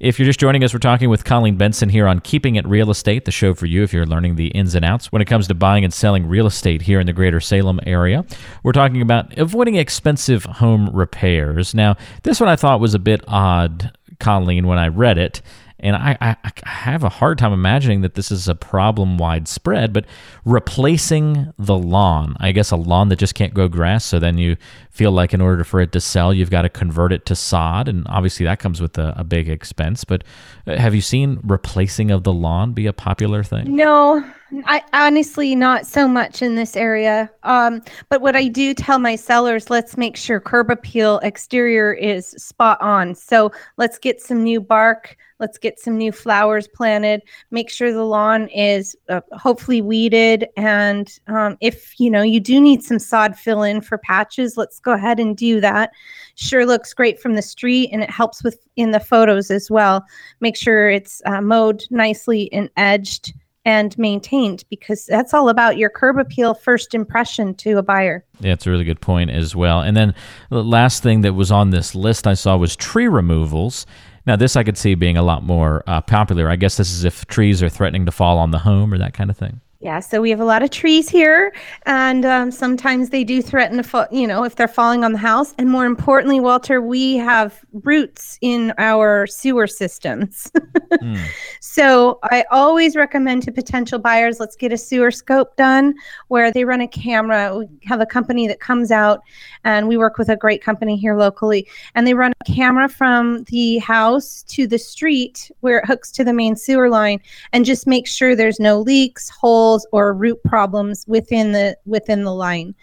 If 0.00 0.18
you're 0.18 0.26
just 0.26 0.40
joining 0.40 0.62
us, 0.62 0.72
we're 0.72 0.80
talking 0.80 1.10
with 1.10 1.24
Colleen 1.24 1.56
Benson 1.56 1.88
here 1.88 2.06
on 2.06 2.20
Keeping 2.20 2.56
It 2.56 2.66
Real 2.66 2.90
Estate, 2.90 3.24
the 3.24 3.30
show 3.30 3.54
for 3.54 3.66
you 3.66 3.82
if 3.82 3.92
you're 3.92 4.06
learning 4.06 4.36
the 4.36 4.48
ins 4.48 4.74
and 4.74 4.84
outs 4.84 5.10
when 5.10 5.22
it 5.22 5.26
comes 5.26 5.48
to 5.48 5.54
buying 5.54 5.84
and 5.84 5.92
selling 5.92 6.26
real 6.26 6.46
estate 6.46 6.82
here 6.82 7.00
in 7.00 7.06
the 7.06 7.12
greater 7.12 7.40
Salem 7.40 7.80
area. 7.86 8.24
We're 8.62 8.72
talking 8.72 9.02
about 9.02 9.36
avoiding 9.38 9.76
expensive 9.76 10.44
home 10.44 10.90
repairs. 10.92 11.74
Now, 11.74 11.96
this 12.22 12.40
one 12.40 12.48
I 12.48 12.56
thought 12.56 12.80
was 12.80 12.94
a 12.94 12.98
bit 12.98 13.22
odd, 13.26 13.90
Colleen, 14.18 14.66
when 14.66 14.78
I 14.78 14.88
read 14.88 15.18
it. 15.18 15.42
And 15.78 15.94
I, 15.94 16.16
I, 16.20 16.36
I, 16.42 16.68
have 16.68 17.04
a 17.04 17.10
hard 17.10 17.36
time 17.38 17.52
imagining 17.52 18.00
that 18.00 18.14
this 18.14 18.30
is 18.30 18.48
a 18.48 18.54
problem 18.54 19.18
widespread, 19.18 19.92
but 19.92 20.06
replacing 20.44 21.52
the 21.58 21.76
lawn, 21.76 22.34
I 22.40 22.52
guess 22.52 22.70
a 22.70 22.76
lawn 22.76 23.10
that 23.10 23.18
just 23.18 23.34
can't 23.34 23.52
grow 23.52 23.68
grass. 23.68 24.04
So 24.04 24.18
then 24.18 24.38
you 24.38 24.56
feel 24.90 25.12
like 25.12 25.34
in 25.34 25.42
order 25.42 25.64
for 25.64 25.80
it 25.80 25.92
to 25.92 26.00
sell, 26.00 26.32
you've 26.32 26.50
got 26.50 26.62
to 26.62 26.70
convert 26.70 27.12
it 27.12 27.26
to 27.26 27.36
sod. 27.36 27.88
And 27.88 28.06
obviously 28.08 28.44
that 28.46 28.58
comes 28.58 28.80
with 28.80 28.96
a, 28.96 29.12
a 29.18 29.24
big 29.24 29.50
expense. 29.50 30.04
But 30.04 30.24
uh, 30.66 30.76
have 30.76 30.94
you 30.94 31.02
seen 31.02 31.40
replacing 31.42 32.10
of 32.10 32.24
the 32.24 32.32
lawn 32.32 32.72
be 32.72 32.86
a 32.86 32.94
popular 32.94 33.42
thing? 33.42 33.76
No, 33.76 34.24
I 34.64 34.82
honestly 34.92 35.56
not 35.56 35.86
so 35.86 36.06
much 36.06 36.40
in 36.40 36.54
this 36.54 36.76
area. 36.76 37.30
Um, 37.42 37.82
but 38.08 38.20
what 38.20 38.36
I 38.36 38.46
do 38.46 38.74
tell 38.74 38.98
my 38.98 39.16
sellers, 39.16 39.70
let's 39.70 39.96
make 39.96 40.16
sure 40.16 40.40
curb 40.40 40.70
appeal 40.70 41.18
exterior 41.24 41.92
is 41.92 42.28
spot 42.28 42.80
on. 42.80 43.14
So 43.14 43.50
let's 43.76 43.98
get 43.98 44.20
some 44.20 44.44
new 44.44 44.60
bark. 44.60 45.16
Let's 45.40 45.58
get 45.58 45.80
some 45.80 45.98
new 45.98 46.12
flowers 46.12 46.68
planted. 46.68 47.22
Make 47.50 47.70
sure 47.70 47.92
the 47.92 48.04
lawn 48.04 48.48
is 48.48 48.96
uh, 49.08 49.20
hopefully 49.32 49.82
weeded. 49.82 50.46
And 50.56 51.12
um, 51.26 51.58
if 51.60 51.98
you 51.98 52.08
know 52.10 52.22
you 52.22 52.40
do 52.40 52.60
need 52.60 52.82
some 52.82 52.98
sod 52.98 53.36
fill 53.36 53.62
in 53.62 53.80
for 53.80 53.98
patches, 53.98 54.56
let's 54.56 54.78
go 54.78 54.92
ahead 54.92 55.18
and 55.20 55.36
do 55.36 55.60
that. 55.60 55.90
Sure 56.36 56.64
looks 56.64 56.94
great 56.94 57.20
from 57.20 57.34
the 57.34 57.42
street, 57.42 57.90
and 57.92 58.02
it 58.02 58.10
helps 58.10 58.42
with 58.44 58.66
in 58.76 58.92
the 58.92 59.00
photos 59.00 59.50
as 59.50 59.70
well. 59.70 60.04
Make 60.40 60.56
sure 60.56 60.88
it's 60.88 61.20
uh, 61.26 61.40
mowed 61.40 61.82
nicely 61.90 62.50
and 62.52 62.70
edged 62.76 63.34
and 63.66 63.98
maintained 63.98 64.64
because 64.70 65.04
that's 65.06 65.34
all 65.34 65.48
about 65.48 65.76
your 65.76 65.90
curb 65.90 66.18
appeal 66.18 66.54
first 66.54 66.94
impression 66.94 67.52
to 67.56 67.78
a 67.78 67.82
buyer. 67.82 68.24
Yeah, 68.38 68.52
it's 68.52 68.66
a 68.66 68.70
really 68.70 68.84
good 68.84 69.00
point 69.00 69.30
as 69.30 69.56
well. 69.56 69.80
And 69.80 69.96
then 69.96 70.14
the 70.50 70.62
last 70.62 71.02
thing 71.02 71.22
that 71.22 71.34
was 71.34 71.50
on 71.50 71.70
this 71.70 71.94
list 71.94 72.28
I 72.28 72.34
saw 72.34 72.56
was 72.56 72.76
tree 72.76 73.08
removals. 73.08 73.84
Now, 74.24 74.36
this 74.36 74.56
I 74.56 74.62
could 74.62 74.78
see 74.78 74.94
being 74.94 75.16
a 75.16 75.22
lot 75.22 75.42
more 75.42 75.82
uh, 75.86 76.00
popular. 76.00 76.48
I 76.48 76.56
guess 76.56 76.76
this 76.76 76.92
is 76.92 77.04
if 77.04 77.26
trees 77.26 77.62
are 77.62 77.68
threatening 77.68 78.06
to 78.06 78.12
fall 78.12 78.38
on 78.38 78.52
the 78.52 78.58
home 78.58 78.94
or 78.94 78.98
that 78.98 79.14
kind 79.14 79.30
of 79.30 79.36
thing. 79.36 79.60
Yeah, 79.80 80.00
so 80.00 80.22
we 80.22 80.30
have 80.30 80.40
a 80.40 80.44
lot 80.44 80.62
of 80.62 80.70
trees 80.70 81.06
here, 81.06 81.54
and 81.84 82.24
um, 82.24 82.50
sometimes 82.50 83.10
they 83.10 83.24
do 83.24 83.42
threaten 83.42 83.76
to 83.76 83.82
fall, 83.82 84.06
you 84.10 84.26
know, 84.26 84.42
if 84.42 84.56
they're 84.56 84.68
falling 84.68 85.04
on 85.04 85.12
the 85.12 85.18
house. 85.18 85.54
And 85.58 85.70
more 85.70 85.84
importantly, 85.84 86.40
Walter, 86.40 86.80
we 86.80 87.16
have 87.16 87.62
roots 87.84 88.38
in 88.40 88.72
our 88.78 89.26
sewer 89.26 89.66
systems. 89.66 90.50
mm. 90.92 91.18
So 91.60 92.18
I 92.22 92.44
always 92.50 92.96
recommend 92.96 93.42
to 93.42 93.52
potential 93.52 93.98
buyers 93.98 94.40
let's 94.40 94.56
get 94.56 94.72
a 94.72 94.78
sewer 94.78 95.10
scope 95.10 95.56
done 95.56 95.94
where 96.28 96.50
they 96.50 96.64
run 96.64 96.80
a 96.80 96.88
camera. 96.88 97.54
We 97.54 97.68
have 97.84 98.00
a 98.00 98.06
company 98.06 98.46
that 98.48 98.60
comes 98.60 98.90
out, 98.90 99.20
and 99.64 99.86
we 99.86 99.98
work 99.98 100.16
with 100.16 100.30
a 100.30 100.36
great 100.36 100.62
company 100.62 100.96
here 100.96 101.16
locally, 101.16 101.68
and 101.94 102.06
they 102.06 102.14
run 102.14 102.32
a 102.40 102.44
camera 102.50 102.88
from 102.88 103.44
the 103.44 103.76
house 103.78 104.42
to 104.44 104.66
the 104.66 104.78
street 104.78 105.50
where 105.60 105.78
it 105.78 105.86
hooks 105.86 106.10
to 106.12 106.24
the 106.24 106.32
main 106.32 106.56
sewer 106.56 106.88
line 106.88 107.20
and 107.52 107.66
just 107.66 107.86
make 107.86 108.06
sure 108.06 108.34
there's 108.34 108.58
no 108.58 108.80
leaks, 108.80 109.28
holes, 109.28 109.65
or 109.92 110.12
root 110.12 110.42
problems 110.44 111.04
within 111.06 111.52
the 111.52 111.76
within 111.86 112.24
the 112.24 112.34
line 112.34 112.74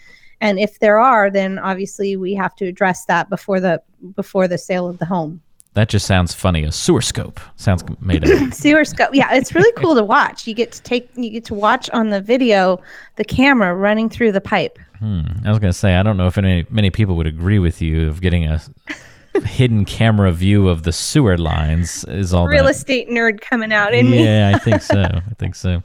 and 0.42 0.60
if 0.60 0.80
there 0.80 1.00
are 1.00 1.30
then 1.30 1.60
obviously 1.60 2.16
we 2.16 2.34
have 2.34 2.56
to 2.56 2.66
address 2.66 3.06
that 3.06 3.30
before 3.30 3.60
the 3.60 3.82
before 4.16 4.48
the 4.48 4.58
sale 4.58 4.88
of 4.88 4.98
the 5.00 5.06
home 5.06 5.42
that 5.76 5.90
just 5.90 6.06
sounds 6.06 6.36
funny. 6.36 6.64
A 6.64 6.72
sewer 6.72 7.02
scope 7.02 7.40
sounds 7.56 7.84
made 8.00 8.30
up. 8.30 8.54
sewer 8.54 8.86
scope. 8.86 9.10
Yeah, 9.14 9.34
it's 9.34 9.56
really 9.56 9.72
cool 9.82 9.96
to 9.96 10.04
watch. 10.04 10.46
You 10.46 10.54
get 10.54 10.72
to 10.74 10.82
take, 10.84 11.10
you 11.16 11.32
get 11.32 11.46
to 11.46 11.56
watch 11.56 11.90
on 11.90 12.10
the 12.10 12.22
video 12.22 12.80
the 13.16 13.24
camera 13.24 13.74
running 13.74 14.08
through 14.08 14.34
the 14.34 14.42
pipe. 14.42 14.78
Hmm. 15.00 15.22
I 15.44 15.50
was 15.50 15.60
gonna 15.60 15.74
say 15.74 15.96
I 15.96 16.04
don't 16.04 16.16
know 16.16 16.28
if 16.28 16.38
any 16.38 16.66
many 16.70 16.90
people 16.90 17.16
would 17.16 17.28
agree 17.28 17.60
with 17.60 17.82
you 17.82 18.08
of 18.08 18.22
getting 18.22 18.46
a 18.46 18.62
hidden 19.42 19.86
camera 19.86 20.32
view 20.32 20.68
of 20.68 20.84
the 20.84 20.92
sewer 20.92 21.38
lines 21.38 22.04
is 22.06 22.34
all 22.34 22.48
real 22.48 22.66
that. 22.66 22.72
estate 22.72 23.10
nerd 23.10 23.42
coming 23.42 23.74
out 23.74 23.94
in 23.94 24.06
yeah, 24.06 24.12
me. 24.12 24.24
Yeah, 24.24 24.52
I 24.56 24.60
think 24.60 24.82
so. 24.82 25.02
I 25.02 25.34
think 25.40 25.56
so. 25.56 25.84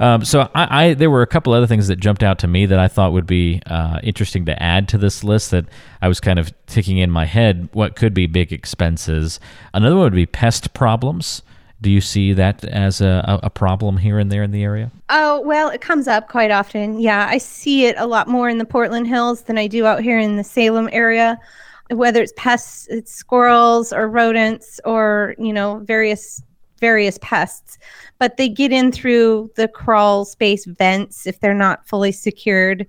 Um, 0.00 0.24
so 0.24 0.50
I, 0.54 0.84
I, 0.84 0.94
there 0.94 1.10
were 1.10 1.22
a 1.22 1.26
couple 1.26 1.52
other 1.52 1.66
things 1.66 1.88
that 1.88 1.96
jumped 1.96 2.22
out 2.22 2.38
to 2.40 2.46
me 2.46 2.66
that 2.66 2.78
I 2.78 2.88
thought 2.88 3.12
would 3.12 3.26
be 3.26 3.62
uh, 3.66 4.00
interesting 4.02 4.44
to 4.46 4.62
add 4.62 4.88
to 4.88 4.98
this 4.98 5.24
list 5.24 5.50
that 5.52 5.66
I 6.00 6.08
was 6.08 6.20
kind 6.20 6.38
of 6.38 6.52
ticking 6.66 6.98
in 6.98 7.10
my 7.10 7.24
head 7.24 7.68
what 7.72 7.96
could 7.96 8.14
be 8.14 8.26
big 8.26 8.52
expenses. 8.52 9.40
Another 9.72 9.96
one 9.96 10.04
would 10.04 10.14
be 10.14 10.26
pest 10.26 10.74
problems. 10.74 11.42
Do 11.80 11.90
you 11.90 12.00
see 12.00 12.32
that 12.34 12.62
as 12.64 13.00
a, 13.00 13.40
a 13.42 13.50
problem 13.50 13.96
here 13.96 14.20
and 14.20 14.30
there 14.30 14.44
in 14.44 14.52
the 14.52 14.62
area? 14.62 14.92
Oh, 15.08 15.40
well, 15.40 15.68
it 15.68 15.80
comes 15.80 16.06
up 16.06 16.28
quite 16.28 16.52
often. 16.52 17.00
Yeah, 17.00 17.26
I 17.28 17.38
see 17.38 17.86
it 17.86 17.96
a 17.98 18.06
lot 18.06 18.28
more 18.28 18.48
in 18.48 18.58
the 18.58 18.64
Portland 18.64 19.08
Hills 19.08 19.42
than 19.42 19.58
I 19.58 19.66
do 19.66 19.84
out 19.84 20.00
here 20.00 20.20
in 20.20 20.36
the 20.36 20.44
Salem 20.44 20.88
area 20.92 21.40
whether 21.90 22.22
it's 22.22 22.32
pests, 22.36 22.86
it's 22.88 23.12
squirrels 23.12 23.92
or 23.92 24.08
rodents 24.08 24.80
or 24.84 25.34
you 25.38 25.52
know 25.52 25.78
various 25.84 26.42
various 26.78 27.18
pests, 27.22 27.78
but 28.18 28.36
they 28.36 28.48
get 28.48 28.72
in 28.72 28.90
through 28.90 29.50
the 29.54 29.68
crawl 29.68 30.24
space 30.24 30.64
vents 30.64 31.26
if 31.26 31.38
they're 31.40 31.54
not 31.54 31.86
fully 31.86 32.12
secured. 32.12 32.86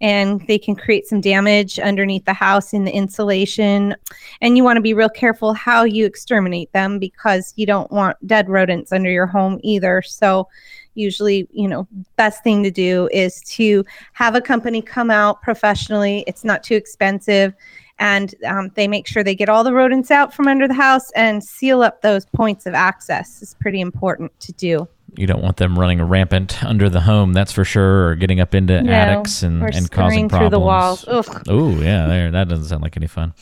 and 0.00 0.46
they 0.48 0.58
can 0.58 0.74
create 0.76 1.06
some 1.06 1.20
damage 1.20 1.78
underneath 1.78 2.24
the 2.24 2.32
house 2.34 2.74
in 2.74 2.84
the 2.84 2.92
insulation. 2.92 3.94
And 4.40 4.56
you 4.56 4.64
want 4.64 4.76
to 4.76 4.82
be 4.82 4.92
real 4.92 5.08
careful 5.08 5.54
how 5.54 5.84
you 5.84 6.04
exterminate 6.04 6.72
them 6.72 6.98
because 6.98 7.54
you 7.56 7.64
don't 7.64 7.90
want 7.90 8.16
dead 8.26 8.48
rodents 8.48 8.92
under 8.92 9.10
your 9.10 9.26
home 9.26 9.60
either. 9.62 10.02
So, 10.02 10.48
usually, 10.96 11.48
you 11.52 11.66
know, 11.66 11.88
best 12.16 12.44
thing 12.44 12.62
to 12.62 12.70
do 12.70 13.08
is 13.12 13.40
to 13.42 13.84
have 14.12 14.34
a 14.34 14.40
company 14.40 14.82
come 14.82 15.10
out 15.10 15.42
professionally. 15.42 16.22
It's 16.26 16.44
not 16.44 16.62
too 16.62 16.76
expensive. 16.76 17.54
And 17.98 18.34
um, 18.44 18.70
they 18.74 18.88
make 18.88 19.06
sure 19.06 19.22
they 19.22 19.36
get 19.36 19.48
all 19.48 19.62
the 19.62 19.72
rodents 19.72 20.10
out 20.10 20.34
from 20.34 20.48
under 20.48 20.66
the 20.66 20.74
house 20.74 21.10
and 21.12 21.42
seal 21.44 21.82
up 21.82 22.02
those 22.02 22.26
points 22.26 22.66
of 22.66 22.74
access. 22.74 23.40
It's 23.40 23.54
pretty 23.54 23.80
important 23.80 24.38
to 24.40 24.52
do 24.52 24.88
you 25.16 25.26
don't 25.26 25.42
want 25.42 25.56
them 25.58 25.78
running 25.78 26.02
rampant 26.02 26.62
under 26.64 26.88
the 26.88 27.00
home, 27.00 27.32
that's 27.32 27.52
for 27.52 27.64
sure, 27.64 28.08
or 28.08 28.14
getting 28.14 28.40
up 28.40 28.54
into 28.54 28.82
No, 28.82 28.92
attics 28.92 29.42
and, 29.42 29.62
and 29.62 29.72
causing 29.72 29.84
scurrying 29.86 30.28
through 30.28 30.50
the 30.50 30.60
problems. 30.60 31.06
walls. 31.06 31.42
Oh 31.48 31.70
yeah, 31.80 32.06
there. 32.06 32.30
That 32.30 32.48
doesn't 32.48 32.64
sound 32.66 32.82
like 32.82 32.96
any 32.96 33.06
fun. 33.06 33.32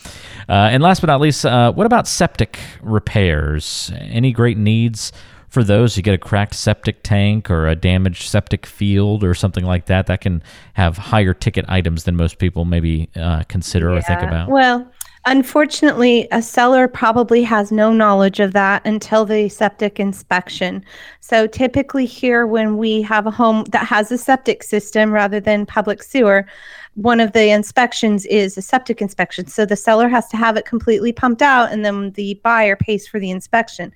Uh, 0.48 0.68
and 0.70 0.82
last 0.82 1.00
but 1.00 1.06
not 1.06 1.20
least, 1.20 1.46
uh, 1.46 1.72
what 1.72 1.86
about 1.86 2.06
septic 2.06 2.58
repairs? 2.82 3.90
Any 3.98 4.32
great 4.32 4.58
needs 4.58 5.12
for 5.52 5.62
those? 5.62 5.98
You 5.98 6.02
get 6.02 6.14
a 6.14 6.18
cracked 6.18 6.54
septic 6.54 7.02
tank 7.02 7.50
or 7.50 7.68
a 7.68 7.76
damaged 7.76 8.28
septic 8.28 8.64
field 8.64 9.22
or 9.22 9.34
something 9.34 9.64
like 9.64 9.84
that. 9.86 10.06
That 10.06 10.22
can 10.22 10.42
have 10.72 10.96
higher 10.96 11.34
ticket 11.34 11.66
items 11.68 12.04
than 12.04 12.16
most 12.16 12.38
people 12.38 12.64
maybe 12.64 13.10
uh, 13.16 13.44
consider 13.48 13.92
or 13.92 14.00
think 14.00 14.22
about. 14.22 14.48
Well, 14.48 14.90
unfortunately, 15.26 16.26
a 16.32 16.40
seller 16.40 16.88
probably 16.88 17.42
has 17.42 17.70
no 17.70 17.92
knowledge 17.92 18.40
of 18.40 18.54
that 18.54 18.86
until 18.86 19.26
the 19.26 19.50
septic 19.50 20.00
inspection. 20.00 20.82
So 21.20 21.46
typically, 21.46 22.06
here 22.06 22.46
when 22.46 22.78
we 22.78 23.02
have 23.02 23.26
a 23.26 23.30
home 23.30 23.64
that 23.72 23.86
has 23.86 24.10
a 24.10 24.16
septic 24.16 24.62
system 24.62 25.12
rather 25.12 25.38
than 25.38 25.66
public 25.66 26.02
sewer, 26.02 26.46
one 26.94 27.20
of 27.20 27.32
the 27.32 27.50
inspections 27.50 28.24
is 28.26 28.56
a 28.56 28.62
septic 28.62 29.02
inspection. 29.02 29.46
So 29.48 29.66
the 29.66 29.76
seller 29.76 30.08
has 30.08 30.28
to 30.28 30.38
have 30.38 30.56
it 30.56 30.64
completely 30.64 31.12
pumped 31.12 31.42
out, 31.42 31.70
and 31.70 31.84
then 31.84 32.12
the 32.12 32.40
buyer 32.42 32.74
pays 32.74 33.06
for 33.06 33.20
the 33.20 33.30
inspection. 33.30 33.92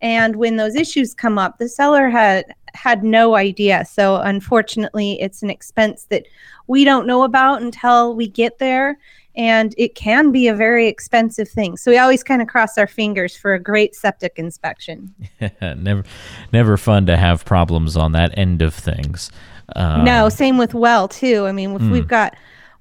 And 0.00 0.36
when 0.36 0.56
those 0.56 0.74
issues 0.74 1.14
come 1.14 1.38
up, 1.38 1.58
the 1.58 1.68
seller 1.68 2.08
had 2.08 2.54
had 2.74 3.02
no 3.02 3.34
idea. 3.34 3.84
So 3.84 4.16
unfortunately, 4.16 5.20
it's 5.20 5.42
an 5.42 5.50
expense 5.50 6.06
that 6.10 6.26
we 6.66 6.84
don't 6.84 7.06
know 7.06 7.22
about 7.22 7.62
until 7.62 8.14
we 8.14 8.28
get 8.28 8.58
there 8.58 8.98
and 9.34 9.74
it 9.78 9.94
can 9.94 10.32
be 10.32 10.48
a 10.48 10.54
very 10.54 10.86
expensive 10.86 11.48
thing. 11.48 11.76
So 11.76 11.90
we 11.90 11.98
always 11.98 12.22
kind 12.22 12.42
of 12.42 12.48
cross 12.48 12.76
our 12.76 12.86
fingers 12.86 13.36
for 13.36 13.54
a 13.54 13.58
great 13.60 13.94
septic 13.94 14.34
inspection. 14.36 15.14
never, 15.60 16.04
never 16.52 16.76
fun 16.76 17.06
to 17.06 17.16
have 17.16 17.44
problems 17.44 17.96
on 17.96 18.12
that 18.12 18.36
end 18.36 18.62
of 18.62 18.74
things. 18.74 19.30
Uh, 19.74 20.02
no, 20.02 20.28
same 20.28 20.58
with 20.58 20.74
well 20.74 21.08
too. 21.08 21.46
I 21.46 21.52
mean, 21.52 21.74
if 21.74 21.82
we've 21.82 22.08
got 22.08 22.36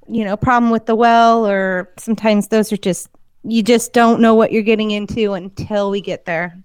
you 0.08 0.24
know, 0.24 0.38
problem 0.38 0.72
with 0.72 0.86
the 0.86 0.96
well 0.96 1.46
or 1.46 1.92
sometimes 1.98 2.48
those 2.48 2.72
are 2.72 2.78
just 2.78 3.10
you 3.44 3.62
just 3.64 3.94
don't 3.94 4.20
know 4.20 4.36
what 4.36 4.52
you're 4.52 4.64
getting 4.64 4.92
into 4.92 5.34
until 5.34 5.90
we 5.92 6.02
get 6.02 6.26
there. 6.26 6.58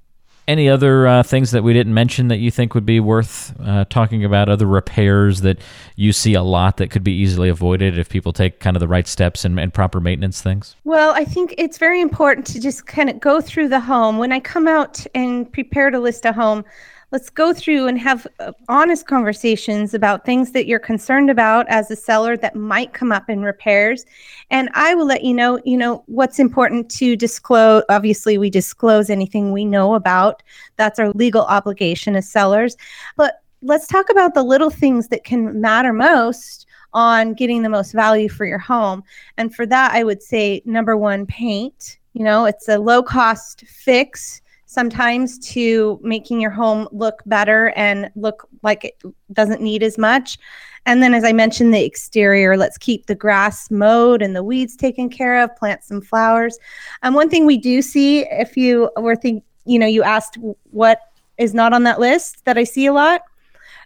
Any 0.49 0.69
other 0.69 1.07
uh, 1.07 1.23
things 1.23 1.53
that 1.53 1.63
we 1.63 1.73
didn't 1.73 1.95
mention 1.95 2.29
that 2.29 2.39
you 2.39 2.51
think 2.51 2.75
would 2.75 2.85
be 2.85 2.99
worth 2.99 3.55
uh, 3.61 3.85
talking 3.85 4.25
about? 4.25 4.49
Other 4.49 4.67
repairs 4.67 5.43
that 5.43 5.59
you 5.95 6.13
see 6.13 6.35
a 6.35 6.43
lot 6.43 6.79
that 6.79 6.91
could 6.91 7.05
be 7.05 7.13
easily 7.13 7.49
avoided 7.49 7.97
if 7.97 8.09
people 8.09 8.33
take 8.33 8.59
kind 8.59 8.75
of 8.75 8.81
the 8.81 8.89
right 8.89 9.07
steps 9.07 9.45
and, 9.45 9.59
and 9.61 9.73
proper 9.73 10.01
maintenance 10.01 10.43
things? 10.43 10.75
Well, 10.83 11.13
I 11.15 11.25
think 11.25 11.55
it's 11.59 11.79
very 11.79 12.01
important 12.01 12.47
to 12.49 12.61
just 12.61 12.87
kind 12.87 13.09
of 13.09 13.21
go 13.21 13.41
through 13.41 13.69
the 13.69 13.81
home. 13.81 14.19
When 14.19 14.33
I 14.33 14.41
come 14.41 14.67
out 14.67 15.07
and 15.15 15.51
prepare 15.53 15.91
to 15.91 16.01
list 16.01 16.25
a 16.25 16.33
home, 16.33 16.65
let's 17.13 17.29
go 17.29 17.53
through 17.53 17.87
and 17.87 17.99
have 17.99 18.27
uh, 18.41 18.53
honest 18.69 19.07
conversations 19.07 19.93
about 19.93 20.25
things 20.25 20.53
that 20.53 20.67
you're 20.67 20.79
concerned 20.79 21.31
about 21.31 21.69
as 21.69 21.91
a 21.91 21.97
seller 21.97 22.39
that 22.39 22.57
might 22.57 22.95
come 22.95 23.13
up 23.13 23.29
in 23.29 23.43
repairs. 23.43 24.07
And 24.51 24.71
I 24.73 24.95
will 24.95 25.07
let 25.07 25.23
you 25.23 25.35
know, 25.35 25.61
you 25.65 25.77
know, 25.77 26.03
what's 26.07 26.39
important 26.39 26.91
to 26.93 27.15
disclose. 27.15 27.83
Obviously, 27.91 28.39
we 28.39 28.49
disclose 28.49 29.11
anything 29.11 29.53
we 29.53 29.67
know 29.67 29.95
about. 29.95 30.43
That's 30.77 30.99
our 30.99 31.11
legal 31.11 31.43
obligation 31.43 32.17
as 32.17 32.29
sellers. 32.29 32.77
But 33.17 33.43
let's 33.61 33.87
talk 33.87 34.11
about 34.11 34.33
the 34.33 34.43
little 34.43 34.71
things 34.71 35.09
that 35.09 35.23
can 35.23 35.61
matter 35.61 35.93
most 35.93 36.67
on 36.95 37.35
getting 37.35 37.63
the 37.63 37.69
most 37.69 37.93
value 37.93 38.29
for 38.29 38.47
your 38.47 38.59
home. 38.59 39.05
And 39.37 39.55
for 39.55 39.67
that, 39.67 39.93
I 39.93 40.03
would 40.03 40.23
say 40.23 40.63
number 40.65 40.97
one, 40.97 41.27
paint. 41.27 41.99
You 42.15 42.25
know, 42.25 42.47
it's 42.47 42.69
a 42.69 42.79
low 42.79 43.03
cost 43.03 43.65
fix 43.67 44.43
sometimes 44.73 45.39
to 45.51 46.01
making 46.03 46.41
your 46.41 46.51
home 46.51 46.89
look 46.93 47.23
better 47.27 47.73
and 47.77 48.11
look 48.17 48.49
like 48.63 48.85
it 48.85 49.03
doesn't 49.33 49.61
need 49.61 49.83
as 49.83 49.99
much. 49.99 50.39
And 50.85 51.03
then, 51.03 51.15
as 51.15 51.23
I 51.23 51.33
mentioned, 51.33 51.73
the 51.73 51.85
exterior, 51.85 52.57
let's 52.57 52.79
keep 52.79 53.07
the 53.07 53.15
grass 53.15 53.71
mowed 53.71 54.21
and 54.21 54.35
the 54.35 54.43
weeds 54.43 54.75
taken 54.75 55.09
care 55.09 55.43
of, 55.43 55.55
plant 55.57 55.85
some 55.85 56.01
flowers. 56.01 56.59
And 57.03 57.15
one 57.15 57.29
thing 57.29 57.47
we 57.47 57.57
do 57.57 57.83
see, 57.83 58.21
if 58.21 58.57
you 58.57 58.91
were 58.97 59.15
think, 59.15 59.45
you 59.65 59.79
know, 59.79 59.87
you 59.87 60.03
asked 60.03 60.39
what 60.71 61.01
is 61.39 61.55
not 61.55 61.73
on 61.73 61.85
that 61.85 62.01
list 62.01 62.45
that 62.47 62.59
I 62.59 62.65
see 62.65 62.87
a 62.87 62.93
lot, 62.93 63.23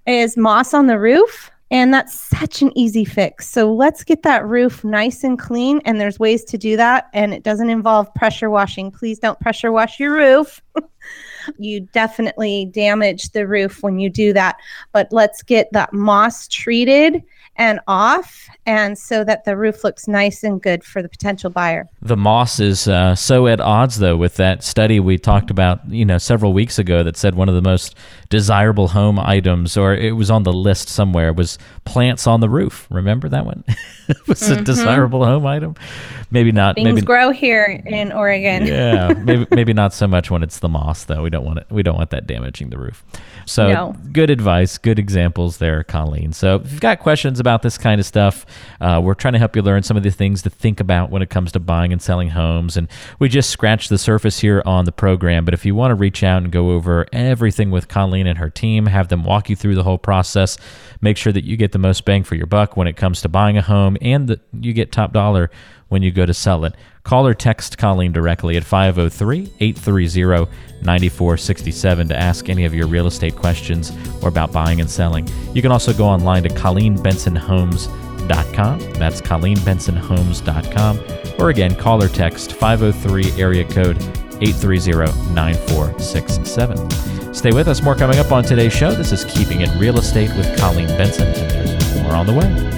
is 0.07 0.37
moss 0.37 0.72
on 0.72 0.87
the 0.87 0.99
roof. 0.99 1.51
And 1.71 1.93
that's 1.93 2.19
such 2.19 2.62
an 2.62 2.71
easy 2.79 3.05
fix. 3.05 3.49
So 3.49 3.75
let's 3.75 4.05
get 4.05 4.23
that 4.23 4.47
roof 4.47 4.85
nice 4.85 5.25
and 5.25 5.37
clean. 5.37 5.81
And 5.85 6.01
there's 6.01 6.19
ways 6.19 6.45
to 6.45 6.59
do 6.59 6.77
that. 6.77 7.09
And 7.12 7.35
it 7.35 7.43
doesn't 7.43 7.71
involve 7.71 8.12
pressure 8.14 8.51
washing. 8.51 8.93
Please 8.93 9.19
don't 9.19 9.41
pressure 9.41 9.73
wash 9.73 9.99
your 9.99 10.12
roof. 10.12 10.62
you 11.59 11.81
definitely 11.81 12.67
damage 12.67 13.31
the 13.31 13.49
roof 13.49 13.83
when 13.83 13.99
you 13.99 14.09
do 14.09 14.33
that. 14.33 14.57
But 14.93 15.09
let's 15.11 15.43
get 15.43 15.69
that 15.73 15.93
moss 15.93 16.47
treated 16.47 17.23
and 17.57 17.80
off. 17.86 18.48
And 18.66 18.98
so 18.98 19.22
that 19.24 19.44
the 19.44 19.57
roof 19.57 19.84
looks 19.84 20.09
nice 20.09 20.42
and 20.42 20.61
good 20.61 20.82
for 20.82 21.00
the 21.00 21.09
potential 21.09 21.50
buyer. 21.50 21.88
The 22.02 22.16
moss 22.16 22.59
is 22.59 22.88
uh, 22.88 23.14
so 23.14 23.46
at 23.46 23.61
odds, 23.61 23.98
though, 23.98 24.16
with 24.16 24.36
that 24.36 24.64
study 24.64 24.98
we 24.98 25.18
talked 25.18 25.50
about, 25.50 25.88
you 25.88 26.04
know, 26.04 26.18
several 26.18 26.52
weeks 26.52 26.78
ago 26.78 27.02
that 27.04 27.16
said 27.16 27.36
one 27.36 27.48
of 27.48 27.54
the 27.54 27.62
most 27.62 27.94
desirable 28.28 28.88
home 28.88 29.18
items, 29.20 29.76
or 29.76 29.94
it 29.94 30.16
was 30.16 30.30
on 30.30 30.42
the 30.42 30.52
list 30.52 30.88
somewhere, 30.88 31.32
was 31.32 31.59
plants 31.84 32.26
on 32.26 32.40
the 32.40 32.48
roof. 32.48 32.88
Remember 32.90 33.28
that 33.28 33.46
one? 33.46 33.62
it 34.09 34.26
was 34.26 34.42
a 34.50 34.61
desirable 34.62 35.24
home 35.24 35.46
item. 35.46 35.76
Maybe 36.32 36.50
not. 36.50 36.74
Things 36.74 36.86
maybe 36.86 37.02
grow 37.02 37.30
here 37.30 37.82
in 37.86 38.11
Oregon. 38.11 38.66
yeah, 38.66 39.12
maybe 39.16 39.46
maybe 39.52 39.72
not 39.72 39.94
so 39.94 40.09
much 40.09 40.28
when 40.28 40.42
it's 40.42 40.59
the 40.59 40.68
moss 40.68 41.04
though. 41.04 41.22
We 41.22 41.30
don't 41.30 41.44
want 41.44 41.61
it. 41.61 41.66
We 41.70 41.84
don't 41.84 41.96
want 41.96 42.11
that 42.11 42.26
damaging 42.26 42.70
the 42.70 42.78
roof. 42.78 43.04
So 43.44 43.68
No. 43.72 43.96
good 44.12 44.28
advice, 44.30 44.76
good 44.76 44.98
examples 44.98 45.59
there, 45.59 45.84
Colleen. 45.84 46.32
So 46.32 46.57
if 46.57 46.72
you've 46.72 46.80
got 46.80 46.98
questions 46.98 47.38
about 47.47 47.62
this 47.62 47.78
kind 47.78 48.01
of 48.01 48.07
stuff, 48.07 48.44
uh, 48.80 49.01
we're 49.01 49.14
trying 49.14 49.34
to 49.34 49.38
help 49.38 49.55
you 49.55 49.62
learn 49.62 49.84
some 49.84 49.97
of 49.97 50.03
the 50.03 50.11
things 50.11 50.42
to 50.42 50.51
think 50.51 50.80
about 50.80 51.11
when 51.11 51.22
it 51.22 51.30
comes 51.30 51.53
to 51.53 51.61
buying 51.61 51.92
and 51.92 52.03
selling 52.03 52.30
homes. 52.30 52.76
And 52.76 52.88
we 53.20 53.28
just 53.28 53.51
scratched 53.51 53.88
the 53.88 53.99
surface 53.99 54.40
here 54.40 54.64
on 54.66 54.84
the 54.84 54.90
program. 54.90 55.44
But 55.44 55.55
if 55.55 55.64
you 55.64 55.76
want 55.76 55.92
to 55.92 55.94
reach 55.94 56.24
out 56.24 56.42
and 56.42 56.51
go 56.51 56.72
over 56.72 57.07
everything 57.12 57.70
with 57.70 57.86
Colleen 57.86 58.26
and 58.26 58.38
her 58.38 58.51
team, 58.51 58.86
have 58.86 59.07
them 59.07 59.22
walk 59.22 59.49
you 59.49 59.55
through 59.55 59.76
the 59.76 59.84
whole 59.84 59.97
process, 59.97 60.59
make 61.01 61.16
sure 61.16 61.32
that 61.32 61.44
you 61.44 61.57
get 61.57 61.70
the 61.70 61.78
most 61.78 62.05
bang 62.05 62.24
for 62.24 62.34
your 62.34 62.47
buck 62.47 62.76
when 62.76 62.88
it 62.88 62.97
comes 62.97 63.22
to 63.22 63.28
buying 63.28 63.57
a 63.57 63.62
home, 63.62 63.97
and 64.01 64.26
that 64.26 64.40
you 64.53 64.72
get 64.72 64.90
top 64.90 65.12
dollar 65.12 65.49
when 65.89 66.03
you 66.03 66.11
go 66.11 66.26
to 66.26 66.34
sell 66.34 66.64
it. 66.64 66.74
Call 67.05 67.24
or 67.26 67.34
text 67.34 67.78
Colleen 67.78 68.12
directly 68.12 68.57
at 68.57 68.64
503 68.64 69.53
830 69.61 70.51
9467 70.82 72.09
to 72.09 72.16
ask 72.16 72.49
any 72.49 72.64
of 72.64 72.74
your 72.74 72.89
real 72.89 73.07
estate 73.07 73.37
questions 73.37 73.93
or 74.22 74.28
about 74.28 74.53
buying 74.53 74.80
and 74.80 74.91
selling. 74.91 75.28
You 75.55 75.62
can 75.62 75.70
also 75.72 75.93
go 75.93 76.07
online 76.07 76.43
to 76.43 76.49
ColleenBensonHomes.com. 76.49 78.78
That's 78.95 79.20
ColleenBensonHomes.com. 79.20 81.01
Or 81.39 81.51
again, 81.51 81.76
call 81.76 82.03
or 82.03 82.09
text 82.09 82.55
503 82.55 83.41
area 83.41 83.64
code 83.64 83.99
830 84.43 85.32
9467. 85.32 87.34
Stay 87.34 87.53
with 87.53 87.68
us. 87.68 87.82
More 87.82 87.95
coming 87.95 88.18
up 88.18 88.32
on 88.32 88.43
today's 88.45 88.72
show. 88.72 88.93
This 88.93 89.12
is 89.12 89.26
Keeping 89.26 89.61
It 89.61 89.68
Real 89.78 89.99
Estate 89.99 90.34
with 90.37 90.59
Colleen 90.59 90.89
Benson, 90.89 91.26
and 91.26 91.68
there's 91.68 92.03
more 92.03 92.14
on 92.14 92.24
the 92.26 92.32
way. 92.32 92.76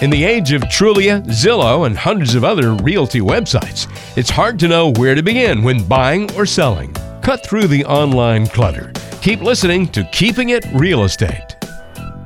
In 0.00 0.10
the 0.10 0.22
age 0.22 0.52
of 0.52 0.62
Trulia, 0.62 1.20
Zillow, 1.26 1.84
and 1.84 1.98
hundreds 1.98 2.36
of 2.36 2.44
other 2.44 2.74
realty 2.74 3.20
websites, 3.20 3.88
it's 4.16 4.30
hard 4.30 4.56
to 4.60 4.68
know 4.68 4.92
where 4.92 5.16
to 5.16 5.24
begin 5.24 5.64
when 5.64 5.82
buying 5.88 6.32
or 6.36 6.46
selling. 6.46 6.92
Cut 7.20 7.44
through 7.44 7.66
the 7.66 7.84
online 7.84 8.46
clutter. 8.46 8.92
Keep 9.22 9.40
listening 9.40 9.88
to 9.88 10.04
Keeping 10.12 10.50
It 10.50 10.64
Real 10.72 11.02
Estate. 11.02 11.57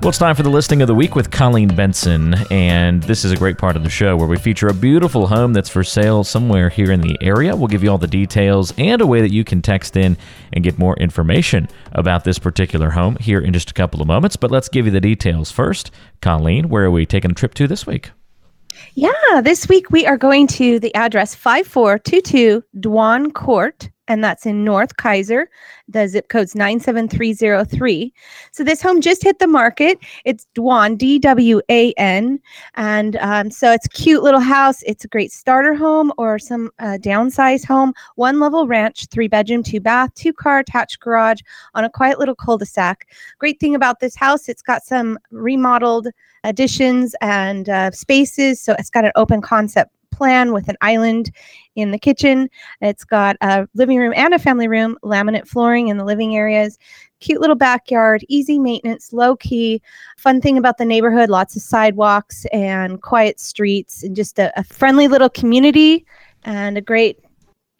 Well, 0.03 0.09
it's 0.09 0.19
time 0.19 0.35
for 0.35 0.43
the 0.43 0.51
listing 0.51 0.83
of 0.83 0.89
the 0.89 0.97
week 0.97 1.15
with 1.15 1.31
Colleen 1.31 1.69
Benson, 1.77 2.35
and 2.51 3.05
this 3.05 3.25
is 3.25 3.31
a 3.31 3.37
great 3.37 3.57
part 3.57 3.77
of 3.77 3.85
the 3.85 3.89
show 3.89 4.17
where 4.17 4.27
we 4.27 4.37
feature 4.37 4.67
a 4.67 4.75
beautiful 4.75 5.29
home 5.29 5.53
that's 5.53 5.69
for 5.69 5.85
sale 5.85 6.25
somewhere 6.25 6.69
here 6.71 6.91
in 6.91 7.01
the 7.01 7.17
area. 7.21 7.55
We'll 7.55 7.69
give 7.69 7.85
you 7.85 7.91
all 7.93 7.99
the 7.99 8.09
details 8.09 8.75
and 8.77 9.01
a 9.01 9.07
way 9.07 9.21
that 9.21 9.33
you 9.33 9.45
can 9.45 9.63
text 9.63 9.97
in 9.97 10.19
and 10.53 10.65
get 10.65 10.77
more 10.77 10.97
information 10.97 11.69
about 11.93 12.25
this 12.25 12.41
particular 12.41 12.91
home 12.91 13.15
here 13.21 13.39
in 13.39 13.53
just 13.53 13.71
a 13.71 13.75
couple 13.75 14.03
of 14.03 14.09
moments. 14.09 14.35
But 14.35 14.51
let's 14.51 14.69
give 14.69 14.87
you 14.87 14.91
the 14.91 15.01
details 15.01 15.53
first. 15.53 15.93
Colleen, 16.21 16.69
where 16.69 16.87
are 16.87 16.91
we 16.91 17.07
taking 17.07 17.31
a 17.31 17.35
trip 17.35 17.55
to 17.55 17.69
this 17.69 17.87
week? 17.87 18.11
Yeah, 18.95 19.41
this 19.41 19.69
week 19.69 19.93
we 19.93 20.05
are 20.05 20.17
going 20.17 20.49
to 20.49 20.81
the 20.81 20.93
address 20.97 21.37
5422 21.37 22.65
Dwan 22.81 23.33
Court, 23.33 23.89
and 24.09 24.23
that's 24.23 24.47
in 24.47 24.65
North 24.65 24.97
Keizer. 24.97 25.47
The 25.89 26.09
zip 26.09 26.29
code's 26.29 26.55
97303. 26.55 28.13
So 28.51 28.65
this 28.65 28.83
home 28.83 29.01
just 29.01 29.23
hit 29.23 29.39
the 29.39 29.47
market. 29.47 29.99
It's 30.25 30.47
Dwan, 30.55 30.99
D 30.99 31.19
W 31.19 31.61
A 31.69 31.93
N. 31.93 32.41
And 32.75 33.17
um, 33.17 33.51
so 33.51 33.73
it's 33.73 33.87
cute 33.89 34.23
little 34.23 34.41
house. 34.41 34.83
It's 34.83 35.05
a 35.05 35.09
great 35.09 35.33
starter 35.33 35.75
home 35.75 36.13
or 36.19 36.39
some 36.39 36.71
uh, 36.79 36.99
downsized 37.01 37.67
home. 37.67 37.93
One 38.17 38.41
level 38.41 38.67
ranch, 38.67 39.07
three 39.07 39.29
bedroom, 39.29 39.63
two 39.63 39.81
bath, 39.81 40.13
two 40.15 40.33
car 40.33 40.59
attached 40.59 41.01
garage 41.01 41.41
on 41.75 41.85
a 41.85 41.91
quiet 41.91 42.19
little 42.19 42.35
cul 42.35 42.59
de 42.59 42.67
sac. 42.67 43.07
Great 43.39 43.61
thing 43.61 43.75
about 43.75 44.01
this 44.01 44.17
house, 44.17 44.49
it's 44.49 44.63
got 44.63 44.85
some 44.85 45.19
remodeled 45.31 46.09
additions 46.45 47.15
and 47.21 47.69
uh, 47.69 47.91
spaces. 47.93 48.61
So 48.61 48.75
it's 48.79 48.91
got 48.91 49.05
an 49.05 49.13
open 49.15 49.41
concept 49.41 49.95
plan 50.13 50.53
with 50.53 50.69
an 50.69 50.77
island 50.81 51.33
in 51.75 51.91
the 51.91 51.99
kitchen. 51.99 52.49
It's 52.81 53.05
got 53.05 53.37
a 53.41 53.67
living 53.75 53.99
room 53.99 54.13
and 54.15 54.35
a 54.35 54.39
family 54.39 54.69
room, 54.69 54.97
laminate 55.03 55.49
flooring 55.49 55.89
in 55.89 55.97
the 55.97 56.05
living 56.05 56.37
areas, 56.37 56.79
cute 57.21 57.41
little 57.41 57.57
backyard, 57.57 58.25
easy 58.29 58.59
maintenance, 58.59 59.13
low 59.13 59.37
key. 59.37 59.81
Fun 60.19 60.41
thing 60.41 60.59
about 60.59 60.79
the 60.79 60.85
neighborhood 60.85 61.31
lots 61.31 61.57
of 61.57 61.63
sidewalks 61.63 62.45
and 62.53 63.03
quiet 63.03 63.41
streets, 63.41 64.03
and 64.03 64.15
just 64.15 64.39
a, 64.39 64.53
a 64.59 64.65
friendly 64.65 65.09
little 65.09 65.31
community 65.31 66.07
and 66.45 66.77
a 66.77 66.83
great 66.83 67.19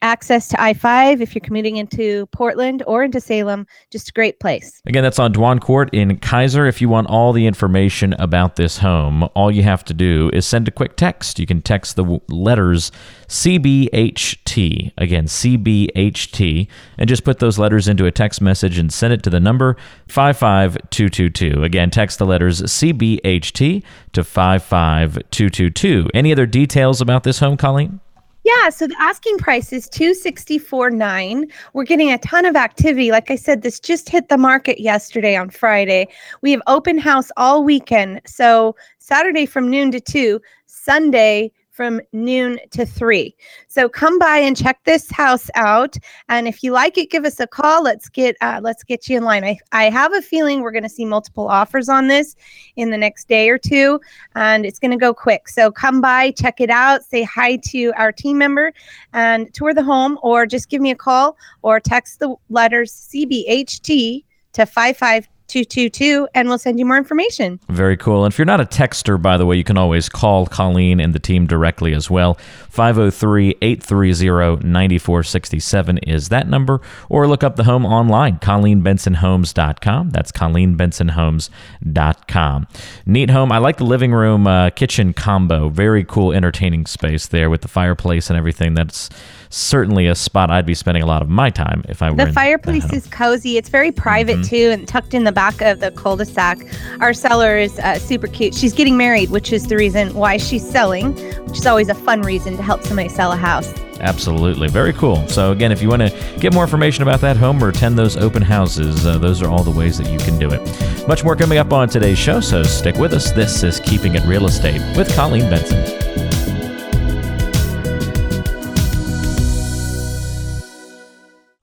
access 0.03 0.49
to 0.49 0.61
I 0.61 0.75
5 0.75 1.23
if 1.23 1.35
you're 1.35 1.41
commuting 1.41 1.77
into 1.77 2.27
Portland 2.27 2.83
or 2.87 3.03
into 3.03 3.21
Salem. 3.21 3.67
Just 3.91 4.11
a 4.11 4.13
great 4.13 4.41
place. 4.41 4.83
Again, 4.87 5.03
that's 5.03 5.19
on 5.19 5.33
Dwan 5.33 5.61
Court 5.61 5.89
in 5.93 6.19
Keizer. 6.19 6.69
If 6.69 6.81
you 6.81 6.89
want 6.89 7.09
all 7.09 7.33
the 7.33 7.47
information 7.47 8.13
about 8.15 8.57
this 8.57 8.79
home, 8.79 9.23
all 9.35 9.51
you 9.51 9.63
have 9.63 9.85
to 9.87 9.95
do 9.95 10.31
is 10.35 10.47
send 10.47 10.69
a 10.69 10.71
quick 10.71 10.97
text. 10.97 11.39
You 11.39 11.47
can 11.47 11.63
text 11.63 11.97
the 11.97 12.21
letters 12.29 12.93
CBHT, 13.29 14.93
again, 14.99 15.25
CBHT, 15.25 16.69
and 16.99 17.09
just 17.09 17.25
put 17.25 17.39
those 17.39 17.59
letters 17.59 17.89
into 17.89 18.05
a 18.05 18.11
text 18.11 18.43
message 18.43 18.77
and 18.77 18.93
send 18.93 19.15
it 19.15 19.23
to 19.23 19.31
the 19.31 19.41
number 19.41 19.77
55222. 20.09 21.63
Again, 21.63 21.89
text 21.89 22.19
the 22.19 22.27
letters 22.27 22.61
CBHT 22.61 23.83
to 24.13 24.25
55222. 24.25 26.11
Any 26.13 26.33
other 26.33 26.45
details 26.45 27.01
about 27.01 27.23
this 27.23 27.39
home, 27.39 27.57
Colleen? 27.57 28.01
Yeah, 28.45 28.71
so 28.71 28.89
the 28.89 28.97
asking 28.99 29.39
price 29.39 29.73
is 29.73 29.89
two 29.89 30.15
sixty 30.15 30.59
four 30.59 30.91
nine. 30.91 31.47
We're 31.75 31.85
getting 31.85 32.11
a 32.11 32.19
ton 32.19 32.45
of 32.45 32.57
activity. 32.57 33.13
Like 33.13 33.31
I 33.31 33.37
said, 33.37 33.63
this 33.63 33.79
just 33.79 34.09
hit 34.09 34.29
the 34.29 34.37
market 34.37 34.81
yesterday 34.81 35.37
on 35.37 35.49
Friday. 35.49 36.09
We 36.41 36.51
have 36.51 36.63
open 36.67 36.99
house 36.99 37.31
all 37.37 37.63
weekend. 37.63 38.21
So 38.27 38.75
Saturday 38.99 39.47
from 39.47 39.71
noon 39.71 39.93
to 39.93 40.01
two, 40.01 40.41
Sunday 40.67 41.53
from 41.83 42.01
noon 42.13 42.61
to 42.71 42.87
three. 42.87 43.35
So 43.67 43.89
come 43.89 44.17
by 44.17 44.39
and 44.39 44.57
check 44.57 44.79
this 44.85 45.11
house 45.11 45.51
out. 45.57 45.97
And 46.29 46.47
if 46.47 46.63
you 46.63 46.71
like 46.71 46.97
it, 46.97 47.11
give 47.11 47.25
us 47.25 47.41
a 47.41 47.47
call. 47.49 47.83
Let's 47.83 48.09
get 48.09 48.37
uh, 48.41 48.61
let's 48.63 48.85
get 48.85 49.09
you 49.09 49.17
in 49.17 49.25
line. 49.25 49.43
I, 49.43 49.59
I 49.73 49.91
have 49.91 50.15
a 50.15 50.23
feeling 50.23 50.61
we're 50.61 50.71
going 50.71 50.85
to 50.85 50.89
see 50.89 51.05
multiple 51.05 51.49
offers 51.49 51.89
on 51.89 52.07
this 52.07 52.37
in 52.77 52.91
the 52.91 52.97
next 52.97 53.27
day 53.27 53.49
or 53.49 53.59
two, 53.59 54.01
and 54.37 54.65
it's 54.65 54.79
going 54.79 54.93
to 54.93 54.97
go 54.97 55.13
quick. 55.13 55.49
So 55.49 55.73
come 55.73 56.01
by, 56.01 56.31
check 56.31 56.61
it 56.61 56.71
out, 56.71 57.03
say 57.03 57.25
hi 57.25 57.57
to 57.71 57.93
our 57.97 58.13
team 58.13 58.39
member, 58.39 58.73
and 59.13 59.53
tour 59.53 59.75
the 59.75 59.83
home, 59.83 60.21
or 60.23 60.47
just 60.47 60.69
give 60.69 60.81
me 60.81 60.93
a 60.93 60.97
call 60.97 61.37
or 61.63 61.81
text 61.81 62.21
the 62.21 62.33
letters 62.49 62.93
CBHT 63.13 64.23
to 64.53 64.67
five 64.67 64.97
five 64.97 65.29
222 65.53 66.27
and 66.35 66.49
we'll 66.49 66.57
send 66.57 66.79
you 66.79 66.87
more 66.87 66.97
information. 66.97 67.61
Very 67.69 67.99
cool. 67.99 68.25
And 68.25 68.33
if 68.33 68.39
you're 68.39 68.47
not 68.47 68.63
a 68.63 68.65
texter, 68.65 69.21
by 69.21 69.37
the 69.37 69.45
way, 69.45 69.57
you 69.57 69.65
can 69.65 69.77
always 69.77 70.09
call 70.09 70.47
Colleen 70.47 70.99
and 70.99 71.15
the 71.15 71.19
team 71.19 71.47
directly 71.47 71.93
as 71.93 72.09
well. 72.09 72.39
503 72.71 73.57
830 73.61 74.67
9467 74.67 75.99
is 75.99 76.31
that 76.31 76.49
number. 76.49 76.81
Or 77.11 77.29
look 77.29 77.45
up 77.45 77.57
the 77.57 77.65
home 77.65 77.85
online, 77.85 78.39
ColleenBensonHomes.com. 78.39 80.09
That's 80.09 80.33
ColleenBensonHomes.com. 80.33 82.67
Neat 83.05 83.29
home. 83.29 83.53
I 83.53 83.59
like 83.59 83.77
the 83.77 83.85
living 83.85 84.13
room 84.13 84.47
uh, 84.47 84.71
kitchen 84.71 85.13
combo. 85.13 85.69
Very 85.69 86.05
cool, 86.05 86.33
entertaining 86.33 86.87
space 86.87 87.27
there 87.27 87.51
with 87.51 87.61
the 87.61 87.69
fireplace 87.69 88.31
and 88.31 88.39
everything. 88.39 88.73
That's 88.73 89.11
certainly 89.51 90.07
a 90.07 90.15
spot 90.15 90.51
I'd 90.51 90.65
be 90.65 90.75
spending 90.75 91.03
a 91.03 91.07
lot 91.07 91.21
of 91.21 91.29
my 91.29 91.51
time 91.51 91.85
if 91.91 92.01
I 92.01 92.11
were. 92.11 92.25
The 92.25 92.33
fireplace 92.33 92.91
is 92.91 93.07
cozy. 93.09 93.59
It's 93.59 93.69
very 93.69 93.93
private 93.93 94.39
mm-hmm. 94.39 94.49
too, 94.49 94.71
and 94.71 94.89
tucked 94.89 95.13
in 95.13 95.25
the 95.25 95.33
back 95.33 95.42
of 95.61 95.81
the 95.81 95.91
cul-de-sac. 95.91 96.65
Our 97.01 97.13
seller 97.13 97.59
is 97.59 97.79
uh, 97.81 97.99
super 97.99 98.29
cute. 98.29 98.55
She's 98.55 98.73
getting 98.73 98.97
married, 98.97 99.31
which 99.31 99.53
is 99.53 99.67
the 99.67 99.77
reason 99.77 100.15
why 100.15 100.37
she's 100.37 100.69
selling, 100.69 101.15
which 101.47 101.59
is 101.59 101.67
always 101.67 101.89
a 101.89 101.95
fun 101.95 102.23
reason 102.23 102.57
to 102.57 102.63
help 102.63 102.83
somebody 102.85 103.09
sell 103.09 103.33
a 103.33 103.37
house. 103.37 103.73
Absolutely. 104.01 104.69
Very 104.69 104.93
cool. 104.93 105.27
So, 105.29 105.53
again, 105.53 105.71
if 105.71 105.83
you 105.83 105.89
want 105.89 106.03
to 106.03 106.37
get 106.39 106.55
more 106.55 106.65
information 106.65 107.03
about 107.03 107.21
that 107.21 107.37
home 107.37 107.63
or 107.63 107.69
attend 107.69 107.99
those 107.99 108.17
open 108.17 108.43
houses, 108.43 109.07
uh, 109.07 109.19
those 109.19 109.43
are 109.43 109.49
all 109.49 109.63
the 109.63 109.71
ways 109.71 109.99
that 109.99 110.11
you 110.11 110.19
can 110.19 110.39
do 110.39 110.51
it. 110.51 111.09
Much 111.09 111.25
more 111.25 111.37
coming 111.37 111.59
up 111.59 111.73
on 111.73 111.89
today's 111.89 112.19
show, 112.19 112.41
so 112.41 112.63
stick 112.63 112.97
with 112.97 113.13
us. 113.13 113.33
This 113.33 113.63
is 113.63 113.81
Keeping 113.81 114.15
It 114.15 114.25
Real 114.25 114.47
Estate 114.47 114.81
with 114.97 115.15
Colleen 115.15 115.49
Benson. 115.51 116.03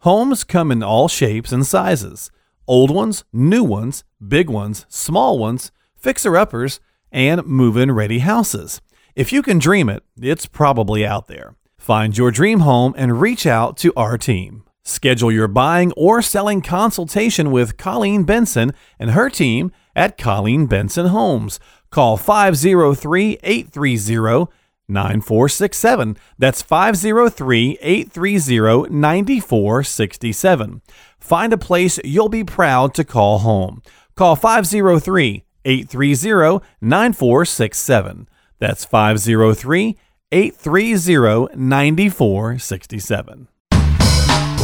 Homes 0.03 0.45
come 0.45 0.71
in 0.71 0.81
all 0.81 1.09
shapes 1.09 1.51
and 1.51 1.67
sizes 1.67 2.31
old 2.69 2.91
ones, 2.91 3.25
new 3.33 3.63
ones, 3.63 4.03
big 4.25 4.49
ones, 4.49 4.85
small 4.87 5.39
ones, 5.39 5.71
fixer 5.97 6.37
uppers, 6.37 6.79
and 7.11 7.43
move 7.45 7.75
in 7.75 7.91
ready 7.91 8.19
houses. 8.19 8.79
If 9.15 9.33
you 9.33 9.41
can 9.41 9.57
dream 9.57 9.89
it, 9.89 10.03
it's 10.21 10.45
probably 10.45 11.05
out 11.05 11.27
there. 11.27 11.55
Find 11.77 12.15
your 12.15 12.29
dream 12.29 12.59
home 12.59 12.93
and 12.95 13.19
reach 13.19 13.47
out 13.47 13.75
to 13.77 13.91
our 13.97 14.17
team. 14.17 14.63
Schedule 14.83 15.31
your 15.31 15.47
buying 15.47 15.91
or 15.97 16.21
selling 16.21 16.61
consultation 16.61 17.51
with 17.51 17.75
Colleen 17.77 18.23
Benson 18.23 18.71
and 18.99 19.11
her 19.11 19.29
team 19.29 19.71
at 19.95 20.17
Colleen 20.17 20.67
Benson 20.67 21.07
Homes. 21.07 21.59
Call 21.89 22.17
503 22.17 23.39
830 23.41 24.51
9467. 24.87 26.17
That's 26.37 26.61
503 26.61 27.77
830 27.81 28.89
9467. 28.93 30.81
Find 31.29 31.53
a 31.53 31.59
place 31.59 31.99
you'll 32.03 32.27
be 32.27 32.43
proud 32.43 32.95
to 32.95 33.03
call 33.03 33.37
home. 33.37 33.83
Call 34.15 34.35
503 34.35 35.43
830 35.63 36.65
9467. 36.81 38.27
That's 38.57 38.83
503 38.83 39.95
830 40.31 41.55
9467. 41.55 43.47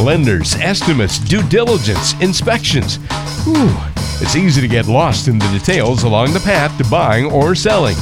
Lenders, 0.02 0.56
estimates, 0.56 1.20
due 1.20 1.44
diligence, 1.44 2.20
inspections. 2.20 2.96
Whew, 3.44 3.70
it's 4.20 4.34
easy 4.34 4.60
to 4.60 4.66
get 4.66 4.88
lost 4.88 5.28
in 5.28 5.38
the 5.38 5.46
details 5.56 6.02
along 6.02 6.32
the 6.32 6.40
path 6.40 6.76
to 6.78 6.90
buying 6.90 7.26
or 7.26 7.54
selling. 7.54 7.94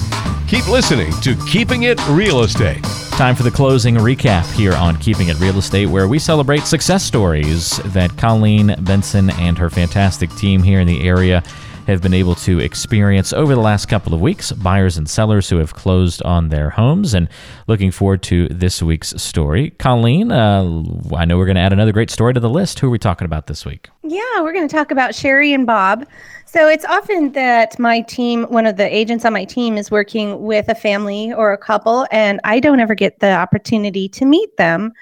Keep 0.46 0.68
listening 0.68 1.10
to 1.22 1.34
Keeping 1.46 1.84
It 1.84 1.98
Real 2.06 2.42
Estate. 2.42 2.82
Time 3.12 3.34
for 3.34 3.44
the 3.44 3.50
closing 3.50 3.94
recap 3.94 4.44
here 4.52 4.74
on 4.74 4.98
Keeping 4.98 5.28
It 5.28 5.40
Real 5.40 5.56
Estate, 5.56 5.86
where 5.86 6.06
we 6.06 6.18
celebrate 6.18 6.64
success 6.64 7.02
stories 7.02 7.78
that 7.86 8.14
Colleen 8.18 8.76
Benson 8.80 9.30
and 9.30 9.56
her 9.56 9.70
fantastic 9.70 10.30
team 10.36 10.62
here 10.62 10.80
in 10.80 10.86
the 10.86 11.08
area 11.08 11.42
have 11.86 12.00
been 12.00 12.14
able 12.14 12.34
to 12.34 12.60
experience 12.60 13.32
over 13.32 13.54
the 13.54 13.60
last 13.60 13.86
couple 13.86 14.14
of 14.14 14.20
weeks. 14.20 14.52
Buyers 14.52 14.96
and 14.96 15.08
sellers 15.08 15.50
who 15.50 15.58
have 15.58 15.74
closed 15.74 16.22
on 16.22 16.48
their 16.48 16.70
homes, 16.70 17.14
and 17.14 17.28
looking 17.66 17.90
forward 17.90 18.22
to 18.24 18.48
this 18.48 18.82
week's 18.82 19.10
story. 19.20 19.70
Colleen, 19.70 20.32
uh, 20.32 20.82
I 21.14 21.24
know 21.24 21.36
we're 21.36 21.46
going 21.46 21.56
to 21.56 21.60
add 21.60 21.72
another 21.72 21.92
great 21.92 22.10
story 22.10 22.34
to 22.34 22.40
the 22.40 22.48
list. 22.48 22.78
Who 22.78 22.88
are 22.88 22.90
we 22.90 22.98
talking 22.98 23.26
about 23.26 23.46
this 23.46 23.64
week? 23.64 23.88
Yeah, 24.02 24.40
we're 24.40 24.52
going 24.52 24.66
to 24.66 24.74
talk 24.74 24.90
about 24.90 25.14
Sherry 25.14 25.52
and 25.52 25.66
Bob. 25.66 26.06
So 26.46 26.68
it's 26.68 26.84
often 26.84 27.32
that 27.32 27.78
my 27.78 28.00
team, 28.02 28.44
one 28.44 28.66
of 28.66 28.76
the 28.76 28.94
agents 28.94 29.24
on 29.24 29.32
my 29.32 29.44
team, 29.44 29.76
is 29.76 29.90
working 29.90 30.42
with 30.42 30.68
a 30.68 30.74
family 30.74 31.32
or 31.32 31.52
a 31.52 31.58
couple, 31.58 32.06
and 32.10 32.40
I 32.44 32.60
don't 32.60 32.80
ever 32.80 32.94
get 32.94 33.20
the 33.20 33.34
opportunity 33.34 34.08
to 34.10 34.24
meet 34.24 34.56
them. 34.56 34.92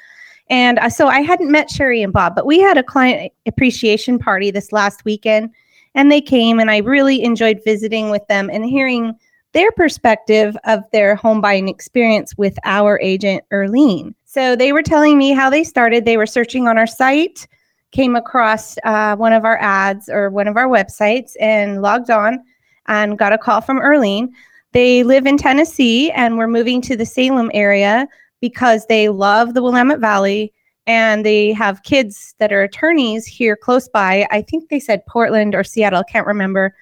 And 0.50 0.80
so 0.92 1.08
I 1.08 1.20
hadn't 1.20 1.50
met 1.50 1.70
Sherry 1.70 2.02
and 2.02 2.12
Bob, 2.12 2.34
but 2.34 2.46
we 2.46 2.58
had 2.58 2.76
a 2.76 2.82
client 2.82 3.32
appreciation 3.46 4.18
party 4.18 4.50
this 4.50 4.72
last 4.72 5.04
weekend 5.04 5.50
and 5.94 6.10
they 6.10 6.20
came 6.20 6.58
and 6.58 6.70
I 6.70 6.78
really 6.78 7.22
enjoyed 7.22 7.60
visiting 7.64 8.10
with 8.10 8.26
them 8.28 8.50
and 8.52 8.64
hearing 8.64 9.14
their 9.52 9.70
perspective 9.72 10.56
of 10.64 10.82
their 10.92 11.14
home 11.14 11.40
buying 11.40 11.68
experience 11.68 12.36
with 12.36 12.56
our 12.64 12.98
agent 13.00 13.44
Erlene. 13.52 14.14
So 14.24 14.56
they 14.56 14.72
were 14.72 14.82
telling 14.82 15.18
me 15.18 15.32
how 15.32 15.50
they 15.50 15.62
started. 15.64 16.04
They 16.04 16.16
were 16.16 16.26
searching 16.26 16.66
on 16.66 16.78
our 16.78 16.86
site, 16.86 17.46
came 17.90 18.16
across 18.16 18.78
uh, 18.84 19.14
one 19.16 19.34
of 19.34 19.44
our 19.44 19.58
ads 19.60 20.08
or 20.08 20.30
one 20.30 20.48
of 20.48 20.56
our 20.56 20.68
websites, 20.68 21.32
and 21.38 21.82
logged 21.82 22.10
on 22.10 22.42
and 22.86 23.18
got 23.18 23.34
a 23.34 23.38
call 23.38 23.60
from 23.60 23.78
Erlene. 23.78 24.30
They 24.72 25.02
live 25.02 25.26
in 25.26 25.36
Tennessee 25.36 26.10
and 26.12 26.38
we're 26.38 26.48
moving 26.48 26.80
to 26.82 26.96
the 26.96 27.04
Salem 27.04 27.50
area 27.52 28.08
because 28.40 28.86
they 28.86 29.10
love 29.10 29.52
the 29.52 29.62
Willamette 29.62 30.00
Valley 30.00 30.52
and 30.86 31.24
they 31.24 31.52
have 31.52 31.82
kids 31.84 32.34
that 32.38 32.52
are 32.52 32.62
attorneys 32.62 33.26
here 33.26 33.56
close 33.56 33.88
by. 33.88 34.26
I 34.30 34.42
think 34.42 34.68
they 34.68 34.80
said 34.80 35.06
Portland 35.06 35.54
or 35.54 35.64
Seattle, 35.64 36.00
I 36.00 36.10
can't 36.10 36.26
remember. 36.26 36.74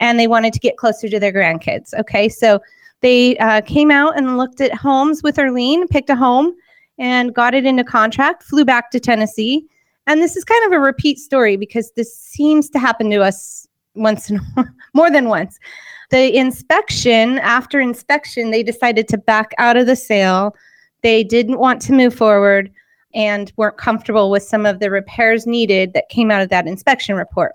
And 0.00 0.18
they 0.18 0.26
wanted 0.26 0.52
to 0.52 0.60
get 0.60 0.76
closer 0.76 1.08
to 1.08 1.18
their 1.18 1.32
grandkids. 1.32 1.94
Okay, 1.94 2.28
so 2.28 2.60
they 3.00 3.36
uh, 3.38 3.60
came 3.62 3.90
out 3.90 4.16
and 4.16 4.36
looked 4.36 4.60
at 4.60 4.74
homes 4.74 5.22
with 5.22 5.36
Erlene, 5.36 5.88
picked 5.88 6.10
a 6.10 6.16
home, 6.16 6.54
and 6.98 7.34
got 7.34 7.54
it 7.54 7.66
into 7.66 7.84
contract, 7.84 8.44
flew 8.44 8.64
back 8.64 8.90
to 8.92 9.00
Tennessee. 9.00 9.66
And 10.06 10.20
this 10.20 10.36
is 10.36 10.44
kind 10.44 10.64
of 10.66 10.72
a 10.72 10.80
repeat 10.80 11.18
story 11.18 11.56
because 11.56 11.92
this 11.92 12.16
seems 12.16 12.70
to 12.70 12.78
happen 12.78 13.10
to 13.10 13.22
us 13.22 13.66
once 13.94 14.30
in, 14.30 14.40
more 14.94 15.10
than 15.10 15.28
once. 15.28 15.58
The 16.10 16.36
inspection, 16.36 17.38
after 17.38 17.80
inspection, 17.80 18.50
they 18.50 18.62
decided 18.62 19.08
to 19.08 19.18
back 19.18 19.52
out 19.58 19.76
of 19.76 19.86
the 19.86 19.96
sale. 19.96 20.54
They 21.02 21.24
didn't 21.24 21.58
want 21.58 21.80
to 21.82 21.92
move 21.92 22.14
forward 22.14 22.70
and 23.14 23.52
weren't 23.56 23.76
comfortable 23.76 24.30
with 24.30 24.42
some 24.42 24.66
of 24.66 24.80
the 24.80 24.90
repairs 24.90 25.46
needed 25.46 25.92
that 25.94 26.08
came 26.08 26.30
out 26.30 26.42
of 26.42 26.48
that 26.50 26.66
inspection 26.66 27.16
report. 27.16 27.52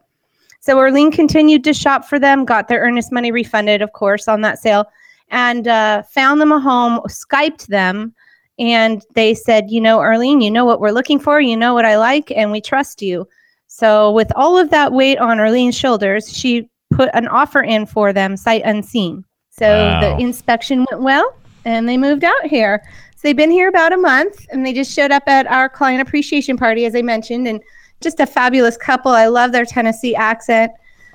So 0.59 0.77
Arlene 0.77 1.11
continued 1.11 1.63
to 1.65 1.73
shop 1.73 2.05
for 2.05 2.19
them, 2.19 2.45
got 2.45 2.67
their 2.67 2.81
earnest 2.81 3.11
money 3.11 3.31
refunded, 3.31 3.81
of 3.81 3.93
course, 3.93 4.27
on 4.27 4.41
that 4.41 4.59
sale, 4.59 4.85
and 5.29 5.67
uh, 5.67 6.03
found 6.03 6.41
them 6.41 6.51
a 6.51 6.59
home, 6.59 6.99
Skyped 7.07 7.67
them, 7.67 8.13
and 8.59 9.03
they 9.13 9.33
said, 9.33 9.69
You 9.69 9.81
know, 9.81 9.99
Arlene, 9.99 10.41
you 10.41 10.51
know 10.51 10.65
what 10.65 10.79
we're 10.79 10.91
looking 10.91 11.19
for, 11.19 11.39
you 11.39 11.55
know 11.55 11.73
what 11.73 11.85
I 11.85 11.97
like, 11.97 12.31
and 12.31 12.51
we 12.51 12.59
trust 12.61 13.01
you. 13.01 13.27
So, 13.67 14.11
with 14.11 14.31
all 14.35 14.57
of 14.57 14.69
that 14.71 14.93
weight 14.93 15.19
on 15.19 15.39
Arlene's 15.39 15.75
shoulders, 15.75 16.35
she 16.35 16.69
put 16.91 17.09
an 17.13 17.27
offer 17.27 17.61
in 17.61 17.85
for 17.85 18.11
them 18.13 18.35
sight 18.37 18.61
unseen. 18.65 19.23
So, 19.49 19.67
Wow. 19.67 19.99
the 20.01 20.23
inspection 20.23 20.85
went 20.89 21.03
well, 21.03 21.35
and 21.65 21.87
they 21.87 21.97
moved 21.97 22.23
out 22.23 22.45
here. 22.45 22.81
So, 23.17 23.21
they've 23.23 23.35
been 23.35 23.49
here 23.49 23.67
about 23.67 23.93
a 23.93 23.97
month, 23.97 24.45
and 24.51 24.63
they 24.63 24.73
just 24.73 24.93
showed 24.93 25.09
up 25.09 25.23
at 25.25 25.47
our 25.47 25.67
client 25.67 26.07
appreciation 26.07 26.55
party, 26.55 26.85
as 26.85 26.95
I 26.95 27.01
mentioned, 27.01 27.47
and 27.47 27.59
just 27.99 28.19
a 28.19 28.27
fabulous 28.27 28.77
couple. 28.77 29.11
I 29.11 29.25
love 29.25 29.51
their 29.51 29.65
Tennessee 29.65 30.15
accent. 30.15 30.71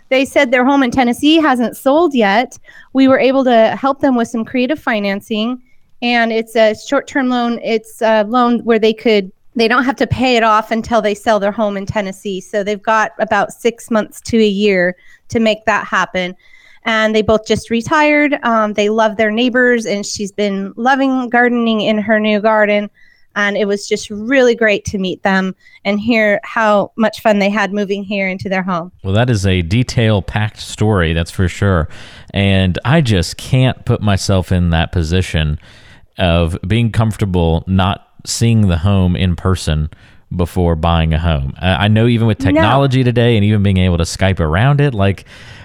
They 0.09 0.25
said 0.25 0.51
their 0.51 0.65
home 0.65 0.83
in 0.83 0.91
Tennessee 0.91 1.37
hasn't 1.37 1.77
sold 1.77 2.13
yet. 2.13 2.59
We 2.93 3.07
were 3.07 3.21
able 3.21 3.45
to 3.45 3.77
help 3.77 4.01
them 4.01 4.17
with 4.17 4.27
some 4.27 4.45
creative 4.45 4.81
financing, 4.81 5.63
and 6.03 6.33
it's 6.33 6.57
a 6.57 6.75
short-term 6.75 7.29
loan. 7.29 7.61
It's 7.63 8.03
a 8.03 8.25
loan 8.25 8.65
where 8.65 8.81
they 8.81 8.93
could 8.93 9.31
they 9.55 9.69
don't 9.69 9.85
have 9.85 9.97
to 9.97 10.07
pay 10.07 10.37
it 10.37 10.43
off 10.43 10.71
until 10.71 11.03
they 11.03 11.15
sell 11.15 11.39
their 11.39 11.53
home 11.53 11.77
in 11.77 11.87
Tennessee. 11.87 12.41
So 12.41 12.65
they've 12.65 12.83
got 12.83 13.13
about 13.19 13.53
six 13.53 13.91
months 13.91 14.21
to 14.23 14.39
a 14.39 14.47
year 14.47 14.97
to 15.29 15.41
make 15.41 15.65
that 15.67 15.87
happen. 15.87 16.35
And 16.85 17.14
they 17.14 17.22
both 17.22 17.47
just 17.47 17.70
retired. 17.70 18.39
Um, 18.43 18.72
they 18.72 18.89
love 18.89 19.16
their 19.16 19.30
neighbors, 19.30 19.87
and 19.87 20.05
she's 20.05 20.33
been 20.33 20.72
loving 20.76 21.28
gardening 21.28 21.80
in 21.80 21.99
her 21.99 22.18
new 22.18 22.41
garden. 22.41 22.91
And 23.35 23.57
it 23.57 23.66
was 23.66 23.89
just 23.89 24.11
really 24.11 24.55
great 24.55 24.85
to 24.87 24.99
meet 24.99 25.22
them 25.22 25.55
and 25.85 25.99
hear 25.99 26.39
how 26.43 26.93
much 26.97 27.20
fun 27.20 27.39
they 27.39 27.49
had 27.49 27.72
moving 27.72 28.05
here 28.05 28.28
into 28.28 28.49
their 28.49 28.62
home. 28.62 28.93
Well, 29.03 29.14
that 29.14 29.30
is 29.30 29.47
a 29.47 29.62
detail 29.62 30.20
packed 30.20 30.61
story, 30.61 31.14
that's 31.14 31.30
for 31.30 31.49
sure. 31.49 31.89
And 32.35 32.78
I 32.85 33.01
just 33.01 33.39
can't 33.39 33.85
put 33.87 34.03
myself 34.03 34.53
in 34.53 34.70
that 34.70 34.93
position 34.93 35.59
of 36.18 36.59
being 36.66 36.93
comfortable 36.93 37.64
not 37.66 38.07
seeing 38.26 38.68
the 38.68 38.78
home 38.78 39.16
in 39.16 39.35
person 39.35 39.89
before 40.37 40.76
buying 40.76 41.14
a 41.14 41.18
home. 41.18 41.55
I 41.59 41.85
I 41.85 41.89
know 41.89 42.07
even 42.07 42.26
with 42.26 42.39
technology 42.39 43.03
today 43.03 43.37
and 43.37 43.45
even 43.45 43.62
being 43.62 43.78
able 43.78 43.99
to 43.99 44.05
Skype 44.05 44.41
around 44.41 44.80
it, 44.80 44.95
like, 44.95 45.24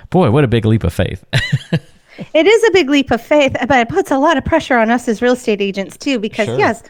boy, 0.10 0.32
what 0.32 0.44
a 0.44 0.48
big 0.48 0.66
leap 0.66 0.84
of 0.84 0.94
faith. 0.94 1.24
It 2.34 2.48
is 2.48 2.64
a 2.64 2.72
big 2.72 2.90
leap 2.90 3.12
of 3.12 3.22
faith, 3.22 3.56
but 3.68 3.80
it 3.80 3.90
puts 3.90 4.12
a 4.12 4.18
lot 4.18 4.38
of 4.38 4.46
pressure 4.46 4.78
on 4.78 4.90
us 4.90 5.08
as 5.08 5.22
real 5.22 5.34
estate 5.34 5.62
agents 5.62 5.98
too, 5.98 6.20
because 6.20 6.48
yes, 6.58 6.84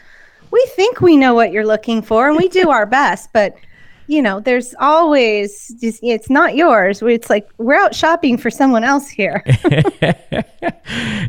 we 0.50 0.64
think 0.74 1.00
we 1.00 1.16
know 1.16 1.34
what 1.34 1.52
you're 1.52 1.66
looking 1.66 2.00
for 2.00 2.28
and 2.28 2.36
we 2.36 2.48
do 2.48 2.70
our 2.70 2.86
best, 2.86 3.30
but 3.32 3.54
you 4.08 4.20
know, 4.22 4.40
there's 4.40 4.74
always 4.80 5.68
just, 5.80 6.00
it's 6.02 6.28
not 6.30 6.56
yours. 6.56 7.02
It's 7.02 7.30
like 7.30 7.48
we're 7.58 7.76
out 7.76 7.94
shopping 7.94 8.36
for 8.38 8.50
someone 8.50 8.82
else 8.82 9.08
here. 9.08 9.44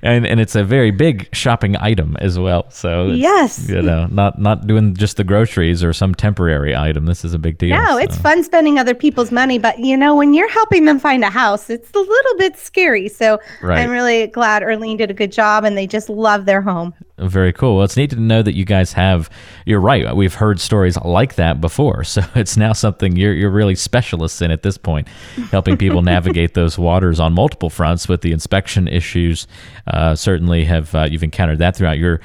and 0.02 0.26
and 0.26 0.40
it's 0.40 0.56
a 0.56 0.64
very 0.64 0.92
big 0.92 1.28
shopping 1.34 1.76
item 1.78 2.16
as 2.20 2.40
well. 2.40 2.70
So 2.72 3.08
Yes. 3.08 3.68
you 3.70 3.82
know, 3.82 4.08
not 4.08 4.40
not 4.40 4.66
doing 4.68 4.96
just 4.96 5.18
the 5.18 5.24
groceries 5.24 5.84
or 5.84 5.94
some 5.94 6.16
temporary 6.16 6.76
item. 6.76 7.06
This 7.06 7.26
is 7.26 7.34
a 7.34 7.40
big 7.40 7.58
deal. 7.58 7.76
No, 7.78 7.98
it's 7.98 8.18
fun 8.18 8.44
spending 8.44 8.80
other 8.80 8.96
people's 8.96 9.32
money, 9.32 9.60
but 9.60 9.78
you 9.80 9.98
know, 9.98 10.16
when 10.16 10.34
you're 10.34 10.50
helping 10.52 10.86
them 10.86 11.00
find 11.00 11.24
a 11.24 11.30
house, 11.30 11.70
it's 11.70 11.92
a 11.94 12.00
little 12.00 12.38
bit 12.38 12.58
scary. 12.58 13.10
So 13.10 13.40
Right. 13.62 13.80
I'm 13.80 13.90
really 13.90 14.28
glad 14.28 14.64
Erlene 14.64 14.98
did 14.98 15.12
a 15.12 15.14
good 15.14 15.32
job 15.32 15.64
and 15.64 15.78
they 15.78 15.88
just 15.88 16.10
love 16.10 16.46
their 16.46 16.62
home. 16.62 16.94
Very 17.20 17.52
cool. 17.52 17.76
Well, 17.76 17.86
it's 17.86 17.98
neat 17.98 18.12
to 18.12 18.16
know 18.16 18.42
that 18.42 18.56
you 18.56 18.64
guys 18.64 18.94
have. 18.94 19.30
You're 19.66 19.82
right. 19.82 20.16
We've 20.16 20.34
heard 20.34 20.60
stories 20.60 20.98
like 20.98 21.36
that 21.36 21.60
before, 21.60 22.04
so 22.06 22.22
it's 22.36 22.56
now 22.56 22.74
something 22.74 23.16
you're 23.16 23.34
you're 23.34 23.50
really 23.50 23.76
specialists 23.76 24.42
in 24.42 24.52
at 24.52 24.64
this 24.64 24.78
point, 24.78 25.08
helping 25.52 25.78
people 25.78 26.02
navigate 26.02 26.54
those 26.54 26.78
waters 26.78 27.20
on 27.20 27.34
multiple 27.34 27.70
fronts 27.70 28.08
with 28.08 28.22
the 28.22 28.32
inspection 28.32 28.88
issues. 28.88 29.48
Uh, 29.88 30.16
certainly, 30.16 30.64
have 30.66 30.96
uh, 30.96 31.08
you've 31.10 31.24
encountered 31.24 31.60
that 31.60 31.76
throughout 31.76 31.98
your 31.98 32.22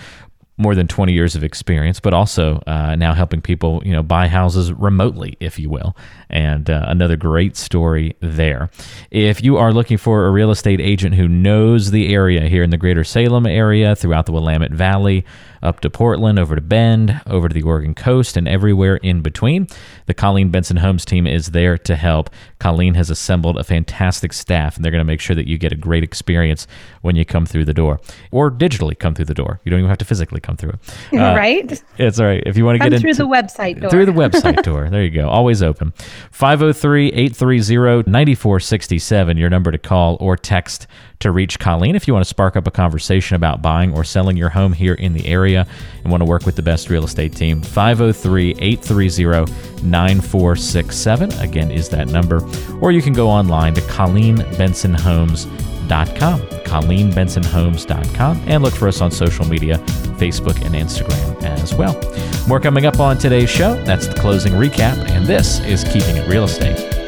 more 0.57 0.75
than 0.75 0.87
20 0.87 1.13
years 1.13 1.35
of 1.35 1.43
experience, 1.43 1.99
but 1.99 2.15
also 2.15 2.63
uh, 2.67 2.95
now 2.95 3.13
helping 3.13 3.41
people, 3.41 3.83
you 3.85 3.93
know, 3.93 4.03
buy 4.03 4.29
houses 4.29 4.73
remotely, 4.73 5.37
if 5.41 5.59
you 5.59 5.69
will. 5.69 5.97
And 6.31 6.71
uh, 6.71 6.85
another 6.87 7.17
great 7.17 7.57
story 7.57 8.17
there. 8.21 8.71
If 9.11 9.43
you 9.43 9.57
are 9.57 9.73
looking 9.73 9.99
for 9.99 10.27
a 10.27 10.31
real 10.31 10.53
estate 10.53 10.81
agent 10.81 11.17
who 11.17 11.27
knows 11.27 11.91
the 11.91 12.15
area 12.15 12.49
here 12.49 12.63
in 12.63 12.71
the 12.71 12.77
greater 12.77 13.03
Salem 13.03 13.47
area, 13.47 13.97
throughout 13.97 14.27
the 14.27 14.33
Willamette 14.33 14.73
Valley, 14.73 15.25
up 15.65 15.81
to 15.81 15.91
Portland, 15.91 16.39
over 16.39 16.55
to 16.55 16.61
Bend, 16.61 17.21
over 17.27 17.49
to 17.49 17.55
the 17.55 17.63
Oregon 17.63 17.95
coast, 17.95 18.37
and 18.37 18.47
everywhere 18.47 18.97
in 18.97 19.23
between, 19.23 19.67
the 20.07 20.15
Colleen 20.15 20.51
Benson 20.51 20.77
Homes 20.77 21.05
team 21.05 21.27
is 21.27 21.49
there 21.53 21.77
to 21.79 21.97
help. 21.97 22.31
Colleen 22.59 22.95
has 22.95 23.11
assembled 23.11 23.57
a 23.57 23.65
fantastic 23.65 24.33
staff, 24.33 24.77
and 24.77 24.85
they're 24.85 24.93
going 24.93 25.01
to 25.01 25.05
make 25.05 25.21
sure 25.21 25.35
that 25.35 25.49
you 25.49 25.59
get 25.59 25.73
a 25.73 25.77
great 25.77 26.05
experience 26.05 26.67
when 27.03 27.17
you 27.17 27.25
come 27.25 27.47
through 27.47 27.65
the 27.65 27.75
door 27.75 27.99
or 28.31 28.51
digitally 28.51 28.99
come 28.99 29.15
through 29.15 29.25
the 29.25 29.35
door. 29.35 29.61
You 29.65 29.71
don't 29.71 29.81
even 29.81 29.89
have 29.89 29.99
to 29.99 30.05
physically 30.05 30.41
come 30.41 30.57
through 30.57 30.71
it. 30.71 30.95
Uh, 31.25 31.35
right? 31.37 31.83
It's 31.97 32.19
all 32.21 32.27
right. 32.27 32.43
If 32.45 32.57
you 32.57 32.65
want 32.65 32.77
to 32.77 32.81
Come 32.81 32.91
get 32.91 33.01
through 33.01 33.11
into 33.11 33.23
the 33.23 33.29
website 33.29 33.81
door. 33.81 33.89
through 33.89 34.07
the 34.07 34.13
website 34.25 34.63
door. 34.63 34.91
There 34.91 35.03
you 35.03 35.11
go. 35.11 35.29
Always 35.29 35.63
open. 35.63 35.93
503 36.33 37.09
830 37.13 38.11
9467, 38.11 39.37
your 39.37 39.49
number 39.49 39.71
to 39.71 39.79
call 39.79 40.17
or 40.21 40.37
text 40.37 40.87
to 41.21 41.31
reach 41.31 41.59
Colleen 41.59 41.97
if 41.97 42.07
you 42.07 42.15
want 42.15 42.25
to 42.25 42.29
spark 42.29 42.57
up 42.57 42.67
a 42.67 42.71
conversation 42.71 43.37
about 43.37 43.63
buying 43.63 43.95
or 43.95 44.05
selling 44.05 44.37
your 44.37 44.51
home 44.51 44.73
here 44.73 44.95
in 44.95 45.15
the 45.15 45.27
area 45.27 45.67
and 46.03 46.11
want 46.11 46.21
to 46.21 46.27
work 46.27 46.45
with 46.45 46.57
the 46.57 46.63
best 46.63 46.91
real 46.91 47.05
estate 47.05 47.35
team. 47.35 47.63
503 47.63 48.57
830 48.59 49.53
9467, 49.83 51.33
again, 51.41 51.71
is 51.71 51.89
that 51.91 52.09
number. 52.09 52.43
Or 52.81 52.93
you 52.93 53.03
can 53.03 53.13
go 53.13 53.29
online 53.29 53.75
to 53.75 53.81
ColleenBensonHomes.com, 53.83 56.41
ColleenBensonHomes.com, 56.41 58.43
and 58.47 58.63
look 58.63 58.75
for 58.75 58.89
us 58.89 59.01
on 59.01 59.11
social 59.11 59.47
media, 59.47 59.79
Facebook 60.19 60.63
and 60.65 60.75
Instagram 60.75 61.43
as 61.43 61.75
well. 61.75 62.01
More 62.49 62.61
coming 62.61 62.87
up 62.87 63.01
on 63.01 63.19
today's 63.19 63.51
show. 63.51 63.75
That's 63.85 64.07
the 64.07 64.15
closing 64.15 64.53
recap, 64.53 64.97
and 65.11 65.27
this 65.27 65.61
is 65.61 65.85
Keeping 65.85 66.17
It 66.17 66.29
Real 66.29 66.45
Estate. 66.45 67.04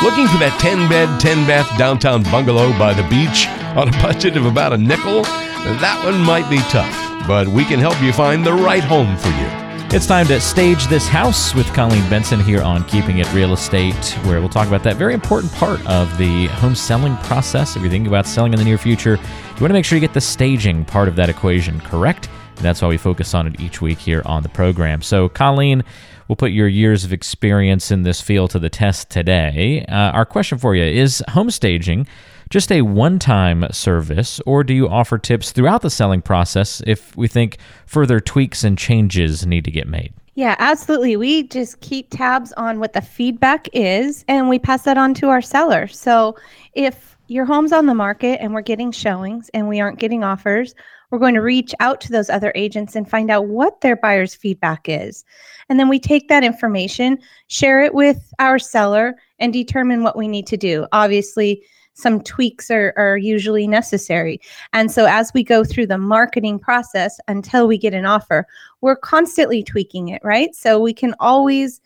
Looking 0.00 0.28
for 0.28 0.38
that 0.38 0.56
10 0.60 0.88
bed, 0.88 1.20
10 1.20 1.44
bath 1.44 1.76
downtown 1.76 2.22
bungalow 2.22 2.70
by 2.78 2.94
the 2.94 3.02
beach 3.08 3.48
on 3.76 3.88
a 3.88 3.90
budget 4.02 4.36
of 4.36 4.46
about 4.46 4.72
a 4.72 4.78
nickel? 4.78 5.22
That 5.22 6.00
one 6.04 6.20
might 6.20 6.48
be 6.48 6.58
tough, 6.70 7.26
but 7.26 7.48
we 7.48 7.64
can 7.64 7.80
help 7.80 8.00
you 8.00 8.12
find 8.12 8.46
the 8.46 8.52
right 8.52 8.82
home 8.82 9.16
for 9.16 9.28
you. 9.30 9.48
It's 9.90 10.06
time 10.06 10.28
to 10.28 10.40
stage 10.40 10.86
this 10.86 11.08
house 11.08 11.52
with 11.52 11.66
Colleen 11.74 12.08
Benson 12.08 12.38
here 12.38 12.62
on 12.62 12.84
Keeping 12.84 13.18
It 13.18 13.32
Real 13.32 13.52
Estate, 13.52 14.12
where 14.22 14.38
we'll 14.38 14.48
talk 14.48 14.68
about 14.68 14.84
that 14.84 14.94
very 14.94 15.14
important 15.14 15.52
part 15.54 15.84
of 15.84 16.16
the 16.16 16.46
home 16.46 16.76
selling 16.76 17.16
process. 17.18 17.74
If 17.74 17.82
you're 17.82 17.90
thinking 17.90 18.06
about 18.06 18.24
selling 18.24 18.52
in 18.52 18.60
the 18.60 18.64
near 18.64 18.78
future, 18.78 19.16
you 19.16 19.60
want 19.60 19.70
to 19.70 19.74
make 19.74 19.84
sure 19.84 19.96
you 19.96 20.00
get 20.00 20.14
the 20.14 20.20
staging 20.20 20.84
part 20.84 21.08
of 21.08 21.16
that 21.16 21.28
equation 21.28 21.80
correct. 21.80 22.28
And 22.58 22.64
that's 22.64 22.82
why 22.82 22.88
we 22.88 22.98
focus 22.98 23.34
on 23.34 23.46
it 23.46 23.60
each 23.60 23.80
week 23.80 23.98
here 23.98 24.22
on 24.26 24.42
the 24.42 24.48
program. 24.48 25.00
So, 25.00 25.28
Colleen, 25.28 25.84
we'll 26.26 26.36
put 26.36 26.50
your 26.50 26.68
years 26.68 27.04
of 27.04 27.12
experience 27.12 27.90
in 27.90 28.02
this 28.02 28.20
field 28.20 28.50
to 28.50 28.58
the 28.58 28.68
test 28.68 29.10
today. 29.10 29.86
Uh, 29.88 30.10
our 30.10 30.24
question 30.24 30.58
for 30.58 30.74
you 30.74 30.84
is 30.84 31.22
home 31.28 31.50
staging 31.50 32.06
just 32.50 32.72
a 32.72 32.82
one 32.82 33.18
time 33.18 33.66
service, 33.70 34.40
or 34.46 34.64
do 34.64 34.74
you 34.74 34.88
offer 34.88 35.18
tips 35.18 35.52
throughout 35.52 35.82
the 35.82 35.90
selling 35.90 36.22
process 36.22 36.82
if 36.86 37.16
we 37.16 37.28
think 37.28 37.58
further 37.86 38.20
tweaks 38.20 38.64
and 38.64 38.76
changes 38.76 39.46
need 39.46 39.64
to 39.64 39.70
get 39.70 39.86
made? 39.86 40.12
Yeah, 40.34 40.54
absolutely. 40.58 41.16
We 41.16 41.42
just 41.44 41.80
keep 41.80 42.10
tabs 42.10 42.52
on 42.52 42.78
what 42.78 42.92
the 42.92 43.00
feedback 43.00 43.68
is 43.72 44.24
and 44.28 44.48
we 44.48 44.58
pass 44.58 44.82
that 44.82 44.96
on 44.96 45.12
to 45.14 45.28
our 45.28 45.42
seller. 45.42 45.88
So 45.88 46.36
if 46.74 47.16
your 47.26 47.44
home's 47.44 47.72
on 47.72 47.86
the 47.86 47.94
market 47.94 48.40
and 48.40 48.54
we're 48.54 48.62
getting 48.62 48.92
showings 48.92 49.50
and 49.52 49.68
we 49.68 49.80
aren't 49.80 49.98
getting 49.98 50.22
offers, 50.22 50.74
we're 51.10 51.18
going 51.18 51.34
to 51.34 51.40
reach 51.40 51.74
out 51.80 52.00
to 52.02 52.12
those 52.12 52.30
other 52.30 52.52
agents 52.54 52.94
and 52.94 53.08
find 53.08 53.30
out 53.30 53.46
what 53.46 53.80
their 53.80 53.96
buyer's 53.96 54.34
feedback 54.34 54.88
is. 54.88 55.24
And 55.68 55.78
then 55.78 55.88
we 55.88 55.98
take 55.98 56.28
that 56.28 56.44
information, 56.44 57.18
share 57.46 57.82
it 57.82 57.94
with 57.94 58.32
our 58.38 58.58
seller, 58.58 59.16
and 59.38 59.52
determine 59.52 60.02
what 60.02 60.16
we 60.16 60.28
need 60.28 60.46
to 60.48 60.56
do. 60.56 60.86
Obviously, 60.92 61.62
some 61.94 62.22
tweaks 62.22 62.70
are, 62.70 62.94
are 62.96 63.16
usually 63.16 63.66
necessary. 63.66 64.40
And 64.72 64.90
so 64.90 65.06
as 65.06 65.32
we 65.34 65.42
go 65.42 65.64
through 65.64 65.88
the 65.88 65.98
marketing 65.98 66.58
process 66.58 67.18
until 67.26 67.66
we 67.66 67.76
get 67.76 67.92
an 67.92 68.06
offer, 68.06 68.46
we're 68.80 68.96
constantly 68.96 69.64
tweaking 69.64 70.08
it, 70.08 70.22
right? 70.22 70.54
So 70.54 70.78
we 70.78 70.92
can 70.92 71.14
always 71.18 71.80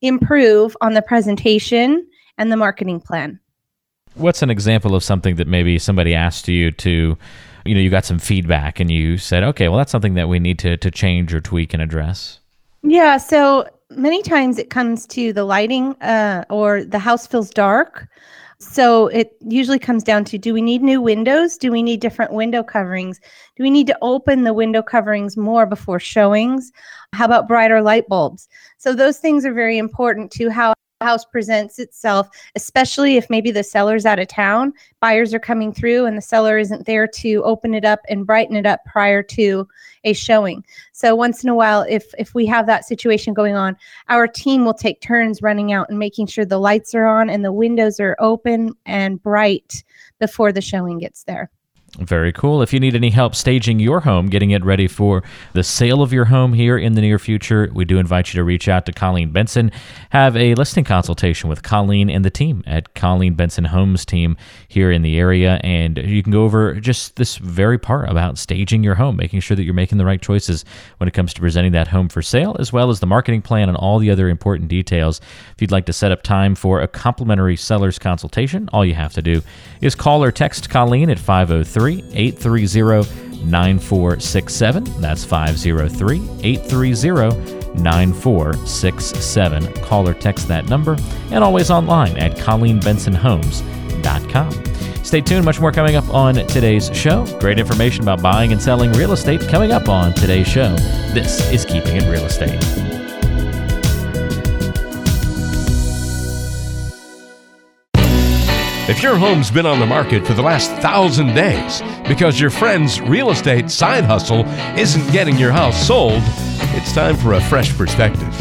improve 0.00 0.76
on 0.80 0.94
the 0.94 1.02
presentation 1.02 2.04
and 2.38 2.50
the 2.50 2.56
marketing 2.56 3.00
plan. 3.00 3.38
What's 4.14 4.42
an 4.42 4.50
example 4.50 4.96
of 4.96 5.04
something 5.04 5.36
that 5.36 5.46
maybe 5.46 5.78
somebody 5.78 6.12
asked 6.14 6.48
you 6.48 6.72
to, 6.72 7.16
you 7.64 7.74
know, 7.74 7.80
you 7.80 7.90
got 7.90 8.04
some 8.04 8.18
feedback 8.18 8.80
and 8.80 8.90
you 8.90 9.18
said, 9.18 9.42
okay, 9.44 9.68
well, 9.68 9.78
that's 9.78 9.92
something 9.92 10.14
that 10.14 10.28
we 10.28 10.38
need 10.38 10.58
to, 10.60 10.76
to 10.76 10.90
change 10.90 11.32
or 11.32 11.40
tweak 11.40 11.72
and 11.72 11.82
address? 11.82 12.40
Yeah. 12.82 13.16
So 13.16 13.66
many 13.90 14.22
times 14.22 14.58
it 14.58 14.70
comes 14.70 15.06
to 15.08 15.32
the 15.32 15.44
lighting 15.44 15.94
uh, 16.02 16.44
or 16.50 16.84
the 16.84 16.98
house 16.98 17.26
feels 17.26 17.50
dark. 17.50 18.08
So 18.58 19.08
it 19.08 19.36
usually 19.40 19.80
comes 19.80 20.04
down 20.04 20.24
to 20.26 20.38
do 20.38 20.54
we 20.54 20.62
need 20.62 20.82
new 20.82 21.00
windows? 21.00 21.56
Do 21.56 21.72
we 21.72 21.82
need 21.82 22.00
different 22.00 22.32
window 22.32 22.62
coverings? 22.62 23.20
Do 23.56 23.64
we 23.64 23.70
need 23.70 23.88
to 23.88 23.98
open 24.02 24.44
the 24.44 24.54
window 24.54 24.82
coverings 24.82 25.36
more 25.36 25.66
before 25.66 25.98
showings? 25.98 26.70
How 27.12 27.24
about 27.24 27.48
brighter 27.48 27.82
light 27.82 28.06
bulbs? 28.08 28.48
So 28.78 28.94
those 28.94 29.18
things 29.18 29.44
are 29.44 29.52
very 29.52 29.78
important 29.78 30.30
to 30.32 30.48
how 30.48 30.74
house 31.02 31.24
presents 31.24 31.78
itself, 31.78 32.28
especially 32.54 33.16
if 33.16 33.28
maybe 33.30 33.50
the 33.50 33.64
seller's 33.64 34.06
out 34.06 34.18
of 34.18 34.28
town, 34.28 34.72
buyers 35.00 35.34
are 35.34 35.38
coming 35.38 35.72
through 35.72 36.06
and 36.06 36.16
the 36.16 36.22
seller 36.22 36.58
isn't 36.58 36.86
there 36.86 37.06
to 37.06 37.42
open 37.44 37.74
it 37.74 37.84
up 37.84 38.00
and 38.08 38.26
brighten 38.26 38.56
it 38.56 38.66
up 38.66 38.80
prior 38.84 39.22
to 39.22 39.66
a 40.04 40.12
showing. 40.12 40.64
So 40.92 41.14
once 41.14 41.42
in 41.42 41.50
a 41.50 41.54
while, 41.54 41.84
if 41.88 42.12
if 42.18 42.34
we 42.34 42.46
have 42.46 42.66
that 42.66 42.84
situation 42.84 43.34
going 43.34 43.54
on, 43.54 43.76
our 44.08 44.26
team 44.26 44.64
will 44.64 44.74
take 44.74 45.00
turns 45.00 45.42
running 45.42 45.72
out 45.72 45.88
and 45.88 45.98
making 45.98 46.26
sure 46.26 46.44
the 46.44 46.58
lights 46.58 46.94
are 46.94 47.06
on 47.06 47.30
and 47.30 47.44
the 47.44 47.52
windows 47.52 48.00
are 48.00 48.16
open 48.18 48.74
and 48.86 49.22
bright 49.22 49.84
before 50.18 50.52
the 50.52 50.60
showing 50.60 50.98
gets 50.98 51.24
there. 51.24 51.50
Very 51.98 52.32
cool. 52.32 52.62
If 52.62 52.72
you 52.72 52.80
need 52.80 52.94
any 52.94 53.10
help 53.10 53.34
staging 53.34 53.78
your 53.78 54.00
home, 54.00 54.28
getting 54.28 54.52
it 54.52 54.64
ready 54.64 54.88
for 54.88 55.22
the 55.52 55.62
sale 55.62 56.00
of 56.00 56.10
your 56.10 56.24
home 56.24 56.54
here 56.54 56.78
in 56.78 56.94
the 56.94 57.02
near 57.02 57.18
future, 57.18 57.70
we 57.74 57.84
do 57.84 57.98
invite 57.98 58.32
you 58.32 58.38
to 58.38 58.44
reach 58.44 58.66
out 58.66 58.86
to 58.86 58.92
Colleen 58.92 59.30
Benson. 59.30 59.70
Have 60.08 60.34
a 60.34 60.54
listing 60.54 60.84
consultation 60.84 61.50
with 61.50 61.62
Colleen 61.62 62.08
and 62.08 62.24
the 62.24 62.30
team 62.30 62.64
at 62.66 62.94
Colleen 62.94 63.34
Benson 63.34 63.64
Homes 63.64 64.06
team 64.06 64.38
here 64.68 64.90
in 64.90 65.02
the 65.02 65.18
area. 65.18 65.60
And 65.62 65.98
you 65.98 66.22
can 66.22 66.32
go 66.32 66.44
over 66.44 66.80
just 66.80 67.16
this 67.16 67.36
very 67.36 67.78
part 67.78 68.08
about 68.08 68.38
staging 68.38 68.82
your 68.82 68.94
home, 68.94 69.16
making 69.16 69.40
sure 69.40 69.54
that 69.54 69.64
you're 69.64 69.74
making 69.74 69.98
the 69.98 70.06
right 70.06 70.22
choices 70.22 70.64
when 70.96 71.08
it 71.08 71.12
comes 71.12 71.34
to 71.34 71.42
presenting 71.42 71.72
that 71.72 71.88
home 71.88 72.08
for 72.08 72.22
sale, 72.22 72.56
as 72.58 72.72
well 72.72 72.88
as 72.88 73.00
the 73.00 73.06
marketing 73.06 73.42
plan 73.42 73.68
and 73.68 73.76
all 73.76 73.98
the 73.98 74.10
other 74.10 74.30
important 74.30 74.70
details. 74.70 75.20
If 75.54 75.60
you'd 75.60 75.70
like 75.70 75.84
to 75.86 75.92
set 75.92 76.10
up 76.10 76.22
time 76.22 76.54
for 76.54 76.80
a 76.80 76.88
complimentary 76.88 77.56
seller's 77.56 77.98
consultation, 77.98 78.70
all 78.72 78.82
you 78.82 78.94
have 78.94 79.12
to 79.12 79.20
do 79.20 79.42
is 79.82 79.94
call 79.94 80.24
or 80.24 80.32
text 80.32 80.70
Colleen 80.70 81.10
at 81.10 81.18
503 81.18 81.81
830 81.88 83.22
9467. 83.44 84.84
That's 85.00 85.24
503 85.24 86.20
830 86.42 87.62
9467. 87.74 89.72
Call 89.82 90.08
or 90.08 90.14
text 90.14 90.48
that 90.48 90.68
number 90.68 90.96
and 91.30 91.44
always 91.44 91.70
online 91.70 92.16
at 92.18 92.36
ColleenBensonHomes.com. 92.36 95.04
Stay 95.04 95.20
tuned, 95.20 95.44
much 95.44 95.60
more 95.60 95.72
coming 95.72 95.96
up 95.96 96.08
on 96.10 96.34
today's 96.34 96.96
show. 96.96 97.26
Great 97.40 97.58
information 97.58 98.02
about 98.02 98.22
buying 98.22 98.52
and 98.52 98.62
selling 98.62 98.92
real 98.92 99.12
estate 99.12 99.40
coming 99.48 99.72
up 99.72 99.88
on 99.88 100.12
today's 100.14 100.46
show. 100.46 100.76
This 101.12 101.50
is 101.50 101.64
Keeping 101.64 101.96
It 101.96 102.08
Real 102.08 102.24
Estate. 102.24 103.01
If 108.92 109.02
your 109.02 109.16
home's 109.16 109.50
been 109.50 109.64
on 109.64 109.80
the 109.80 109.86
market 109.86 110.26
for 110.26 110.34
the 110.34 110.42
last 110.42 110.70
thousand 110.82 111.28
days 111.28 111.80
because 112.06 112.38
your 112.38 112.50
friend's 112.50 113.00
real 113.00 113.30
estate 113.30 113.70
side 113.70 114.04
hustle 114.04 114.44
isn't 114.78 115.10
getting 115.12 115.38
your 115.38 115.50
house 115.50 115.86
sold, 115.86 116.20
it's 116.76 116.92
time 116.92 117.16
for 117.16 117.32
a 117.32 117.40
fresh 117.40 117.74
perspective. 117.74 118.38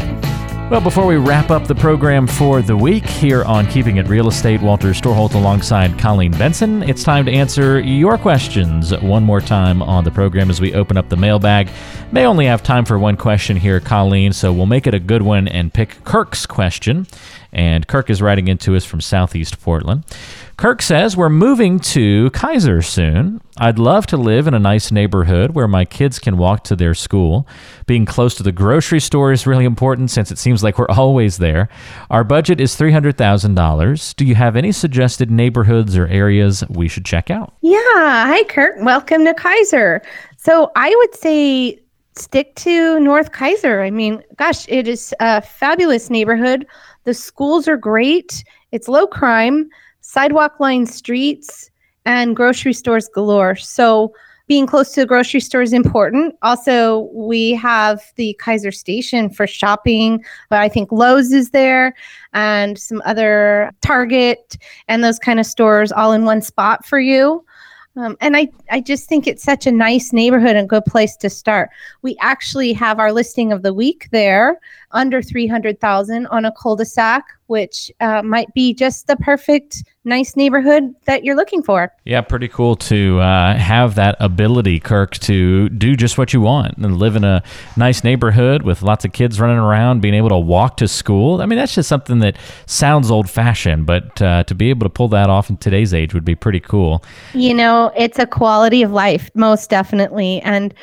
Well, 0.69 0.81
before 0.81 1.05
we 1.05 1.15
wrap 1.15 1.51
up 1.51 1.67
the 1.67 1.75
program 1.75 2.27
for 2.27 2.61
the 2.61 2.75
week 2.75 3.05
here 3.05 3.45
on 3.45 3.65
Keeping 3.67 3.95
It 3.95 4.09
Real 4.09 4.27
Estate, 4.27 4.61
Walter 4.61 4.89
Storholt 4.89 5.35
alongside 5.35 5.97
Colleen 5.97 6.31
Benson, 6.33 6.83
it's 6.83 7.03
time 7.03 7.25
to 7.25 7.31
answer 7.31 7.79
your 7.79 8.17
questions 8.17 8.93
one 8.99 9.23
more 9.23 9.41
time 9.41 9.81
on 9.81 10.03
the 10.03 10.11
program 10.11 10.49
as 10.49 10.59
we 10.59 10.73
open 10.73 10.97
up 10.97 11.07
the 11.07 11.17
mailbag. 11.17 11.69
May 12.11 12.25
only 12.25 12.45
have 12.45 12.61
time 12.61 12.83
for 12.83 12.99
one 12.99 13.15
question 13.15 13.55
here, 13.55 13.79
Colleen, 13.79 14.33
so 14.33 14.51
we'll 14.51 14.65
make 14.65 14.85
it 14.85 14.93
a 14.93 14.99
good 14.99 15.21
one 15.21 15.47
and 15.47 15.73
pick 15.73 16.03
Kirk's 16.03 16.45
question. 16.45 17.07
And 17.53 17.87
Kirk 17.87 18.09
is 18.09 18.21
writing 18.21 18.47
into 18.47 18.75
us 18.75 18.85
from 18.85 19.01
Southeast 19.01 19.61
Portland. 19.61 20.05
Kirk 20.57 20.81
says, 20.81 21.17
We're 21.17 21.29
moving 21.29 21.79
to 21.79 22.29
Keizer 22.31 22.83
soon. 22.83 23.41
I'd 23.57 23.79
love 23.79 24.05
to 24.07 24.17
live 24.17 24.47
in 24.47 24.53
a 24.53 24.59
nice 24.59 24.91
neighborhood 24.91 25.51
where 25.51 25.67
my 25.67 25.85
kids 25.85 26.19
can 26.19 26.37
walk 26.37 26.63
to 26.65 26.75
their 26.75 26.93
school. 26.93 27.47
Being 27.87 28.05
close 28.05 28.35
to 28.35 28.43
the 28.43 28.51
grocery 28.51 28.99
store 28.99 29.31
is 29.31 29.47
really 29.47 29.65
important 29.65 30.11
since 30.11 30.31
it 30.31 30.37
seems 30.37 30.63
like 30.63 30.77
we're 30.77 30.87
always 30.87 31.39
there. 31.39 31.67
Our 32.09 32.23
budget 32.23 32.61
is 32.61 32.75
$300,000. 32.75 34.15
Do 34.15 34.25
you 34.25 34.35
have 34.35 34.55
any 34.55 34.71
suggested 34.71 35.31
neighborhoods 35.31 35.97
or 35.97 36.07
areas 36.07 36.63
we 36.69 36.87
should 36.87 37.05
check 37.05 37.29
out? 37.29 37.53
Yeah. 37.61 37.79
Hi, 37.97 38.43
Kirk. 38.45 38.75
Welcome 38.81 39.25
to 39.25 39.33
Keizer. 39.33 40.01
So 40.37 40.71
I 40.75 40.93
would 40.95 41.15
say 41.15 41.81
stick 42.15 42.55
to 42.55 42.99
North 42.99 43.31
Keizer. 43.31 43.85
I 43.85 43.89
mean, 43.89 44.23
gosh, 44.37 44.67
it 44.67 44.87
is 44.87 45.13
a 45.19 45.41
fabulous 45.41 46.09
neighborhood. 46.09 46.67
The 47.03 47.13
schools 47.13 47.67
are 47.67 47.77
great. 47.77 48.43
It's 48.71 48.87
low 48.87 49.07
crime 49.07 49.69
sidewalk 50.01 50.59
lined 50.59 50.89
streets, 50.89 51.69
and 52.05 52.35
grocery 52.35 52.73
stores 52.73 53.07
galore. 53.07 53.55
So 53.55 54.13
being 54.47 54.67
close 54.67 54.91
to 54.93 55.01
the 55.01 55.05
grocery 55.05 55.39
store 55.39 55.61
is 55.61 55.71
important. 55.71 56.35
Also, 56.41 57.09
we 57.13 57.53
have 57.53 58.01
the 58.15 58.37
Keizer 58.41 58.73
Station 58.73 59.29
for 59.29 59.47
shopping, 59.47 60.23
but 60.49 60.59
I 60.59 60.67
think 60.67 60.91
Lowe's 60.91 61.31
is 61.31 61.51
there 61.51 61.93
and 62.33 62.77
some 62.77 63.01
other 63.05 63.71
Target 63.81 64.57
and 64.89 65.03
those 65.03 65.19
kind 65.19 65.39
of 65.39 65.45
stores 65.45 65.91
all 65.91 66.11
in 66.11 66.25
one 66.25 66.41
spot 66.41 66.85
for 66.85 66.99
you. 66.99 67.45
Um, 67.95 68.17
and 68.19 68.35
I, 68.35 68.49
I 68.69 68.81
just 68.81 69.07
think 69.07 69.27
it's 69.27 69.43
such 69.43 69.67
a 69.67 69.71
nice 69.71 70.11
neighborhood 70.11 70.55
and 70.55 70.67
good 70.67 70.85
place 70.85 71.15
to 71.17 71.29
start. 71.29 71.69
We 72.01 72.17
actually 72.19 72.73
have 72.73 72.99
our 72.99 73.11
listing 73.11 73.51
of 73.51 73.63
the 73.63 73.73
week 73.73 74.09
there 74.11 74.59
under 74.93 75.21
300,000 75.21 76.27
on 76.27 76.45
a 76.45 76.51
cul-de-sac, 76.51 77.25
which 77.47 77.91
uh, 77.99 78.21
might 78.21 78.53
be 78.53 78.73
just 78.73 79.07
the 79.07 79.15
perfect 79.17 79.83
nice 80.03 80.35
neighborhood 80.35 80.95
that 81.05 81.23
you're 81.23 81.35
looking 81.35 81.61
for. 81.61 81.93
Yeah, 82.05 82.21
pretty 82.21 82.47
cool 82.47 82.75
to 82.77 83.19
uh, 83.19 83.55
have 83.55 83.95
that 83.95 84.15
ability, 84.19 84.79
Kirk, 84.79 85.17
to 85.19 85.69
do 85.69 85.95
just 85.95 86.17
what 86.17 86.33
you 86.33 86.41
want 86.41 86.77
and 86.77 86.97
live 86.97 87.15
in 87.15 87.23
a 87.23 87.43
nice 87.77 88.03
neighborhood 88.03 88.63
with 88.63 88.81
lots 88.81 89.05
of 89.05 89.11
kids 89.11 89.39
running 89.39 89.57
around, 89.57 90.01
being 90.01 90.13
able 90.13 90.29
to 90.29 90.37
walk 90.37 90.77
to 90.77 90.87
school. 90.87 91.41
I 91.41 91.45
mean, 91.45 91.57
that's 91.57 91.75
just 91.75 91.89
something 91.89 92.19
that 92.19 92.37
sounds 92.65 93.11
old 93.11 93.29
fashioned, 93.29 93.85
but 93.85 94.21
uh, 94.21 94.43
to 94.45 94.55
be 94.55 94.69
able 94.69 94.85
to 94.85 94.89
pull 94.89 95.09
that 95.09 95.29
off 95.29 95.49
in 95.49 95.57
today's 95.57 95.93
age 95.93 96.13
would 96.13 96.25
be 96.25 96.35
pretty 96.35 96.59
cool. 96.59 97.03
You 97.33 97.53
know, 97.53 97.91
it's 97.95 98.17
a 98.17 98.25
quality 98.25 98.81
of 98.81 98.91
life, 98.91 99.29
most 99.35 99.69
definitely. 99.69 100.41
And 100.41 100.73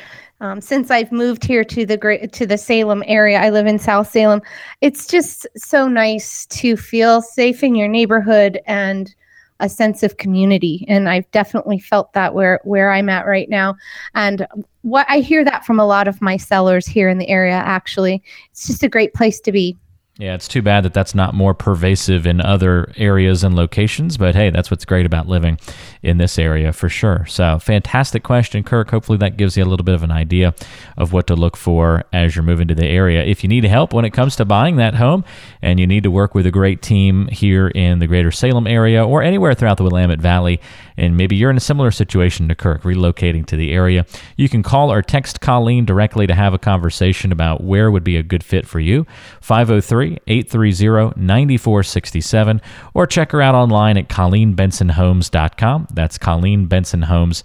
um, 0.41 0.61
since 0.61 0.89
I've 0.89 1.11
moved 1.11 1.43
here 1.43 1.63
to 1.65 1.85
the 1.85 1.97
great 1.97 2.31
to 2.33 2.45
the 2.45 2.57
Salem 2.57 3.03
area, 3.07 3.39
I 3.39 3.49
live 3.49 3.67
in 3.67 3.79
South 3.79 4.09
Salem. 4.09 4.41
It's 4.81 5.07
just 5.07 5.45
so 5.55 5.87
nice 5.87 6.45
to 6.47 6.77
feel 6.77 7.21
safe 7.21 7.63
in 7.63 7.75
your 7.75 7.87
neighborhood 7.87 8.59
and 8.65 9.13
a 9.59 9.67
sense 9.67 10.03
of 10.03 10.17
community. 10.17 10.85
And 10.87 11.09
I've 11.09 11.29
definitely 11.31 11.79
felt 11.79 12.13
that 12.13 12.33
where 12.33 12.61
where 12.63 12.91
I'm 12.91 13.09
at 13.09 13.25
right 13.25 13.49
now. 13.49 13.75
And 14.15 14.47
what 14.83 15.05
I 15.09 15.19
hear 15.19 15.43
that 15.43 15.65
from 15.65 15.79
a 15.79 15.85
lot 15.85 16.07
of 16.07 16.21
my 16.21 16.37
sellers 16.37 16.87
here 16.87 17.09
in 17.09 17.17
the 17.17 17.27
area. 17.27 17.55
Actually, 17.55 18.23
it's 18.51 18.67
just 18.67 18.83
a 18.83 18.89
great 18.89 19.13
place 19.13 19.41
to 19.41 19.51
be. 19.51 19.75
Yeah, 20.19 20.35
it's 20.35 20.49
too 20.49 20.61
bad 20.61 20.83
that 20.83 20.93
that's 20.93 21.15
not 21.15 21.33
more 21.33 21.53
pervasive 21.53 22.27
in 22.27 22.41
other 22.41 22.91
areas 22.97 23.41
and 23.41 23.55
locations, 23.55 24.17
but 24.17 24.35
hey, 24.35 24.49
that's 24.49 24.69
what's 24.69 24.83
great 24.83 25.05
about 25.05 25.29
living 25.29 25.57
in 26.03 26.17
this 26.17 26.37
area 26.37 26.73
for 26.73 26.89
sure. 26.89 27.25
So, 27.25 27.57
fantastic 27.57 28.21
question, 28.21 28.65
Kirk. 28.65 28.91
Hopefully, 28.91 29.17
that 29.19 29.37
gives 29.37 29.55
you 29.55 29.63
a 29.63 29.65
little 29.65 29.85
bit 29.85 29.95
of 29.95 30.03
an 30.03 30.11
idea 30.11 30.53
of 30.97 31.13
what 31.13 31.25
to 31.27 31.35
look 31.35 31.55
for 31.55 32.03
as 32.11 32.35
you're 32.35 32.43
moving 32.43 32.67
to 32.67 32.75
the 32.75 32.85
area. 32.85 33.23
If 33.23 33.43
you 33.43 33.47
need 33.47 33.63
help 33.63 33.93
when 33.93 34.03
it 34.03 34.11
comes 34.11 34.35
to 34.35 34.43
buying 34.43 34.75
that 34.75 34.95
home 34.95 35.23
and 35.61 35.79
you 35.79 35.87
need 35.87 36.03
to 36.03 36.11
work 36.11 36.35
with 36.35 36.45
a 36.45 36.51
great 36.51 36.81
team 36.81 37.29
here 37.29 37.69
in 37.69 37.99
the 37.99 38.07
greater 38.07 38.29
Salem 38.29 38.67
area 38.67 39.05
or 39.05 39.23
anywhere 39.23 39.53
throughout 39.53 39.77
the 39.77 39.83
Willamette 39.83 40.19
Valley, 40.19 40.59
and 40.97 41.15
maybe 41.15 41.37
you're 41.37 41.49
in 41.49 41.55
a 41.55 41.61
similar 41.61 41.91
situation 41.91 42.49
to 42.49 42.55
Kirk, 42.55 42.81
relocating 42.81 43.45
to 43.45 43.55
the 43.55 43.71
area, 43.71 44.05
you 44.35 44.49
can 44.49 44.63
call 44.63 44.91
or 44.91 45.01
text 45.01 45.39
Colleen 45.39 45.85
directly 45.85 46.27
to 46.27 46.35
have 46.35 46.53
a 46.53 46.59
conversation 46.59 47.31
about 47.31 47.63
where 47.63 47.89
would 47.89 48.03
be 48.03 48.17
a 48.17 48.23
good 48.23 48.43
fit 48.43 48.67
for 48.67 48.81
you. 48.81 49.07
503 49.39 50.08
830 50.27 51.19
9467 51.19 52.61
or 52.93 53.05
check 53.07 53.31
her 53.31 53.41
out 53.41 53.55
online 53.55 53.97
at 53.97 54.09
ColleenBensonHomes.com. 54.09 55.87
That's 55.93 56.17
ColleenBensonHomes.com 56.17 57.43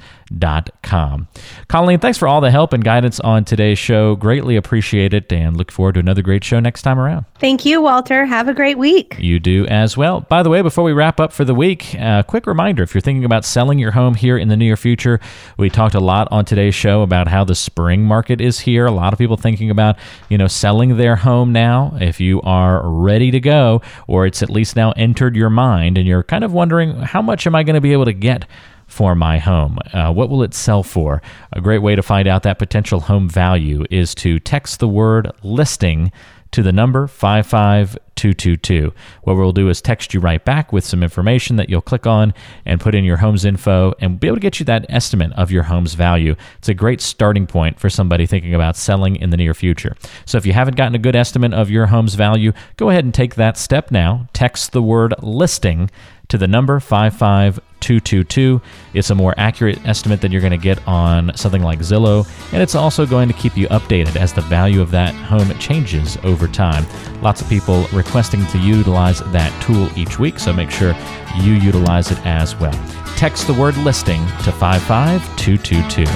com. 0.83 1.29
Colleen, 1.69 1.99
thanks 1.99 2.19
for 2.19 2.29
all 2.29 2.41
the 2.41 2.51
help 2.51 2.73
and 2.73 2.85
guidance 2.85 3.21
on 3.21 3.45
today's 3.45 3.79
show. 3.79 4.17
Greatly 4.17 4.57
appreciate 4.57 5.15
it 5.15 5.33
and 5.33 5.57
look 5.57 5.71
forward 5.71 5.95
to 5.95 6.01
another 6.01 6.23
great 6.23 6.45
show 6.45 6.61
next 6.61 6.83
time 6.83 6.99
around. 6.99 7.25
Thank 7.39 7.65
you, 7.65 7.81
Walter. 7.83 8.25
Have 8.25 8.49
a 8.49 8.55
great 8.55 8.79
week. 8.79 9.17
You 9.19 9.39
do 9.39 9.67
as 9.67 9.97
well. 9.97 10.21
By 10.23 10.43
the 10.43 10.51
way, 10.51 10.63
before 10.63 10.85
we 10.85 10.93
wrap 10.93 11.21
up 11.21 11.33
for 11.33 11.45
the 11.45 11.55
week, 11.55 11.95
a 11.95 12.05
uh, 12.05 12.23
quick 12.23 12.47
reminder 12.47 12.83
if 12.83 12.95
you're 12.95 13.01
thinking 13.01 13.25
about 13.25 13.45
selling 13.45 13.79
your 13.79 13.93
home 13.93 14.15
here 14.15 14.37
in 14.37 14.49
the 14.49 14.57
near 14.57 14.77
future, 14.77 15.21
we 15.59 15.71
talked 15.71 15.95
a 15.95 16.01
lot 16.01 16.29
on 16.31 16.45
today's 16.45 16.75
show 16.75 17.03
about 17.03 17.29
how 17.29 17.45
the 17.45 17.55
spring 17.55 18.03
market 18.05 18.41
is 18.41 18.61
here. 18.61 18.87
A 18.87 18.91
lot 18.91 19.13
of 19.13 19.19
people 19.19 19.37
thinking 19.37 19.71
about, 19.71 19.97
you 20.29 20.39
know, 20.39 20.47
selling 20.47 20.97
their 20.97 21.17
home 21.17 21.53
now. 21.53 21.97
If 22.01 22.21
you 22.21 22.41
are 22.43 22.89
ready 22.89 23.31
to 23.31 23.41
go, 23.41 23.83
or 24.07 24.27
it's 24.27 24.43
at 24.43 24.51
least 24.51 24.77
now 24.77 24.93
entered 24.93 25.37
your 25.37 25.51
mind 25.51 25.99
and 25.99 26.07
you're 26.07 26.23
kind 26.23 26.45
of 26.45 26.53
wondering, 26.53 26.97
how 27.01 27.23
much 27.23 27.47
am 27.47 27.55
I 27.55 27.63
going 27.63 27.75
to 27.75 27.81
be 27.81 27.93
able 27.93 28.05
to 28.07 28.13
get? 28.13 28.47
For 28.95 29.15
my 29.17 29.39
home? 29.39 29.79
Uh, 29.93 30.13
what 30.13 30.31
will 30.31 30.43
it 30.45 30.55
sell 30.55 30.85
for? 30.85 31.21
A 31.53 31.61
great 31.61 31.81
way 31.81 31.97
to 31.97 32.03
find 32.03 32.29
out 32.29 32.45
that 32.45 32.61
potential 32.61 33.01
home 33.01 33.29
value 33.29 33.85
is 33.91 34.15
to 34.17 34.39
text 34.39 34.79
the 34.79 34.89
word 34.89 35.31
listing 35.43 36.13
to 36.55 36.63
the 36.63 36.73
number 36.73 37.09
55222. 37.09 38.93
What 39.25 39.37
we'll 39.37 39.51
do 39.51 39.69
is 39.69 39.83
text 39.83 40.15
you 40.15 40.21
right 40.21 40.45
back 40.45 40.73
with 40.73 40.85
some 40.85 41.03
information 41.03 41.57
that 41.57 41.69
you'll 41.69 41.81
click 41.81 42.07
on 42.07 42.33
and 42.65 42.81
put 42.81 42.95
in 42.95 43.03
your 43.03 43.17
home's 43.17 43.45
info 43.45 43.93
and 43.99 44.21
be 44.21 44.29
able 44.29 44.37
to 44.37 44.41
get 44.41 44.61
you 44.61 44.67
that 44.67 44.87
estimate 44.89 45.33
of 45.33 45.51
your 45.51 45.65
home's 45.65 45.95
value. 45.95 46.37
It's 46.59 46.69
a 46.69 46.75
great 46.75 47.01
starting 47.01 47.49
point 47.49 47.81
for 47.81 47.91
somebody 47.91 48.25
thinking 48.25 48.55
about 48.55 48.77
selling 48.77 49.17
in 49.17 49.31
the 49.31 49.37
near 49.37 49.53
future. 49.53 49.97
So 50.27 50.39
if 50.39 50.47
you 50.47 50.53
haven't 50.53 50.77
gotten 50.77 50.95
a 50.95 50.99
good 50.99 51.17
estimate 51.17 51.53
of 51.53 51.71
your 51.71 51.87
home's 51.87 52.15
value, 52.15 52.53
go 52.77 52.89
ahead 52.89 53.05
and 53.05 53.13
take 53.13 53.35
that 53.35 53.59
step 53.59 53.91
now. 53.91 54.29
Text 54.33 54.71
the 54.71 54.83
word 54.83 55.13
listing 55.21 55.91
to 56.29 56.39
the 56.39 56.49
number 56.49 56.81
55222. 56.81 58.61
It's 58.95 59.11
a 59.11 59.15
more 59.15 59.35
accurate 59.37 59.85
estimate 59.87 60.21
than 60.21 60.33
you're 60.33 60.41
going 60.41 60.51
to 60.53 60.57
get 60.57 60.87
on 60.87 61.35
something 61.37 61.63
like 61.63 61.81
Zillow, 61.81 62.27
and 62.53 62.63
it's 62.63 62.75
also 62.75 63.07
going 63.07 63.29
to 63.29 63.35
keep 63.35 63.57
you 63.57 63.69
updated 63.69 64.17
as 64.17 64.33
the 64.33 64.41
value 64.43 64.81
of 64.81 64.91
that 64.93 65.15
home 65.15 65.57
changes 65.59 66.17
over 66.23 66.49
time. 66.49 66.85
Lots 67.23 67.41
of 67.41 67.49
people 67.49 67.87
requesting 67.93 68.47
to 68.47 68.59
utilize 68.59 69.21
that 69.33 69.63
tool 69.63 69.89
each 69.97 70.19
week, 70.19 70.39
so 70.39 70.53
make 70.53 70.71
sure 70.71 70.95
you 71.37 71.53
utilize 71.53 72.11
it 72.11 72.25
as 72.27 72.57
well. 72.57 72.73
Text 73.17 73.47
the 73.47 73.55
word 73.55 73.77
listing 73.79 74.21
to 74.45 74.53
55222. 74.53 76.07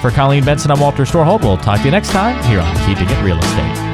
For 0.00 0.10
Colleen 0.10 0.44
Benson, 0.44 0.70
I'm 0.70 0.80
Walter 0.80 1.04
Storholt. 1.04 1.42
We'll 1.42 1.58
talk 1.58 1.80
to 1.80 1.84
you 1.84 1.90
next 1.90 2.10
time 2.10 2.42
here 2.44 2.60
on 2.60 2.74
Keeping 2.86 3.08
It 3.08 3.22
Real 3.22 3.38
Estate. 3.38 3.89